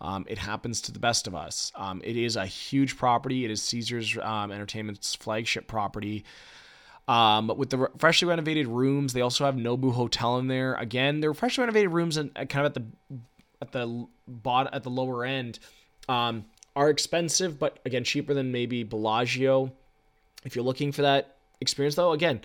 Um, 0.00 0.24
it 0.28 0.38
happens 0.38 0.80
to 0.82 0.92
the 0.92 0.98
best 0.98 1.26
of 1.26 1.34
us. 1.34 1.72
Um, 1.74 2.00
it 2.04 2.16
is 2.16 2.36
a 2.36 2.46
huge 2.46 2.96
property. 2.96 3.44
It 3.44 3.50
is 3.50 3.62
Caesar's 3.62 4.16
um, 4.18 4.52
Entertainment's 4.52 5.14
flagship 5.14 5.66
property. 5.66 6.24
Um, 7.08 7.48
with 7.56 7.70
the 7.70 7.88
freshly 7.98 8.28
renovated 8.28 8.66
rooms, 8.66 9.12
they 9.12 9.22
also 9.22 9.44
have 9.44 9.54
Nobu 9.54 9.92
Hotel 9.92 10.38
in 10.38 10.46
there. 10.46 10.74
Again, 10.74 11.20
they're 11.20 11.34
freshly 11.34 11.62
renovated 11.62 11.90
rooms 11.90 12.16
and 12.16 12.32
kind 12.34 12.58
of 12.58 12.66
at 12.66 12.74
the 12.74 12.84
at 13.60 13.72
the 13.72 14.06
bot 14.28 14.72
at 14.72 14.84
the 14.84 14.90
lower 14.90 15.24
end 15.24 15.58
um, 16.08 16.44
are 16.76 16.90
expensive, 16.90 17.58
but 17.58 17.78
again 17.84 18.04
cheaper 18.04 18.34
than 18.34 18.52
maybe 18.52 18.84
Bellagio. 18.84 19.72
If 20.44 20.54
you're 20.54 20.64
looking 20.64 20.92
for 20.92 21.02
that 21.02 21.36
experience, 21.60 21.96
though, 21.96 22.12
again, 22.12 22.42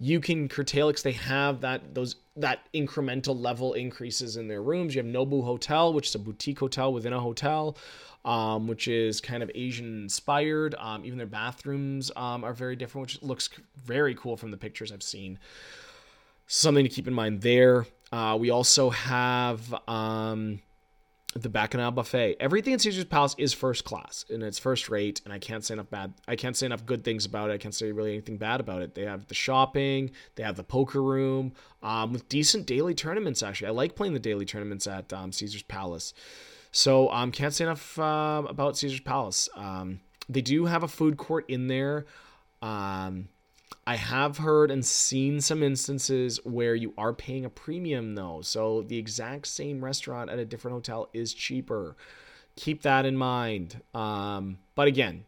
you 0.00 0.20
can 0.20 0.48
curtail 0.48 0.88
because 0.88 1.02
they 1.02 1.12
have 1.12 1.60
that 1.60 1.94
those 1.94 2.16
that 2.36 2.60
incremental 2.72 3.38
level 3.38 3.74
increases 3.74 4.36
in 4.36 4.46
their 4.46 4.62
rooms. 4.62 4.94
You 4.94 5.02
have 5.02 5.12
Nobu 5.12 5.42
Hotel, 5.44 5.92
which 5.92 6.08
is 6.08 6.14
a 6.14 6.20
boutique 6.20 6.60
hotel 6.60 6.92
within 6.92 7.12
a 7.12 7.20
hotel, 7.20 7.76
um, 8.24 8.68
which 8.68 8.86
is 8.86 9.20
kind 9.20 9.42
of 9.42 9.50
Asian 9.54 10.02
inspired. 10.02 10.76
Um, 10.78 11.04
even 11.04 11.18
their 11.18 11.26
bathrooms 11.26 12.12
um, 12.14 12.44
are 12.44 12.52
very 12.52 12.76
different, 12.76 13.08
which 13.08 13.22
looks 13.22 13.50
very 13.76 14.14
cool 14.14 14.36
from 14.36 14.52
the 14.52 14.56
pictures 14.56 14.92
I've 14.92 15.02
seen. 15.02 15.38
Something 16.46 16.84
to 16.84 16.90
keep 16.90 17.08
in 17.08 17.14
mind 17.14 17.42
there. 17.42 17.86
Uh, 18.12 18.36
we 18.40 18.50
also 18.50 18.90
have 18.90 19.74
um, 19.88 20.60
the 21.42 21.48
Bacchanal 21.48 21.90
Buffet. 21.90 22.36
Everything 22.40 22.74
at 22.74 22.80
Caesar's 22.80 23.04
Palace 23.04 23.34
is 23.38 23.52
first 23.52 23.84
class 23.84 24.24
and 24.30 24.42
it's 24.42 24.58
first 24.58 24.88
rate, 24.88 25.20
and 25.24 25.32
I 25.32 25.38
can't 25.38 25.64
say 25.64 25.74
enough 25.74 25.90
bad. 25.90 26.14
I 26.26 26.36
can't 26.36 26.56
say 26.56 26.66
enough 26.66 26.84
good 26.86 27.04
things 27.04 27.24
about 27.24 27.50
it. 27.50 27.54
I 27.54 27.58
can't 27.58 27.74
say 27.74 27.92
really 27.92 28.12
anything 28.12 28.36
bad 28.36 28.60
about 28.60 28.82
it. 28.82 28.94
They 28.94 29.04
have 29.04 29.26
the 29.26 29.34
shopping, 29.34 30.10
they 30.34 30.42
have 30.42 30.56
the 30.56 30.64
poker 30.64 31.02
room 31.02 31.52
um, 31.82 32.12
with 32.12 32.28
decent 32.28 32.66
daily 32.66 32.94
tournaments. 32.94 33.42
Actually, 33.42 33.68
I 33.68 33.72
like 33.72 33.94
playing 33.94 34.14
the 34.14 34.20
daily 34.20 34.44
tournaments 34.44 34.86
at 34.86 35.12
um, 35.12 35.32
Caesar's 35.32 35.62
Palace. 35.62 36.14
So 36.70 37.10
um, 37.10 37.32
can't 37.32 37.54
say 37.54 37.64
enough 37.64 37.98
uh, 37.98 38.42
about 38.48 38.76
Caesar's 38.76 39.00
Palace. 39.00 39.48
Um, 39.56 40.00
they 40.28 40.42
do 40.42 40.66
have 40.66 40.82
a 40.82 40.88
food 40.88 41.16
court 41.16 41.48
in 41.48 41.68
there. 41.68 42.06
Um, 42.60 43.28
I 43.88 43.96
have 43.96 44.36
heard 44.36 44.70
and 44.70 44.84
seen 44.84 45.40
some 45.40 45.62
instances 45.62 46.44
where 46.44 46.74
you 46.74 46.92
are 46.98 47.14
paying 47.14 47.46
a 47.46 47.48
premium 47.48 48.16
though. 48.16 48.42
So 48.42 48.82
the 48.82 48.98
exact 48.98 49.46
same 49.46 49.82
restaurant 49.82 50.28
at 50.28 50.38
a 50.38 50.44
different 50.44 50.74
hotel 50.74 51.08
is 51.14 51.32
cheaper. 51.32 51.96
Keep 52.54 52.82
that 52.82 53.06
in 53.06 53.16
mind. 53.16 53.80
Um, 53.94 54.58
but 54.74 54.88
again, 54.88 55.24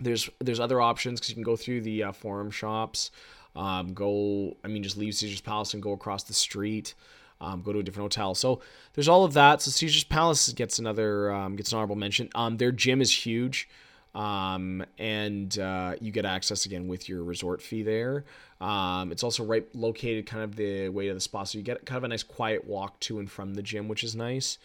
there's 0.00 0.30
there's 0.38 0.60
other 0.60 0.80
options 0.80 1.18
because 1.18 1.30
you 1.30 1.34
can 1.34 1.42
go 1.42 1.56
through 1.56 1.80
the 1.80 2.04
uh, 2.04 2.12
forum 2.12 2.52
shops. 2.52 3.10
Um, 3.56 3.94
go, 3.94 4.56
I 4.62 4.68
mean, 4.68 4.84
just 4.84 4.96
leave 4.96 5.16
Caesar's 5.16 5.40
Palace 5.40 5.74
and 5.74 5.82
go 5.82 5.90
across 5.90 6.22
the 6.22 6.34
street. 6.34 6.94
Um, 7.40 7.62
go 7.62 7.72
to 7.72 7.80
a 7.80 7.82
different 7.82 8.14
hotel. 8.14 8.36
So 8.36 8.60
there's 8.92 9.08
all 9.08 9.24
of 9.24 9.32
that. 9.32 9.60
So 9.60 9.72
Caesar's 9.72 10.04
Palace 10.04 10.52
gets 10.52 10.78
another 10.78 11.32
um, 11.32 11.56
gets 11.56 11.72
an 11.72 11.78
honorable 11.78 11.96
mention. 11.96 12.28
Um, 12.36 12.58
their 12.58 12.70
gym 12.70 13.00
is 13.00 13.26
huge. 13.26 13.68
Um, 14.16 14.84
and 14.98 15.58
uh, 15.58 15.94
you 16.00 16.10
get 16.10 16.24
access 16.24 16.64
again 16.64 16.88
with 16.88 17.08
your 17.08 17.22
resort 17.22 17.60
fee 17.60 17.82
there. 17.82 18.24
Um, 18.60 19.12
it's 19.12 19.22
also 19.22 19.44
right 19.44 19.66
located 19.74 20.26
kind 20.26 20.42
of 20.42 20.56
the 20.56 20.88
way 20.88 21.08
to 21.08 21.14
the 21.14 21.20
spa, 21.20 21.44
so 21.44 21.58
you 21.58 21.64
get 21.64 21.84
kind 21.84 21.98
of 21.98 22.04
a 22.04 22.08
nice 22.08 22.22
quiet 22.22 22.66
walk 22.66 22.98
to 23.00 23.18
and 23.18 23.30
from 23.30 23.54
the 23.54 23.62
gym, 23.62 23.88
which 23.88 24.02
is 24.02 24.16
nice. 24.16 24.58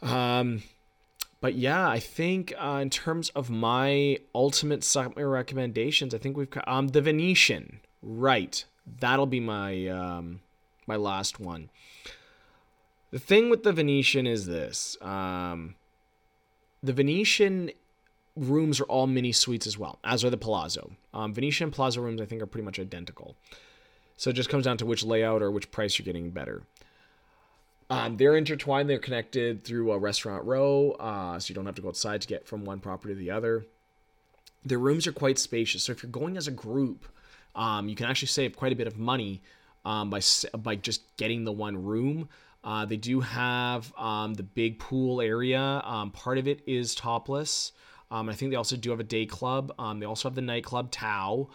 Um, 0.00 0.62
but 1.42 1.54
yeah, 1.54 1.88
I 1.88 1.98
think 1.98 2.54
uh, 2.58 2.78
in 2.80 2.88
terms 2.88 3.28
of 3.30 3.50
my 3.50 4.18
ultimate 4.34 4.84
summer 4.84 5.28
recommendations, 5.28 6.14
I 6.14 6.18
think 6.18 6.36
we've 6.36 6.48
um, 6.66 6.88
the 6.88 7.02
Venetian, 7.02 7.80
right? 8.02 8.64
that'll 8.98 9.26
be 9.26 9.40
my 9.40 9.86
um, 9.88 10.40
my 10.86 10.96
last 10.96 11.38
one. 11.40 11.70
The 13.10 13.18
thing 13.18 13.50
with 13.50 13.62
the 13.62 13.72
Venetian 13.72 14.26
is 14.26 14.46
this: 14.46 14.96
um, 15.00 15.74
the 16.82 16.92
Venetian 16.92 17.70
rooms 18.36 18.80
are 18.80 18.84
all 18.84 19.06
mini 19.06 19.32
suites 19.32 19.66
as 19.66 19.78
well, 19.78 19.98
as 20.04 20.24
are 20.24 20.30
the 20.30 20.36
Palazzo. 20.36 20.92
Um, 21.12 21.34
Venetian 21.34 21.66
and 21.66 21.74
Palazzo 21.74 22.00
rooms, 22.00 22.20
I 22.20 22.26
think, 22.26 22.42
are 22.42 22.46
pretty 22.46 22.64
much 22.64 22.78
identical. 22.78 23.36
So 24.16 24.30
it 24.30 24.34
just 24.34 24.48
comes 24.48 24.64
down 24.64 24.76
to 24.78 24.86
which 24.86 25.02
layout 25.02 25.42
or 25.42 25.50
which 25.50 25.70
price 25.70 25.98
you're 25.98 26.04
getting 26.04 26.30
better. 26.30 26.62
Um, 27.88 28.16
they're 28.16 28.36
intertwined. 28.36 28.88
They're 28.88 29.00
connected 29.00 29.64
through 29.64 29.90
a 29.90 29.98
restaurant 29.98 30.44
row, 30.44 30.92
uh, 30.92 31.40
so 31.40 31.50
you 31.50 31.56
don't 31.56 31.66
have 31.66 31.74
to 31.74 31.82
go 31.82 31.88
outside 31.88 32.20
to 32.20 32.28
get 32.28 32.46
from 32.46 32.64
one 32.64 32.78
property 32.78 33.14
to 33.14 33.18
the 33.18 33.32
other. 33.32 33.66
Their 34.64 34.78
rooms 34.78 35.08
are 35.08 35.12
quite 35.12 35.38
spacious, 35.38 35.82
so 35.84 35.92
if 35.92 36.02
you're 36.02 36.12
going 36.12 36.36
as 36.36 36.46
a 36.46 36.52
group, 36.52 37.06
um, 37.56 37.88
you 37.88 37.96
can 37.96 38.06
actually 38.06 38.28
save 38.28 38.54
quite 38.54 38.72
a 38.72 38.76
bit 38.76 38.86
of 38.86 38.96
money 38.96 39.42
um, 39.84 40.08
by 40.08 40.20
by 40.58 40.76
just 40.76 41.02
getting 41.16 41.44
the 41.44 41.52
one 41.52 41.84
room. 41.84 42.28
Uh, 42.62 42.84
they 42.84 42.96
do 42.96 43.20
have 43.20 43.92
um, 43.96 44.34
the 44.34 44.42
big 44.42 44.78
pool 44.78 45.20
area. 45.20 45.82
Um, 45.84 46.10
part 46.10 46.38
of 46.38 46.46
it 46.46 46.60
is 46.66 46.94
topless. 46.94 47.72
Um, 48.10 48.28
I 48.28 48.34
think 48.34 48.50
they 48.50 48.56
also 48.56 48.76
do 48.76 48.90
have 48.90 49.00
a 49.00 49.04
day 49.04 49.26
club. 49.26 49.72
Um, 49.78 50.00
they 50.00 50.06
also 50.06 50.28
have 50.28 50.34
the 50.34 50.42
nightclub 50.42 50.90
Tao 50.90 51.48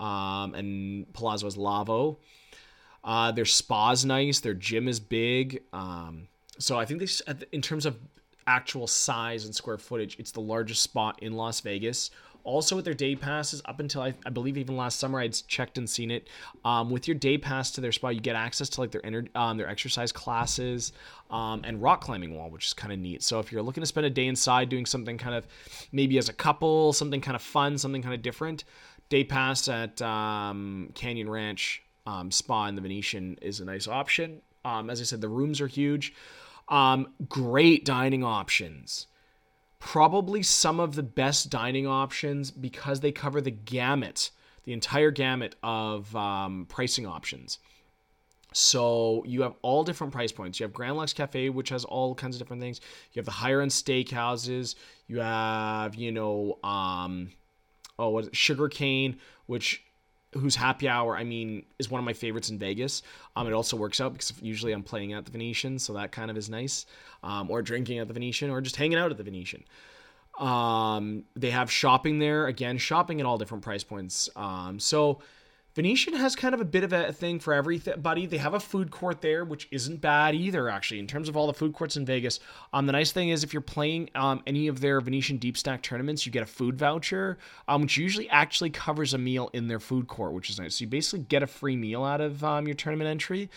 and 0.00 1.12
Palazzo 1.12 1.46
is 1.46 1.56
Lavo. 1.56 2.18
Uh, 3.02 3.32
their 3.32 3.44
spa's 3.44 4.04
nice. 4.04 4.40
Their 4.40 4.54
gym 4.54 4.88
is 4.88 5.00
big. 5.00 5.62
Um, 5.72 6.28
so 6.58 6.78
I 6.78 6.84
think 6.84 7.00
they, 7.00 7.34
in 7.52 7.62
terms 7.62 7.86
of 7.86 7.96
actual 8.46 8.86
size 8.86 9.44
and 9.44 9.54
square 9.54 9.78
footage, 9.78 10.18
it's 10.18 10.32
the 10.32 10.40
largest 10.40 10.82
spot 10.82 11.22
in 11.22 11.32
Las 11.34 11.60
Vegas. 11.60 12.10
Also, 12.44 12.76
with 12.76 12.84
their 12.84 12.94
day 12.94 13.14
passes, 13.16 13.62
up 13.64 13.80
until 13.80 14.02
I, 14.02 14.14
I 14.24 14.30
believe 14.30 14.56
even 14.56 14.76
last 14.76 14.98
summer, 14.98 15.20
I'd 15.20 15.34
checked 15.48 15.78
and 15.78 15.88
seen 15.88 16.10
it. 16.10 16.28
Um, 16.64 16.90
with 16.90 17.06
your 17.06 17.14
day 17.14 17.38
pass 17.38 17.70
to 17.72 17.80
their 17.80 17.92
spa, 17.92 18.08
you 18.08 18.20
get 18.20 18.36
access 18.36 18.68
to 18.70 18.80
like 18.80 18.90
their 18.90 19.00
inner, 19.02 19.24
um, 19.34 19.56
their 19.56 19.68
exercise 19.68 20.12
classes 20.12 20.92
um, 21.30 21.62
and 21.64 21.82
rock 21.82 22.00
climbing 22.00 22.36
wall, 22.36 22.50
which 22.50 22.66
is 22.66 22.72
kind 22.72 22.92
of 22.92 22.98
neat. 22.98 23.22
So 23.22 23.38
if 23.38 23.52
you're 23.52 23.62
looking 23.62 23.82
to 23.82 23.86
spend 23.86 24.06
a 24.06 24.10
day 24.10 24.26
inside 24.26 24.68
doing 24.68 24.86
something 24.86 25.18
kind 25.18 25.34
of 25.34 25.46
maybe 25.92 26.18
as 26.18 26.28
a 26.28 26.32
couple, 26.32 26.92
something 26.92 27.20
kind 27.20 27.36
of 27.36 27.42
fun, 27.42 27.78
something 27.78 28.02
kind 28.02 28.14
of 28.14 28.22
different, 28.22 28.64
day 29.08 29.24
pass 29.24 29.68
at 29.68 30.00
um, 30.02 30.90
Canyon 30.94 31.28
Ranch 31.28 31.82
um, 32.06 32.30
spa 32.30 32.66
in 32.66 32.74
the 32.74 32.80
Venetian 32.80 33.38
is 33.42 33.60
a 33.60 33.64
nice 33.64 33.86
option. 33.86 34.40
Um, 34.64 34.90
as 34.90 35.00
I 35.00 35.04
said, 35.04 35.20
the 35.20 35.28
rooms 35.28 35.60
are 35.60 35.66
huge. 35.66 36.14
Great 37.28 37.84
dining 37.84 38.24
options. 38.24 39.06
Probably 39.80 40.42
some 40.42 40.78
of 40.78 40.94
the 40.94 41.02
best 41.02 41.50
dining 41.50 41.86
options 41.86 42.50
because 42.50 43.00
they 43.00 43.10
cover 43.10 43.40
the 43.40 43.50
gamut, 43.50 44.30
the 44.64 44.72
entire 44.72 45.10
gamut 45.10 45.56
of 45.62 46.14
um, 46.14 46.66
pricing 46.68 47.06
options. 47.06 47.58
So 48.52 49.24
you 49.26 49.42
have 49.42 49.54
all 49.62 49.84
different 49.84 50.12
price 50.12 50.32
points. 50.32 50.60
You 50.60 50.64
have 50.64 50.72
Grand 50.72 50.96
Lux 50.96 51.12
Cafe, 51.12 51.50
which 51.50 51.68
has 51.70 51.84
all 51.84 52.14
kinds 52.14 52.36
of 52.36 52.40
different 52.40 52.60
things. 52.60 52.80
You 53.12 53.20
have 53.20 53.24
the 53.26 53.32
higher 53.32 53.60
end 53.60 53.70
steakhouses. 53.70 54.74
You 55.06 55.20
have, 55.20 55.94
you 55.94 56.12
know, 56.12 56.58
um, 56.62 57.30
oh, 57.98 58.10
what 58.10 58.24
is 58.24 58.28
it? 58.28 58.36
Sugarcane, 58.36 59.18
which 59.46 59.82
whose 60.32 60.54
happy 60.54 60.88
hour 60.88 61.16
I 61.16 61.24
mean 61.24 61.64
is 61.78 61.90
one 61.90 61.98
of 61.98 62.04
my 62.04 62.12
favorites 62.12 62.50
in 62.50 62.58
Vegas. 62.58 63.02
Um, 63.36 63.46
it 63.46 63.52
also 63.52 63.76
works 63.76 64.00
out 64.00 64.12
because 64.12 64.32
usually 64.40 64.72
I'm 64.72 64.82
playing 64.82 65.12
at 65.12 65.24
the 65.24 65.30
Venetian, 65.30 65.78
so 65.78 65.92
that 65.94 66.12
kind 66.12 66.30
of 66.30 66.36
is 66.36 66.48
nice. 66.48 66.86
Um, 67.22 67.50
or 67.50 67.62
drinking 67.62 67.98
at 67.98 68.08
the 68.08 68.14
Venetian, 68.14 68.50
or 68.50 68.60
just 68.60 68.76
hanging 68.76 68.98
out 68.98 69.10
at 69.10 69.16
the 69.16 69.24
Venetian. 69.24 69.64
Um, 70.38 71.24
they 71.36 71.50
have 71.50 71.70
shopping 71.70 72.18
there 72.18 72.46
again, 72.46 72.78
shopping 72.78 73.20
at 73.20 73.26
all 73.26 73.38
different 73.38 73.64
price 73.64 73.84
points. 73.84 74.28
Um, 74.36 74.78
so 74.78 75.20
Venetian 75.74 76.14
has 76.14 76.34
kind 76.34 76.52
of 76.52 76.60
a 76.60 76.64
bit 76.64 76.82
of 76.82 76.92
a 76.92 77.12
thing 77.12 77.38
for 77.38 77.54
everybody. 77.54 78.26
They 78.26 78.38
have 78.38 78.54
a 78.54 78.60
food 78.60 78.90
court 78.90 79.20
there, 79.20 79.44
which 79.44 79.68
isn't 79.70 80.00
bad 80.00 80.34
either, 80.34 80.68
actually, 80.68 80.98
in 80.98 81.06
terms 81.06 81.28
of 81.28 81.36
all 81.36 81.46
the 81.46 81.54
food 81.54 81.74
courts 81.74 81.96
in 81.96 82.04
Vegas. 82.04 82.40
Um, 82.72 82.86
the 82.86 82.92
nice 82.92 83.12
thing 83.12 83.28
is, 83.28 83.44
if 83.44 83.52
you're 83.52 83.60
playing 83.60 84.10
um, 84.16 84.42
any 84.48 84.66
of 84.66 84.80
their 84.80 85.00
Venetian 85.00 85.36
deep 85.36 85.56
stack 85.56 85.82
tournaments, 85.82 86.26
you 86.26 86.32
get 86.32 86.42
a 86.42 86.46
food 86.46 86.76
voucher, 86.76 87.38
um, 87.68 87.82
which 87.82 87.96
usually 87.96 88.28
actually 88.30 88.70
covers 88.70 89.14
a 89.14 89.18
meal 89.18 89.48
in 89.52 89.68
their 89.68 89.78
food 89.78 90.08
court, 90.08 90.32
which 90.32 90.50
is 90.50 90.58
nice. 90.58 90.76
So 90.76 90.82
you 90.82 90.88
basically 90.88 91.20
get 91.20 91.44
a 91.44 91.46
free 91.46 91.76
meal 91.76 92.02
out 92.02 92.20
of 92.20 92.42
um, 92.42 92.66
your 92.66 92.74
tournament 92.74 93.08
entry, 93.08 93.48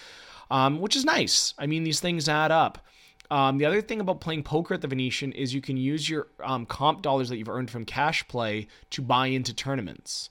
um, 0.52 0.80
which 0.80 0.96
is 0.96 1.06
nice. 1.06 1.56
I 1.58 1.66
mean, 1.66 1.84
these 1.84 2.00
things 2.00 2.30
add 2.30 2.52
up. 2.52 2.86
Um, 3.32 3.58
the 3.58 3.66
other 3.66 3.82
thing 3.82 4.00
about 4.00 4.22
playing 4.22 4.44
poker 4.44 4.76
at 4.76 4.82
the 4.82 4.88
Venetian 4.88 5.32
is 5.32 5.56
you 5.56 5.62
can 5.62 5.78
use 5.78 6.08
your 6.08 6.28
um, 6.44 6.68
comp 6.68 7.02
dollars 7.02 7.30
that 7.30 7.38
you've 7.38 7.50
earned 7.50 7.72
from 7.72 7.86
cash 7.86 8.28
play 8.28 8.68
to 8.92 9.02
buy 9.02 9.28
into 9.28 9.56
tournaments 9.56 10.30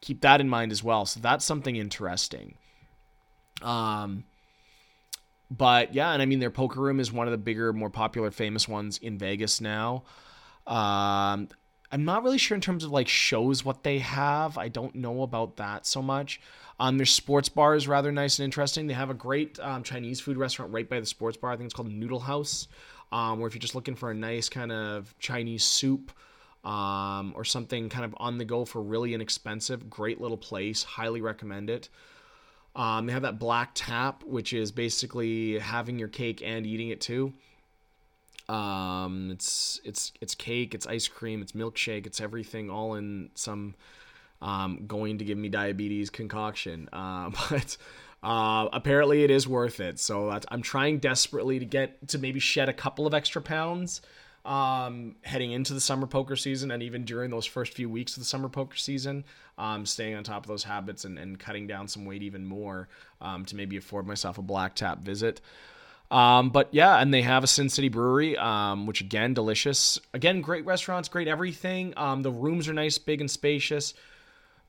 keep 0.00 0.20
that 0.22 0.40
in 0.40 0.48
mind 0.48 0.72
as 0.72 0.82
well. 0.82 1.06
So 1.06 1.20
that's 1.20 1.44
something 1.44 1.76
interesting. 1.76 2.54
Um, 3.62 4.24
but 5.50 5.94
yeah, 5.94 6.12
and 6.12 6.22
I 6.22 6.26
mean 6.26 6.40
their 6.40 6.50
poker 6.50 6.80
room 6.80 7.00
is 7.00 7.12
one 7.12 7.26
of 7.26 7.32
the 7.32 7.38
bigger, 7.38 7.72
more 7.72 7.90
popular, 7.90 8.30
famous 8.30 8.68
ones 8.68 8.98
in 8.98 9.18
Vegas 9.18 9.60
now. 9.60 10.04
Um, 10.66 11.48
I'm 11.90 12.04
not 12.04 12.22
really 12.22 12.38
sure 12.38 12.54
in 12.54 12.60
terms 12.60 12.84
of 12.84 12.90
like 12.90 13.08
shows 13.08 13.64
what 13.64 13.82
they 13.82 13.98
have. 14.00 14.58
I 14.58 14.68
don't 14.68 14.94
know 14.94 15.22
about 15.22 15.56
that 15.56 15.86
so 15.86 16.02
much. 16.02 16.40
Um, 16.78 16.96
their 16.98 17.06
sports 17.06 17.48
bar 17.48 17.74
is 17.74 17.88
rather 17.88 18.12
nice 18.12 18.38
and 18.38 18.44
interesting. 18.44 18.86
They 18.86 18.94
have 18.94 19.10
a 19.10 19.14
great 19.14 19.58
um, 19.60 19.82
Chinese 19.82 20.20
food 20.20 20.36
restaurant 20.36 20.72
right 20.72 20.88
by 20.88 21.00
the 21.00 21.06
sports 21.06 21.36
bar. 21.36 21.50
I 21.50 21.56
think 21.56 21.66
it's 21.66 21.74
called 21.74 21.90
Noodle 21.90 22.20
House. 22.20 22.68
Um, 23.10 23.38
where 23.38 23.48
if 23.48 23.54
you're 23.54 23.60
just 23.60 23.74
looking 23.74 23.94
for 23.94 24.10
a 24.10 24.14
nice 24.14 24.50
kind 24.50 24.70
of 24.70 25.14
Chinese 25.18 25.64
soup, 25.64 26.12
um, 26.64 27.32
or 27.36 27.44
something 27.44 27.88
kind 27.88 28.04
of 28.04 28.14
on 28.18 28.38
the 28.38 28.44
go 28.44 28.64
for 28.64 28.82
really 28.82 29.14
inexpensive. 29.14 29.88
Great 29.88 30.20
little 30.20 30.36
place. 30.36 30.82
Highly 30.82 31.20
recommend 31.20 31.70
it. 31.70 31.88
Um, 32.74 33.06
they 33.06 33.12
have 33.12 33.22
that 33.22 33.38
black 33.38 33.70
tap, 33.74 34.22
which 34.24 34.52
is 34.52 34.70
basically 34.70 35.58
having 35.58 35.98
your 35.98 36.08
cake 36.08 36.42
and 36.44 36.66
eating 36.66 36.90
it 36.90 37.00
too. 37.00 37.32
Um, 38.48 39.30
it's 39.32 39.80
it's 39.84 40.12
it's 40.20 40.34
cake, 40.34 40.74
it's 40.74 40.86
ice 40.86 41.08
cream, 41.08 41.42
it's 41.42 41.52
milkshake, 41.52 42.06
it's 42.06 42.20
everything 42.20 42.70
all 42.70 42.94
in 42.94 43.30
some 43.34 43.74
um, 44.40 44.84
going 44.86 45.18
to 45.18 45.24
give 45.24 45.36
me 45.36 45.48
diabetes 45.48 46.10
concoction. 46.10 46.88
Uh, 46.92 47.30
but 47.50 47.76
uh, 48.22 48.68
apparently 48.72 49.24
it 49.24 49.30
is 49.30 49.46
worth 49.46 49.80
it. 49.80 49.98
So 49.98 50.38
I'm 50.48 50.62
trying 50.62 50.98
desperately 50.98 51.58
to 51.58 51.64
get 51.64 52.08
to 52.08 52.18
maybe 52.18 52.40
shed 52.40 52.68
a 52.68 52.72
couple 52.72 53.06
of 53.06 53.14
extra 53.14 53.42
pounds 53.42 54.00
um, 54.44 55.16
heading 55.22 55.52
into 55.52 55.74
the 55.74 55.80
summer 55.80 56.06
poker 56.06 56.36
season 56.36 56.70
and 56.70 56.82
even 56.82 57.04
during 57.04 57.30
those 57.30 57.46
first 57.46 57.74
few 57.74 57.88
weeks 57.88 58.16
of 58.16 58.20
the 58.20 58.26
summer 58.26 58.48
poker 58.48 58.76
season, 58.76 59.24
um, 59.58 59.84
staying 59.84 60.14
on 60.14 60.24
top 60.24 60.44
of 60.44 60.48
those 60.48 60.64
habits 60.64 61.04
and, 61.04 61.18
and 61.18 61.38
cutting 61.38 61.66
down 61.66 61.88
some 61.88 62.04
weight 62.04 62.22
even 62.22 62.44
more 62.44 62.88
um, 63.20 63.44
to 63.44 63.56
maybe 63.56 63.76
afford 63.76 64.06
myself 64.06 64.38
a 64.38 64.42
black 64.42 64.74
tap 64.74 65.00
visit. 65.00 65.40
Um, 66.10 66.50
but 66.50 66.68
yeah, 66.72 66.98
and 66.98 67.12
they 67.12 67.22
have 67.22 67.44
a 67.44 67.46
Sin 67.46 67.68
City 67.68 67.88
Brewery, 67.88 68.36
um, 68.38 68.86
which 68.86 69.00
again, 69.00 69.34
delicious. 69.34 70.00
Again, 70.14 70.40
great 70.40 70.64
restaurants, 70.64 71.08
great 71.08 71.28
everything. 71.28 71.92
Um, 71.96 72.22
the 72.22 72.30
rooms 72.30 72.68
are 72.68 72.72
nice, 72.72 72.96
big, 72.96 73.20
and 73.20 73.30
spacious. 73.30 73.92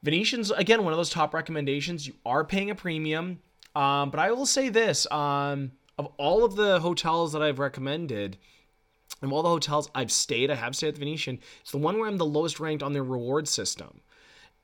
Venetians, 0.04 0.52
again, 0.52 0.84
one 0.84 0.94
of 0.94 0.98
those 0.98 1.10
top 1.10 1.34
recommendations. 1.34 2.08
You 2.08 2.14
are 2.26 2.44
paying 2.44 2.70
a 2.70 2.76
premium. 2.76 3.40
Um, 3.76 4.10
but 4.10 4.20
I 4.20 4.32
will 4.32 4.46
say 4.46 4.70
this 4.70 5.10
um, 5.12 5.72
of 5.98 6.08
all 6.18 6.44
of 6.44 6.56
the 6.56 6.80
hotels 6.80 7.34
that 7.34 7.42
I've 7.42 7.60
recommended, 7.60 8.38
and 9.22 9.32
all 9.32 9.44
the 9.44 9.50
hotels 9.50 9.90
I've 9.94 10.12
stayed, 10.12 10.52
I 10.52 10.56
have 10.56 10.76
stayed 10.76 10.90
at 10.90 10.94
the 10.96 11.00
Venetian, 11.00 11.40
it's 11.62 11.72
the 11.72 11.78
one 11.78 11.98
where 11.98 12.08
I'm 12.08 12.18
the 12.18 12.26
lowest 12.26 12.60
ranked 12.60 12.84
on 12.84 12.94
their 12.94 13.04
reward 13.04 13.48
system. 13.48 14.02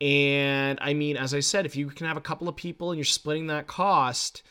And 0.02 0.78
I 0.82 0.94
mean, 0.94 1.18
as 1.18 1.34
I 1.34 1.40
said, 1.40 1.66
if 1.66 1.76
you 1.76 1.88
can 1.88 2.08
have 2.08 2.18
a 2.18 2.22
couple 2.22 2.50
of 2.50 2.56
people 2.56 2.92
and 2.92 2.98
you're 2.98 3.06
splitting 3.06 3.48
that 3.48 3.68
cost, 3.68 4.44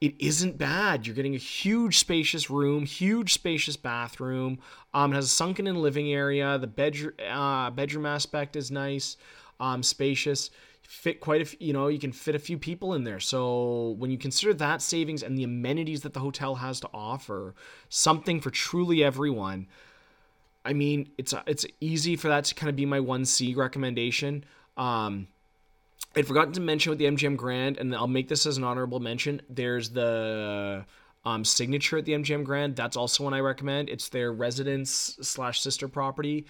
it 0.00 0.14
isn't 0.18 0.58
bad. 0.58 1.06
You're 1.06 1.16
getting 1.16 1.34
a 1.34 1.38
huge 1.38 1.98
spacious 1.98 2.50
room, 2.50 2.84
huge 2.84 3.32
spacious 3.32 3.76
bathroom. 3.76 4.58
Um, 4.92 5.12
it 5.12 5.16
has 5.16 5.26
a 5.26 5.28
sunken 5.28 5.66
in 5.66 5.80
living 5.80 6.12
area. 6.12 6.58
The 6.58 6.66
bedroom 6.66 7.14
uh, 7.26 7.70
bedroom 7.70 8.04
aspect 8.04 8.56
is 8.56 8.70
nice, 8.70 9.16
um, 9.60 9.82
spacious 9.82 10.50
fit 10.92 11.20
quite 11.20 11.40
a 11.40 11.44
few, 11.46 11.58
you 11.58 11.72
know, 11.72 11.88
you 11.88 11.98
can 11.98 12.12
fit 12.12 12.34
a 12.34 12.38
few 12.38 12.58
people 12.58 12.92
in 12.92 13.02
there. 13.02 13.18
So 13.18 13.96
when 13.98 14.10
you 14.10 14.18
consider 14.18 14.52
that 14.54 14.82
savings 14.82 15.22
and 15.22 15.38
the 15.38 15.42
amenities 15.42 16.02
that 16.02 16.12
the 16.12 16.20
hotel 16.20 16.56
has 16.56 16.80
to 16.80 16.88
offer, 16.92 17.54
something 17.88 18.42
for 18.42 18.50
truly 18.50 19.02
everyone, 19.02 19.68
I 20.66 20.74
mean, 20.74 21.08
it's 21.16 21.32
it's 21.46 21.64
easy 21.80 22.14
for 22.14 22.28
that 22.28 22.44
to 22.44 22.54
kind 22.54 22.68
of 22.68 22.76
be 22.76 22.84
my 22.84 22.98
1C 22.98 23.56
recommendation. 23.56 24.44
Um, 24.76 25.28
I'd 26.14 26.26
forgotten 26.26 26.52
to 26.52 26.60
mention 26.60 26.90
with 26.90 26.98
the 26.98 27.06
MGM 27.06 27.38
Grand, 27.38 27.78
and 27.78 27.96
I'll 27.96 28.06
make 28.06 28.28
this 28.28 28.44
as 28.44 28.58
an 28.58 28.64
honorable 28.64 29.00
mention. 29.00 29.40
There's 29.48 29.88
the 29.88 30.84
um, 31.24 31.42
signature 31.42 31.96
at 31.96 32.04
the 32.04 32.12
MGM 32.12 32.44
Grand. 32.44 32.76
That's 32.76 32.98
also 32.98 33.24
one 33.24 33.32
I 33.32 33.40
recommend. 33.40 33.88
It's 33.88 34.10
their 34.10 34.30
residence 34.30 35.16
slash 35.22 35.62
sister 35.62 35.88
property. 35.88 36.44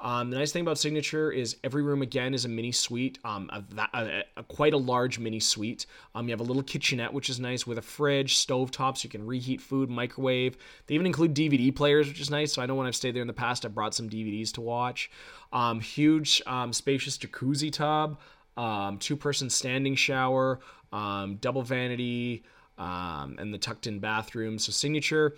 Um, 0.00 0.30
the 0.30 0.38
nice 0.38 0.52
thing 0.52 0.62
about 0.62 0.78
Signature 0.78 1.32
is 1.32 1.56
every 1.64 1.82
room 1.82 2.02
again 2.02 2.32
is 2.32 2.44
a 2.44 2.48
mini 2.48 2.70
suite, 2.70 3.18
um, 3.24 3.50
a, 3.52 3.64
a, 3.94 4.22
a, 4.36 4.42
quite 4.44 4.72
a 4.72 4.76
large 4.76 5.18
mini 5.18 5.40
suite. 5.40 5.86
Um, 6.14 6.28
you 6.28 6.32
have 6.32 6.40
a 6.40 6.44
little 6.44 6.62
kitchenette, 6.62 7.12
which 7.12 7.28
is 7.28 7.40
nice, 7.40 7.66
with 7.66 7.78
a 7.78 7.82
fridge, 7.82 8.36
stove 8.36 8.70
top, 8.70 8.96
so 8.96 9.06
you 9.06 9.10
can 9.10 9.26
reheat 9.26 9.60
food, 9.60 9.90
microwave. 9.90 10.56
They 10.86 10.94
even 10.94 11.06
include 11.06 11.34
DVD 11.34 11.74
players, 11.74 12.06
which 12.06 12.20
is 12.20 12.30
nice. 12.30 12.52
So 12.52 12.62
I 12.62 12.66
know 12.66 12.76
when 12.76 12.86
I've 12.86 12.94
stayed 12.94 13.14
there 13.14 13.22
in 13.22 13.26
the 13.28 13.32
past, 13.34 13.64
I 13.64 13.68
brought 13.68 13.92
some 13.92 14.08
DVDs 14.08 14.52
to 14.52 14.60
watch. 14.60 15.10
Um, 15.52 15.80
huge, 15.80 16.42
um, 16.46 16.72
spacious 16.72 17.18
jacuzzi 17.18 17.72
tub. 17.72 18.18
um, 18.56 18.98
two 18.98 19.16
person 19.16 19.48
standing 19.50 19.94
shower, 19.94 20.60
double 20.92 21.62
vanity, 21.62 22.44
and 22.76 23.54
the 23.54 23.58
tucked 23.58 23.86
in 23.86 23.98
bathroom. 24.00 24.58
So 24.58 24.72
signature. 24.72 25.36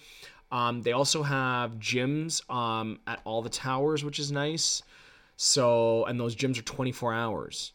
Um, 0.53 0.83
they 0.83 0.93
also 0.93 1.23
have 1.23 1.79
gyms 1.79 2.49
um, 2.51 2.99
at 3.07 3.21
all 3.25 3.43
the 3.43 3.51
towers, 3.51 4.05
which 4.05 4.19
is 4.19 4.33
nice. 4.33 4.83
So, 5.37 6.05
and 6.05 6.19
those 6.19 6.37
gyms 6.37 6.59
are 6.59 6.63
24 6.63 7.15
hours 7.15 7.73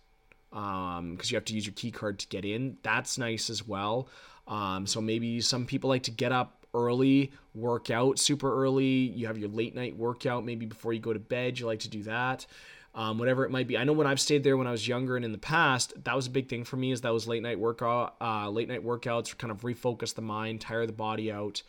because 0.52 1.00
um, 1.00 1.18
you 1.24 1.36
have 1.36 1.46
to 1.46 1.54
use 1.54 1.66
your 1.66 1.74
key 1.74 1.92
card 1.92 2.20
to 2.20 2.28
get 2.28 2.46
in. 2.46 2.78
That's 2.84 3.18
nice 3.18 3.50
as 3.50 3.68
well. 3.68 4.08
Um, 4.48 4.86
so 4.86 5.02
maybe 5.02 5.42
some 5.42 5.66
people 5.66 5.90
like 5.90 6.04
to 6.04 6.12
get 6.12 6.32
up 6.32 6.66
early, 6.74 7.32
work 7.54 7.90
out 7.90 8.20
super 8.20 8.64
early. 8.64 8.86
You 8.86 9.28
have 9.28 9.38
your 9.38 9.50
late 9.50 9.76
night 9.76 9.98
workout 9.98 10.46
maybe 10.46 10.66
before 10.66 10.94
you 10.94 11.00
go 11.00 11.14
to 11.14 11.20
bed. 11.20 11.60
You 11.60 11.66
like 11.66 11.80
to 11.80 11.90
do 11.90 12.04
that. 12.04 12.46
Um, 12.94 13.18
whatever 13.18 13.44
it 13.44 13.52
might 13.52 13.68
be. 13.68 13.78
I 13.78 13.84
know 13.84 13.92
when 13.92 14.08
I've 14.08 14.22
stayed 14.22 14.46
there 14.46 14.56
when 14.56 14.68
I 14.68 14.72
was 14.72 14.88
younger 14.88 15.18
and 15.18 15.26
in 15.26 15.34
the 15.34 15.38
past, 15.38 15.94
that 16.06 16.16
was 16.16 16.28
a 16.28 16.30
big 16.30 16.48
thing 16.48 16.64
for 16.64 16.78
me. 16.78 16.92
Is 16.92 17.02
that 17.02 17.12
was 17.12 17.28
late 17.28 17.44
night 17.44 17.60
workout, 17.60 18.16
uh, 18.22 18.50
late 18.50 18.70
night 18.70 18.86
workouts, 18.86 19.38
kind 19.38 19.52
of 19.52 19.62
refocus 19.62 20.16
the 20.16 20.22
mind, 20.22 20.62
tire 20.62 20.86
the 20.86 20.94
body 20.94 21.30
out, 21.30 21.62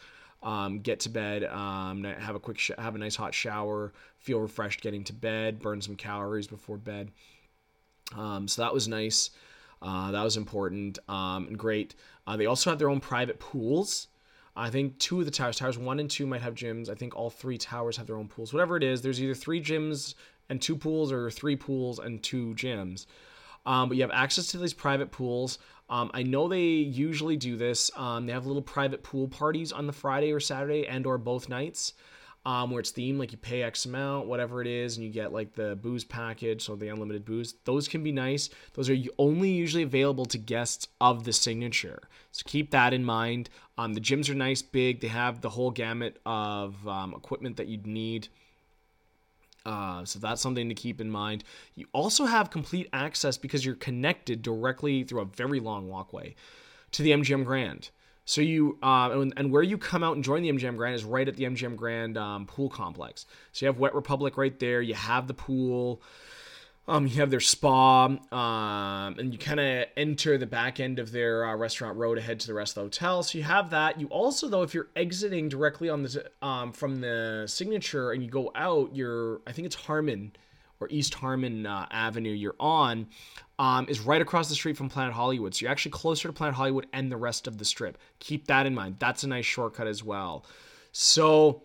um, 0.43 0.81
get 0.81 1.01
to 1.01 1.09
bed, 1.09 1.45
um, 1.45 2.05
have 2.05 2.37
a 2.37 2.41
quick, 2.41 2.59
sh- 2.59 2.71
have 2.79 2.95
a 2.95 2.99
nice 2.99 3.17
hot 3.17 3.35
shower, 3.35 3.93
feel 4.19 4.39
refreshed 4.39 4.81
getting 4.81 5.05
to 5.05 5.13
bed, 5.13 5.61
burn 5.61 5.81
some 5.81 5.97
calories 5.97 6.47
before 6.47 6.77
bed. 6.77 7.11
Um, 8.15 8.47
so 8.47 8.63
that 8.63 8.73
was 8.73 8.87
nice. 8.87 9.31
Uh, 9.83 10.11
that 10.11 10.23
was 10.23 10.37
important 10.37 10.99
um, 11.09 11.49
and 11.49 11.59
great. 11.59 11.95
Uh, 12.27 12.37
they 12.37 12.47
also 12.47 12.71
have 12.71 12.79
their 12.79 12.91
own 12.91 13.01
private 13.01 13.39
pools. 13.39 14.09
I 14.57 14.71
think 14.71 14.99
two 14.99 15.21
of 15.21 15.27
the 15.27 15.31
towers, 15.31 15.59
towers 15.59 15.77
one 15.77 16.01
and 16.01 16.11
two, 16.11 16.27
might 16.27 16.41
have 16.41 16.55
gyms. 16.55 16.89
I 16.89 16.95
think 16.95 17.15
all 17.15 17.29
three 17.29 17.59
towers 17.59 17.97
have 17.99 18.07
their 18.07 18.17
own 18.17 18.29
pools. 18.29 18.55
Whatever 18.55 18.77
it 18.77 18.83
is, 18.83 19.03
there's 19.03 19.23
either 19.23 19.35
three 19.35 19.63
gyms 19.63 20.15
and 20.49 20.63
two 20.63 20.77
pools, 20.77 21.13
or 21.13 21.31
three 21.31 21.57
pools 21.57 21.99
and 21.99 22.23
two 22.23 22.55
gyms. 22.55 23.07
Um, 23.67 23.89
but 23.89 23.97
you 23.97 24.03
have 24.03 24.13
access 24.13 24.47
to 24.49 24.59
these 24.59 24.73
private 24.73 25.11
pools. 25.11 25.59
Um, 25.89 26.11
I 26.15 26.23
know 26.23 26.49
they 26.49 26.65
usually 26.65 27.37
do 27.37 27.57
this. 27.57 27.91
Um, 27.97 28.27
they 28.27 28.33
have 28.33 28.47
little 28.47 28.63
private 28.63 29.03
pool 29.03 29.29
parties 29.29 29.73
on 29.73 29.87
the 29.87 29.93
Friday 29.93 30.33
or 30.33 30.41
Saturday 30.41 30.87
and 30.87 31.07
or 31.07 31.19
both 31.19 31.49
nights 31.49 31.93
um, 32.47 32.71
where 32.71 32.79
it's 32.79 32.93
themed, 32.93 33.19
like 33.19 33.33
you 33.33 33.39
pay 33.39 33.65
X 33.65 33.87
amount, 33.87 34.29
whatever 34.29 34.63
it 34.63 34.69
is, 34.69 34.97
and 34.97 35.05
you 35.05 35.13
get 35.13 35.33
like 35.33 35.53
the 35.55 35.75
booze 35.83 36.05
package, 36.05 36.63
so 36.63 36.77
the 36.77 36.89
unlimited 36.89 37.25
booze. 37.25 37.57
Those 37.65 37.89
can 37.89 38.05
be 38.05 38.13
nice. 38.13 38.49
Those 38.75 38.89
are 38.89 38.97
only 39.19 39.51
usually 39.51 39.83
available 39.83 40.27
to 40.27 40.39
guests 40.39 40.87
of 41.01 41.25
the 41.25 41.33
signature. 41.33 42.05
So 42.31 42.45
keep 42.47 42.71
that 42.71 42.95
in 42.95 43.05
mind. 43.05 43.51
Um, 43.77 43.95
the 43.95 44.01
gyms 44.01 44.31
are 44.31 44.35
nice, 44.35 44.63
big. 44.63 45.01
They 45.01 45.09
have 45.09 45.41
the 45.41 45.51
whole 45.51 45.73
gamut 45.73 46.21
of 46.25 46.87
um, 46.87 47.15
equipment 47.15 47.57
that 47.57 47.67
you'd 47.67 47.85
need. 47.85 48.29
Uh, 49.67 50.05
so 50.05 50.21
that's 50.21 50.41
something 50.41 50.69
to 50.69 50.75
keep 50.75 51.01
in 51.01 51.11
mind. 51.11 51.43
You 51.75 51.87
also 51.93 52.25
have 52.25 52.51
complete 52.51 52.89
access 52.93 53.37
because 53.37 53.65
you're 53.65 53.75
connected 53.75 54.41
directly 54.41 55.03
through 55.03 55.23
a 55.23 55.25
very 55.25 55.59
long 55.59 55.89
walkway 55.89 56.37
to 56.93 57.03
the 57.03 57.11
MGM 57.11 57.45
Grand. 57.45 57.91
So 58.25 58.41
you 58.41 58.79
uh, 58.83 59.11
and, 59.13 59.33
and, 59.37 59.51
where 59.51 59.63
you 59.63 59.77
come 59.77 60.05
out 60.05 60.15
and 60.15 60.25
join 60.25 60.43
the 60.43 60.53
MGM 60.53 60.77
Grand 60.77 60.95
is 60.95 61.05
right 61.05 61.27
at 61.27 61.37
the 61.37 61.45
MGM 61.45 61.77
Grand 61.77 62.17
um, 62.17 62.47
pool 62.47 62.69
complex. 62.69 63.27
So 63.53 63.67
you 63.67 63.73
have 63.73 63.79
Wet 63.79 63.95
Republic 63.95 64.37
right 64.37 64.59
there. 64.59 64.81
You 64.83 64.95
have 64.95 65.27
the 65.27 65.35
pool. 65.35 66.01
Um, 66.89 67.07
you 67.09 67.17
have 67.17 67.31
their 67.31 67.41
spa, 67.41 68.05
um, 68.05 69.19
and 69.19 69.33
you 69.33 69.39
kind 69.39 69.59
of 69.59 69.87
enter 69.97 70.39
the 70.39 70.47
back 70.47 70.79
end 70.79 71.01
of 71.01 71.11
their 71.11 71.45
uh, 71.45 71.57
restaurant 71.57 71.97
row 71.99 72.15
to 72.15 72.21
head 72.21 72.39
to 72.41 72.47
the 72.47 72.55
rest 72.55 72.73
of 72.73 72.75
the 72.77 72.81
hotel. 72.83 73.25
So 73.25 73.39
you 73.39 73.45
have 73.45 73.71
that. 73.71 74.01
You 74.01 74.07
also, 74.07 74.49
though, 74.49 74.63
if 74.63 74.73
you're 74.73 74.89
exiting 74.95 75.49
directly 75.49 75.89
on 75.89 76.05
the 76.05 76.31
um, 76.43 76.73
from 76.73 77.01
the 77.01 77.45
signature 77.49 78.13
and 78.13 78.23
you 78.23 78.31
go 78.31 78.53
out, 78.55 78.95
you're 78.95 79.41
I 79.49 79.53
think 79.53 79.67
it's 79.67 79.75
Harmon 79.75 80.33
or 80.81 80.89
East 80.91 81.15
Harmon 81.15 81.67
uh, 81.67 81.87
Avenue 81.91 82.33
you're 82.33 82.55
on 82.61 83.09
um, 83.59 83.87
is 83.89 84.01
right 84.01 84.21
across 84.21 84.49
the 84.49 84.55
street 84.55 84.77
from 84.77 84.89
Planet 84.89 85.15
Hollywood. 85.15 85.55
So 85.55 85.65
you're 85.65 85.73
actually 85.73 85.93
closer 85.93 86.29
to 86.29 86.33
Planet 86.33 86.55
Hollywood 86.55 86.87
and 86.93 87.11
the 87.11 87.17
rest 87.17 87.47
of 87.47 87.59
the 87.59 87.65
strip. 87.65 87.99
Keep 88.19 88.47
that 88.47 88.67
in 88.67 88.75
mind. 88.75 88.97
That's 88.99 89.25
a 89.25 89.29
nice 89.29 89.47
shortcut 89.47 89.87
as 89.87 90.05
well. 90.05 90.45
So 90.93 91.63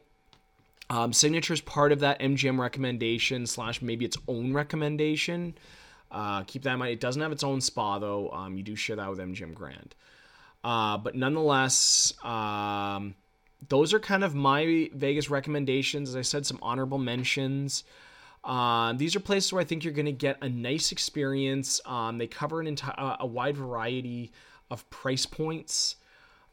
um, 0.92 1.14
Signature 1.14 1.54
is 1.54 1.62
part 1.62 1.94
of 1.94 2.02
that 2.02 2.20
MGM 2.20 2.60
recommendation 2.60 3.48
slash 3.48 3.82
maybe 3.82 4.04
its 4.04 4.18
own 4.28 4.52
recommendation. 4.54 5.56
Uh, 6.12 6.44
keep 6.44 6.64
that 6.64 6.74
in 6.74 6.80
mind. 6.80 6.92
It 6.92 7.00
doesn't 7.00 7.22
have 7.22 7.32
its 7.32 7.46
own 7.46 7.62
spa 7.62 7.98
though. 7.98 8.30
Um, 8.32 8.58
you 8.58 8.64
do 8.64 8.76
share 8.76 8.98
that 8.98 9.10
with 9.10 9.18
MGM 9.18 9.54
Grand. 9.54 9.96
Uh, 10.66 10.98
but 10.98 11.16
nonetheless, 11.16 12.14
um, 12.26 13.16
those 13.70 13.94
are 13.94 14.02
kind 14.02 14.22
of 14.22 14.36
my 14.36 14.90
Vegas 14.94 15.30
recommendations. 15.30 16.10
As 16.10 16.18
I 16.18 16.24
said, 16.24 16.46
some 16.46 16.60
honorable 16.62 16.98
mentions. 16.98 17.86
Um, 18.44 18.98
these 18.98 19.16
are 19.16 19.22
places 19.22 19.54
where 19.54 19.62
I 19.62 19.66
think 19.66 19.86
you're 19.86 19.94
going 19.94 20.08
to 20.08 20.12
get 20.12 20.40
a 20.42 20.50
nice 20.50 20.92
experience. 20.92 21.80
Um, 21.86 22.18
they 22.18 22.28
cover 22.28 22.60
an 22.60 22.68
entire 22.68 23.16
a 23.18 23.26
wide 23.26 23.56
variety 23.56 24.34
of 24.70 24.90
price 24.90 25.26
points, 25.26 25.96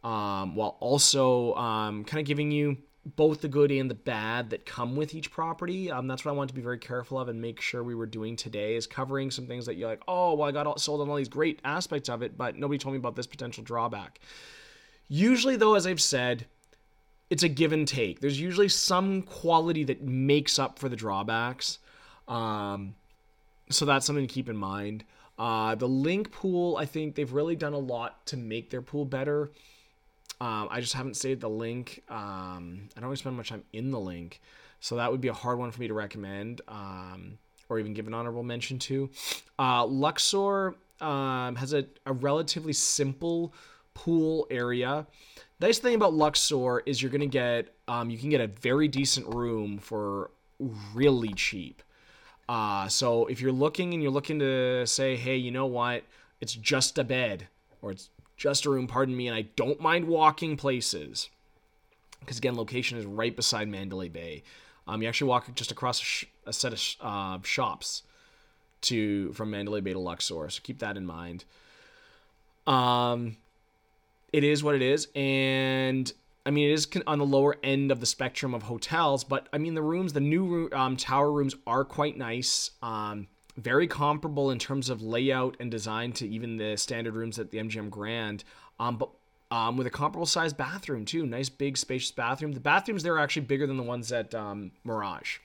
um, 0.04 0.54
while 0.54 0.76
also 0.78 1.54
um, 1.54 2.04
kind 2.04 2.20
of 2.20 2.26
giving 2.26 2.52
you 2.52 2.76
both 3.04 3.40
the 3.40 3.48
good 3.48 3.70
and 3.70 3.90
the 3.90 3.94
bad 3.94 4.50
that 4.50 4.66
come 4.66 4.96
with 4.96 5.14
each 5.14 5.30
property. 5.30 5.90
Um, 5.90 6.06
that's 6.06 6.24
what 6.24 6.32
I 6.32 6.34
want 6.34 6.48
to 6.48 6.54
be 6.54 6.60
very 6.60 6.78
careful 6.78 7.18
of 7.18 7.28
and 7.28 7.40
make 7.40 7.60
sure 7.60 7.82
we 7.82 7.94
were 7.94 8.06
doing 8.06 8.36
today 8.36 8.76
is 8.76 8.86
covering 8.86 9.30
some 9.30 9.46
things 9.46 9.66
that 9.66 9.76
you're 9.76 9.88
like, 9.88 10.02
oh, 10.06 10.34
well, 10.34 10.48
I 10.48 10.52
got 10.52 10.66
all, 10.66 10.76
sold 10.76 11.00
on 11.00 11.08
all 11.08 11.16
these 11.16 11.28
great 11.28 11.60
aspects 11.64 12.08
of 12.08 12.22
it, 12.22 12.36
but 12.36 12.56
nobody 12.56 12.78
told 12.78 12.92
me 12.94 12.98
about 12.98 13.16
this 13.16 13.26
potential 13.26 13.64
drawback. 13.64 14.20
Usually, 15.08 15.56
though, 15.56 15.74
as 15.74 15.86
I've 15.86 16.02
said, 16.02 16.46
it's 17.30 17.42
a 17.42 17.48
give 17.48 17.72
and 17.72 17.86
take. 17.86 18.20
There's 18.20 18.40
usually 18.40 18.68
some 18.68 19.22
quality 19.22 19.84
that 19.84 20.02
makes 20.02 20.58
up 20.58 20.78
for 20.78 20.88
the 20.88 20.96
drawbacks. 20.96 21.78
Um, 22.26 22.94
so 23.70 23.84
that's 23.84 24.06
something 24.06 24.26
to 24.26 24.32
keep 24.32 24.48
in 24.48 24.56
mind. 24.56 25.04
Uh, 25.38 25.74
the 25.74 25.88
LINQ 25.88 26.32
pool, 26.32 26.76
I 26.76 26.84
think 26.84 27.14
they've 27.14 27.32
really 27.32 27.54
done 27.54 27.72
a 27.72 27.78
lot 27.78 28.26
to 28.26 28.36
make 28.36 28.70
their 28.70 28.82
pool 28.82 29.04
better. 29.04 29.50
Um, 30.40 30.68
I 30.70 30.80
just 30.80 30.94
haven't 30.94 31.14
stayed 31.14 31.40
the 31.40 31.50
LINQ. 31.50 31.98
Um, 32.10 32.88
I 32.96 33.00
don't 33.00 33.04
really 33.04 33.16
spend 33.16 33.36
much 33.36 33.48
time 33.48 33.64
in 33.72 33.90
the 33.90 33.98
LINQ, 33.98 34.34
so 34.80 34.96
that 34.96 35.10
would 35.10 35.20
be 35.20 35.28
a 35.28 35.32
hard 35.32 35.58
one 35.58 35.70
for 35.70 35.80
me 35.80 35.88
to 35.88 35.94
recommend 35.94 36.60
um, 36.68 37.38
or 37.68 37.78
even 37.78 37.94
give 37.94 38.06
an 38.06 38.14
honorable 38.14 38.42
mention 38.42 38.78
to. 38.78 39.10
Uh, 39.58 39.84
Luxor 39.84 40.76
um, 41.00 41.56
has 41.56 41.72
a, 41.72 41.84
a 42.06 42.12
relatively 42.12 42.72
simple 42.72 43.52
pool 43.94 44.46
area 44.50 45.06
nice 45.60 45.78
thing 45.78 45.94
about 45.94 46.14
Luxor 46.14 46.80
is 46.86 47.02
you're 47.02 47.10
gonna 47.10 47.26
get 47.26 47.74
um, 47.86 48.10
you 48.10 48.18
can 48.18 48.30
get 48.30 48.40
a 48.40 48.46
very 48.46 48.88
decent 48.88 49.26
room 49.34 49.78
for 49.78 50.30
really 50.94 51.32
cheap. 51.34 51.82
Uh, 52.48 52.88
so 52.88 53.26
if 53.26 53.40
you're 53.40 53.52
looking 53.52 53.92
and 53.92 54.02
you're 54.02 54.12
looking 54.12 54.38
to 54.38 54.86
say, 54.86 55.16
hey, 55.16 55.36
you 55.36 55.50
know 55.50 55.66
what, 55.66 56.02
it's 56.40 56.54
just 56.54 56.98
a 56.98 57.04
bed 57.04 57.46
or 57.82 57.90
it's 57.90 58.08
just 58.38 58.64
a 58.64 58.70
room, 58.70 58.86
pardon 58.86 59.14
me, 59.14 59.28
and 59.28 59.36
I 59.36 59.42
don't 59.56 59.80
mind 59.80 60.06
walking 60.06 60.56
places 60.56 61.28
because 62.20 62.38
again, 62.38 62.56
location 62.56 62.98
is 62.98 63.04
right 63.04 63.34
beside 63.34 63.68
Mandalay 63.68 64.08
Bay. 64.08 64.42
Um, 64.86 65.02
you 65.02 65.08
actually 65.08 65.28
walk 65.28 65.54
just 65.54 65.70
across 65.70 66.00
a, 66.00 66.04
sh- 66.04 66.24
a 66.46 66.52
set 66.52 66.72
of 66.72 66.78
sh- 66.78 66.96
uh, 67.00 67.38
shops 67.42 68.02
to 68.82 69.32
from 69.32 69.50
Mandalay 69.50 69.80
Bay 69.80 69.92
to 69.92 69.98
Luxor, 69.98 70.48
so 70.48 70.60
keep 70.62 70.78
that 70.78 70.96
in 70.96 71.04
mind. 71.04 71.44
Um, 72.66 73.36
it 74.32 74.44
is 74.44 74.62
what 74.62 74.74
it 74.74 74.82
is, 74.82 75.08
and 75.14 76.10
I 76.46 76.50
mean, 76.50 76.70
it 76.70 76.72
is 76.72 76.88
on 77.06 77.18
the 77.18 77.26
lower 77.26 77.56
end 77.62 77.90
of 77.90 78.00
the 78.00 78.06
spectrum 78.06 78.54
of 78.54 78.62
hotels, 78.64 79.24
but 79.24 79.48
I 79.52 79.58
mean, 79.58 79.74
the 79.74 79.82
rooms, 79.82 80.12
the 80.12 80.20
new 80.20 80.68
um, 80.72 80.96
tower 80.96 81.30
rooms 81.30 81.54
are 81.66 81.84
quite 81.84 82.16
nice. 82.16 82.70
Um, 82.82 83.26
very 83.58 83.86
comparable 83.86 84.50
in 84.50 84.58
terms 84.58 84.88
of 84.88 85.02
layout 85.02 85.56
and 85.60 85.70
design 85.70 86.12
to 86.12 86.28
even 86.28 86.56
the 86.56 86.76
standard 86.76 87.14
rooms 87.14 87.38
at 87.38 87.50
the 87.50 87.58
MGM 87.58 87.90
Grand. 87.90 88.44
Um, 88.78 88.96
but 88.96 89.10
um, 89.50 89.76
with 89.76 89.86
a 89.86 89.90
comparable 89.90 90.26
sized 90.26 90.56
bathroom 90.56 91.04
too, 91.04 91.26
nice 91.26 91.48
big 91.48 91.76
spacious 91.76 92.12
bathroom. 92.12 92.52
The 92.52 92.60
bathrooms 92.60 93.02
there 93.02 93.14
are 93.14 93.18
actually 93.18 93.46
bigger 93.46 93.66
than 93.66 93.76
the 93.76 93.82
ones 93.82 94.12
at 94.12 94.34
um, 94.34 94.72
Mirage 94.84 95.38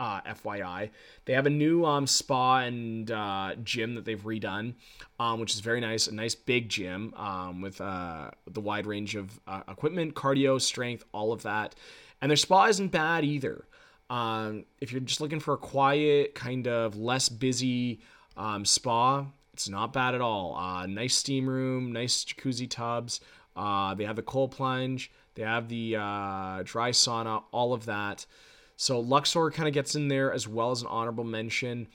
uh, 0.00 0.20
FYI. 0.22 0.90
They 1.24 1.32
have 1.32 1.46
a 1.46 1.50
new 1.50 1.84
um, 1.84 2.06
spa 2.06 2.60
and 2.60 3.10
uh, 3.10 3.54
gym 3.62 3.94
that 3.94 4.04
they've 4.04 4.22
redone, 4.22 4.74
um, 5.18 5.40
which 5.40 5.54
is 5.54 5.60
very 5.60 5.80
nice. 5.80 6.06
A 6.06 6.14
nice 6.14 6.34
big 6.34 6.68
gym 6.68 7.14
um, 7.16 7.60
with 7.60 7.80
uh, 7.80 8.30
the 8.46 8.60
wide 8.60 8.86
range 8.86 9.16
of 9.16 9.40
uh, 9.46 9.62
equipment, 9.68 10.14
cardio, 10.14 10.60
strength, 10.60 11.04
all 11.12 11.32
of 11.32 11.42
that. 11.42 11.74
And 12.20 12.30
their 12.30 12.36
spa 12.36 12.66
isn't 12.66 12.88
bad 12.88 13.24
either. 13.24 13.64
Um, 14.10 14.64
if 14.80 14.92
you're 14.92 15.00
just 15.00 15.20
looking 15.20 15.40
for 15.40 15.54
a 15.54 15.58
quiet, 15.58 16.34
kind 16.34 16.66
of 16.66 16.96
less 16.96 17.28
busy 17.28 18.00
um, 18.36 18.64
spa, 18.64 19.26
it's 19.52 19.68
not 19.68 19.92
bad 19.92 20.14
at 20.14 20.20
all. 20.20 20.56
Uh, 20.56 20.86
nice 20.86 21.16
steam 21.16 21.48
room, 21.48 21.92
nice 21.92 22.24
jacuzzi 22.24 22.68
tubs. 22.68 23.20
Uh, 23.56 23.94
they 23.94 24.04
have 24.04 24.16
the 24.16 24.22
cold 24.22 24.52
plunge. 24.52 25.10
They 25.34 25.42
have 25.42 25.68
the 25.68 25.92
dry 26.64 26.90
sauna, 26.90 27.42
all 27.52 27.72
of 27.72 27.86
that. 27.86 28.26
So 28.76 29.00
Luxor 29.00 29.50
kind 29.50 29.66
of 29.66 29.74
gets 29.74 29.96
in 29.96 30.06
there 30.06 30.32
as 30.32 30.46
well 30.46 30.70
as 30.70 30.82
an 30.82 30.86
honorable 30.88 31.24
mention. 31.24 31.88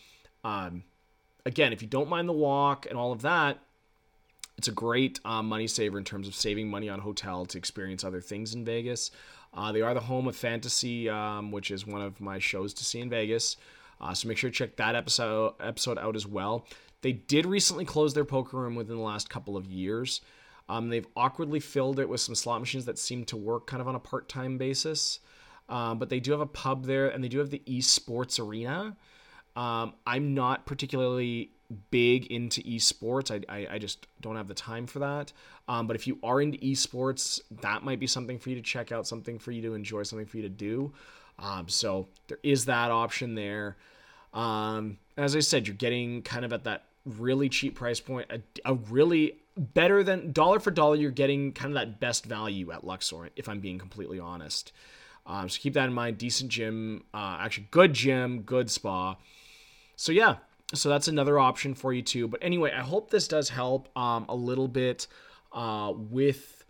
Um, 0.43 0.83
again, 1.45 1.71
if 1.71 1.81
you 1.81 1.87
don't 1.87 2.09
mind 2.09 2.27
the 2.27 2.33
walk 2.33 2.85
and 2.89 2.97
all 2.97 3.13
of 3.13 3.21
that, 3.21 3.59
it's 4.57 4.67
a 4.67 4.71
great 4.71 5.19
um, 5.25 5.47
money 5.47 5.67
saver 5.67 5.97
in 5.97 6.03
terms 6.03 6.27
of 6.27 6.35
saving 6.35 6.69
money 6.69 6.89
on 6.89 6.99
hotel 6.99 7.45
to 7.45 7.57
experience 7.57 8.03
other 8.03 8.21
things 8.21 8.53
in 8.53 8.65
Vegas. 8.65 9.11
Uh, 9.53 9.71
they 9.71 9.81
are 9.81 9.93
the 9.93 9.99
home 9.99 10.27
of 10.27 10.35
Fantasy, 10.35 11.09
um, 11.09 11.51
which 11.51 11.69
is 11.71 11.85
one 11.85 12.01
of 12.01 12.19
my 12.19 12.39
shows 12.39 12.73
to 12.75 12.83
see 12.83 12.99
in 12.99 13.09
Vegas. 13.09 13.57
Uh, 14.01 14.13
so 14.13 14.27
make 14.27 14.37
sure 14.37 14.49
to 14.49 14.55
check 14.55 14.75
that 14.77 14.95
episode 14.95 15.53
episode 15.59 15.97
out 15.97 16.15
as 16.15 16.25
well. 16.25 16.67
They 17.01 17.13
did 17.13 17.45
recently 17.45 17.85
close 17.85 18.13
their 18.13 18.25
poker 18.25 18.57
room 18.57 18.75
within 18.75 18.95
the 18.95 19.01
last 19.01 19.29
couple 19.29 19.55
of 19.55 19.65
years. 19.65 20.21
Um, 20.69 20.89
they've 20.89 21.07
awkwardly 21.15 21.59
filled 21.59 21.99
it 21.99 22.07
with 22.07 22.21
some 22.21 22.35
slot 22.35 22.61
machines 22.61 22.85
that 22.85 22.97
seem 22.97 23.25
to 23.25 23.37
work 23.37 23.67
kind 23.67 23.81
of 23.81 23.87
on 23.87 23.95
a 23.95 23.99
part 23.99 24.29
time 24.29 24.57
basis. 24.57 25.19
Um, 25.69 25.99
but 25.99 26.09
they 26.09 26.19
do 26.19 26.31
have 26.31 26.41
a 26.41 26.45
pub 26.45 26.85
there 26.85 27.07
and 27.07 27.23
they 27.23 27.29
do 27.29 27.39
have 27.39 27.49
the 27.49 27.61
esports 27.67 28.39
arena. 28.39 28.95
Um, 29.55 29.93
I'm 30.05 30.33
not 30.33 30.65
particularly 30.65 31.51
big 31.91 32.27
into 32.27 32.61
esports. 32.63 33.31
I, 33.31 33.53
I, 33.53 33.67
I, 33.75 33.77
just 33.77 34.07
don't 34.21 34.35
have 34.35 34.47
the 34.47 34.53
time 34.53 34.87
for 34.87 34.99
that. 34.99 35.31
Um, 35.67 35.87
but 35.87 35.95
if 35.95 36.07
you 36.07 36.19
are 36.23 36.41
into 36.41 36.57
esports, 36.59 37.39
that 37.61 37.83
might 37.83 37.99
be 37.99 38.07
something 38.07 38.39
for 38.39 38.49
you 38.49 38.55
to 38.55 38.61
check 38.61 38.91
out, 38.91 39.07
something 39.07 39.39
for 39.39 39.51
you 39.51 39.61
to 39.63 39.73
enjoy, 39.73 40.03
something 40.03 40.25
for 40.25 40.37
you 40.37 40.43
to 40.43 40.49
do. 40.49 40.93
Um, 41.39 41.67
so 41.67 42.07
there 42.27 42.39
is 42.43 42.65
that 42.65 42.91
option 42.91 43.35
there. 43.35 43.77
Um, 44.33 44.97
as 45.17 45.35
I 45.35 45.39
said, 45.39 45.67
you're 45.67 45.75
getting 45.75 46.21
kind 46.21 46.45
of 46.45 46.53
at 46.53 46.63
that 46.63 46.83
really 47.05 47.49
cheap 47.49 47.75
price 47.75 47.99
point, 47.99 48.31
a, 48.31 48.41
a 48.65 48.75
really 48.75 49.37
better 49.57 50.03
than 50.03 50.31
dollar 50.31 50.59
for 50.59 50.71
dollar, 50.71 50.95
you're 50.95 51.11
getting 51.11 51.51
kind 51.51 51.71
of 51.71 51.75
that 51.75 51.99
best 51.99 52.25
value 52.25 52.71
at 52.71 52.85
Luxor, 52.85 53.29
if 53.35 53.47
I'm 53.47 53.59
being 53.59 53.77
completely 53.77 54.19
honest. 54.19 54.71
Um, 55.25 55.47
so 55.49 55.59
keep 55.59 55.73
that 55.73 55.85
in 55.85 55.93
mind. 55.93 56.17
Decent 56.17 56.49
gym, 56.49 57.03
uh, 57.13 57.37
actually 57.39 57.67
good 57.71 57.93
gym, 57.93 58.41
good 58.41 58.69
spa. 58.69 59.15
So 59.95 60.11
yeah, 60.11 60.37
so 60.73 60.89
that's 60.89 61.07
another 61.07 61.39
option 61.39 61.73
for 61.73 61.93
you 61.93 62.01
too. 62.01 62.27
But 62.27 62.41
anyway, 62.43 62.71
I 62.75 62.81
hope 62.81 63.09
this 63.09 63.27
does 63.27 63.49
help 63.49 63.95
um, 63.97 64.25
a 64.29 64.35
little 64.35 64.67
bit 64.67 65.07
uh, 65.51 65.93
with 65.95 66.63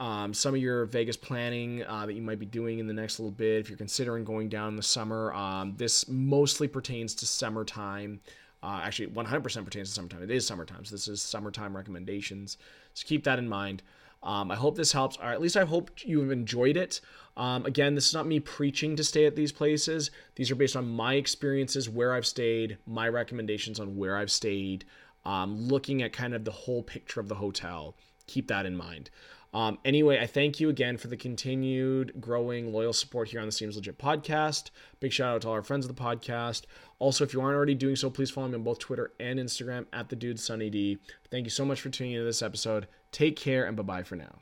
um, 0.00 0.32
some 0.32 0.54
of 0.54 0.60
your 0.60 0.84
Vegas 0.86 1.16
planning 1.16 1.84
uh, 1.84 2.06
that 2.06 2.14
you 2.14 2.22
might 2.22 2.38
be 2.38 2.46
doing 2.46 2.78
in 2.78 2.86
the 2.86 2.92
next 2.92 3.18
little 3.18 3.32
bit. 3.32 3.60
If 3.60 3.68
you're 3.68 3.78
considering 3.78 4.24
going 4.24 4.48
down 4.48 4.68
in 4.68 4.76
the 4.76 4.82
summer, 4.82 5.32
um, 5.32 5.74
this 5.76 6.08
mostly 6.08 6.68
pertains 6.68 7.14
to 7.16 7.26
summertime. 7.26 8.20
Uh, 8.62 8.80
actually, 8.82 9.08
100% 9.08 9.64
pertains 9.64 9.88
to 9.88 9.94
summertime. 9.94 10.22
It 10.22 10.30
is 10.30 10.46
summertime, 10.46 10.84
so 10.84 10.94
this 10.94 11.08
is 11.08 11.22
summertime 11.22 11.76
recommendations. 11.76 12.58
So 12.94 13.06
keep 13.06 13.24
that 13.24 13.38
in 13.38 13.48
mind. 13.48 13.82
Um, 14.22 14.50
I 14.50 14.56
hope 14.56 14.76
this 14.76 14.92
helps, 14.92 15.16
or 15.16 15.26
at 15.26 15.40
least 15.40 15.56
I 15.56 15.64
hope 15.64 15.90
you 16.04 16.20
have 16.20 16.32
enjoyed 16.32 16.76
it. 16.76 17.00
Um, 17.38 17.64
again, 17.66 17.94
this 17.94 18.08
is 18.08 18.14
not 18.14 18.26
me 18.26 18.40
preaching 18.40 18.96
to 18.96 19.04
stay 19.04 19.24
at 19.24 19.36
these 19.36 19.52
places. 19.52 20.10
These 20.34 20.50
are 20.50 20.56
based 20.56 20.76
on 20.76 20.88
my 20.88 21.14
experiences, 21.14 21.88
where 21.88 22.12
I've 22.12 22.26
stayed, 22.26 22.78
my 22.84 23.08
recommendations 23.08 23.78
on 23.78 23.96
where 23.96 24.16
I've 24.16 24.30
stayed, 24.30 24.84
um, 25.24 25.56
looking 25.56 26.02
at 26.02 26.12
kind 26.12 26.34
of 26.34 26.44
the 26.44 26.50
whole 26.50 26.82
picture 26.82 27.20
of 27.20 27.28
the 27.28 27.36
hotel. 27.36 27.96
Keep 28.26 28.48
that 28.48 28.66
in 28.66 28.76
mind. 28.76 29.10
Um, 29.54 29.78
anyway, 29.84 30.18
I 30.20 30.26
thank 30.26 30.60
you 30.60 30.68
again 30.68 30.98
for 30.98 31.08
the 31.08 31.16
continued 31.16 32.20
growing 32.20 32.72
loyal 32.72 32.92
support 32.92 33.28
here 33.28 33.40
on 33.40 33.46
the 33.46 33.52
Seems 33.52 33.76
Legit 33.76 33.98
podcast. 33.98 34.70
Big 35.00 35.12
shout 35.12 35.36
out 35.36 35.42
to 35.42 35.48
all 35.48 35.54
our 35.54 35.62
friends 35.62 35.86
of 35.86 35.94
the 35.94 36.02
podcast. 36.02 36.64
Also, 36.98 37.24
if 37.24 37.32
you 37.32 37.40
aren't 37.40 37.56
already 37.56 37.74
doing 37.74 37.96
so, 37.96 38.10
please 38.10 38.30
follow 38.30 38.48
me 38.48 38.56
on 38.56 38.62
both 38.62 38.78
Twitter 38.78 39.12
and 39.20 39.38
Instagram 39.38 39.86
at 39.92 40.08
the 40.10 40.16
dude 40.16 40.40
Sunny 40.40 40.68
D. 40.68 40.98
Thank 41.30 41.46
you 41.46 41.50
so 41.50 41.64
much 41.64 41.80
for 41.80 41.88
tuning 41.88 42.12
into 42.14 42.24
this 42.24 42.42
episode. 42.42 42.88
Take 43.10 43.36
care 43.36 43.64
and 43.64 43.76
bye 43.76 43.82
bye 43.82 44.02
for 44.02 44.16
now. 44.16 44.40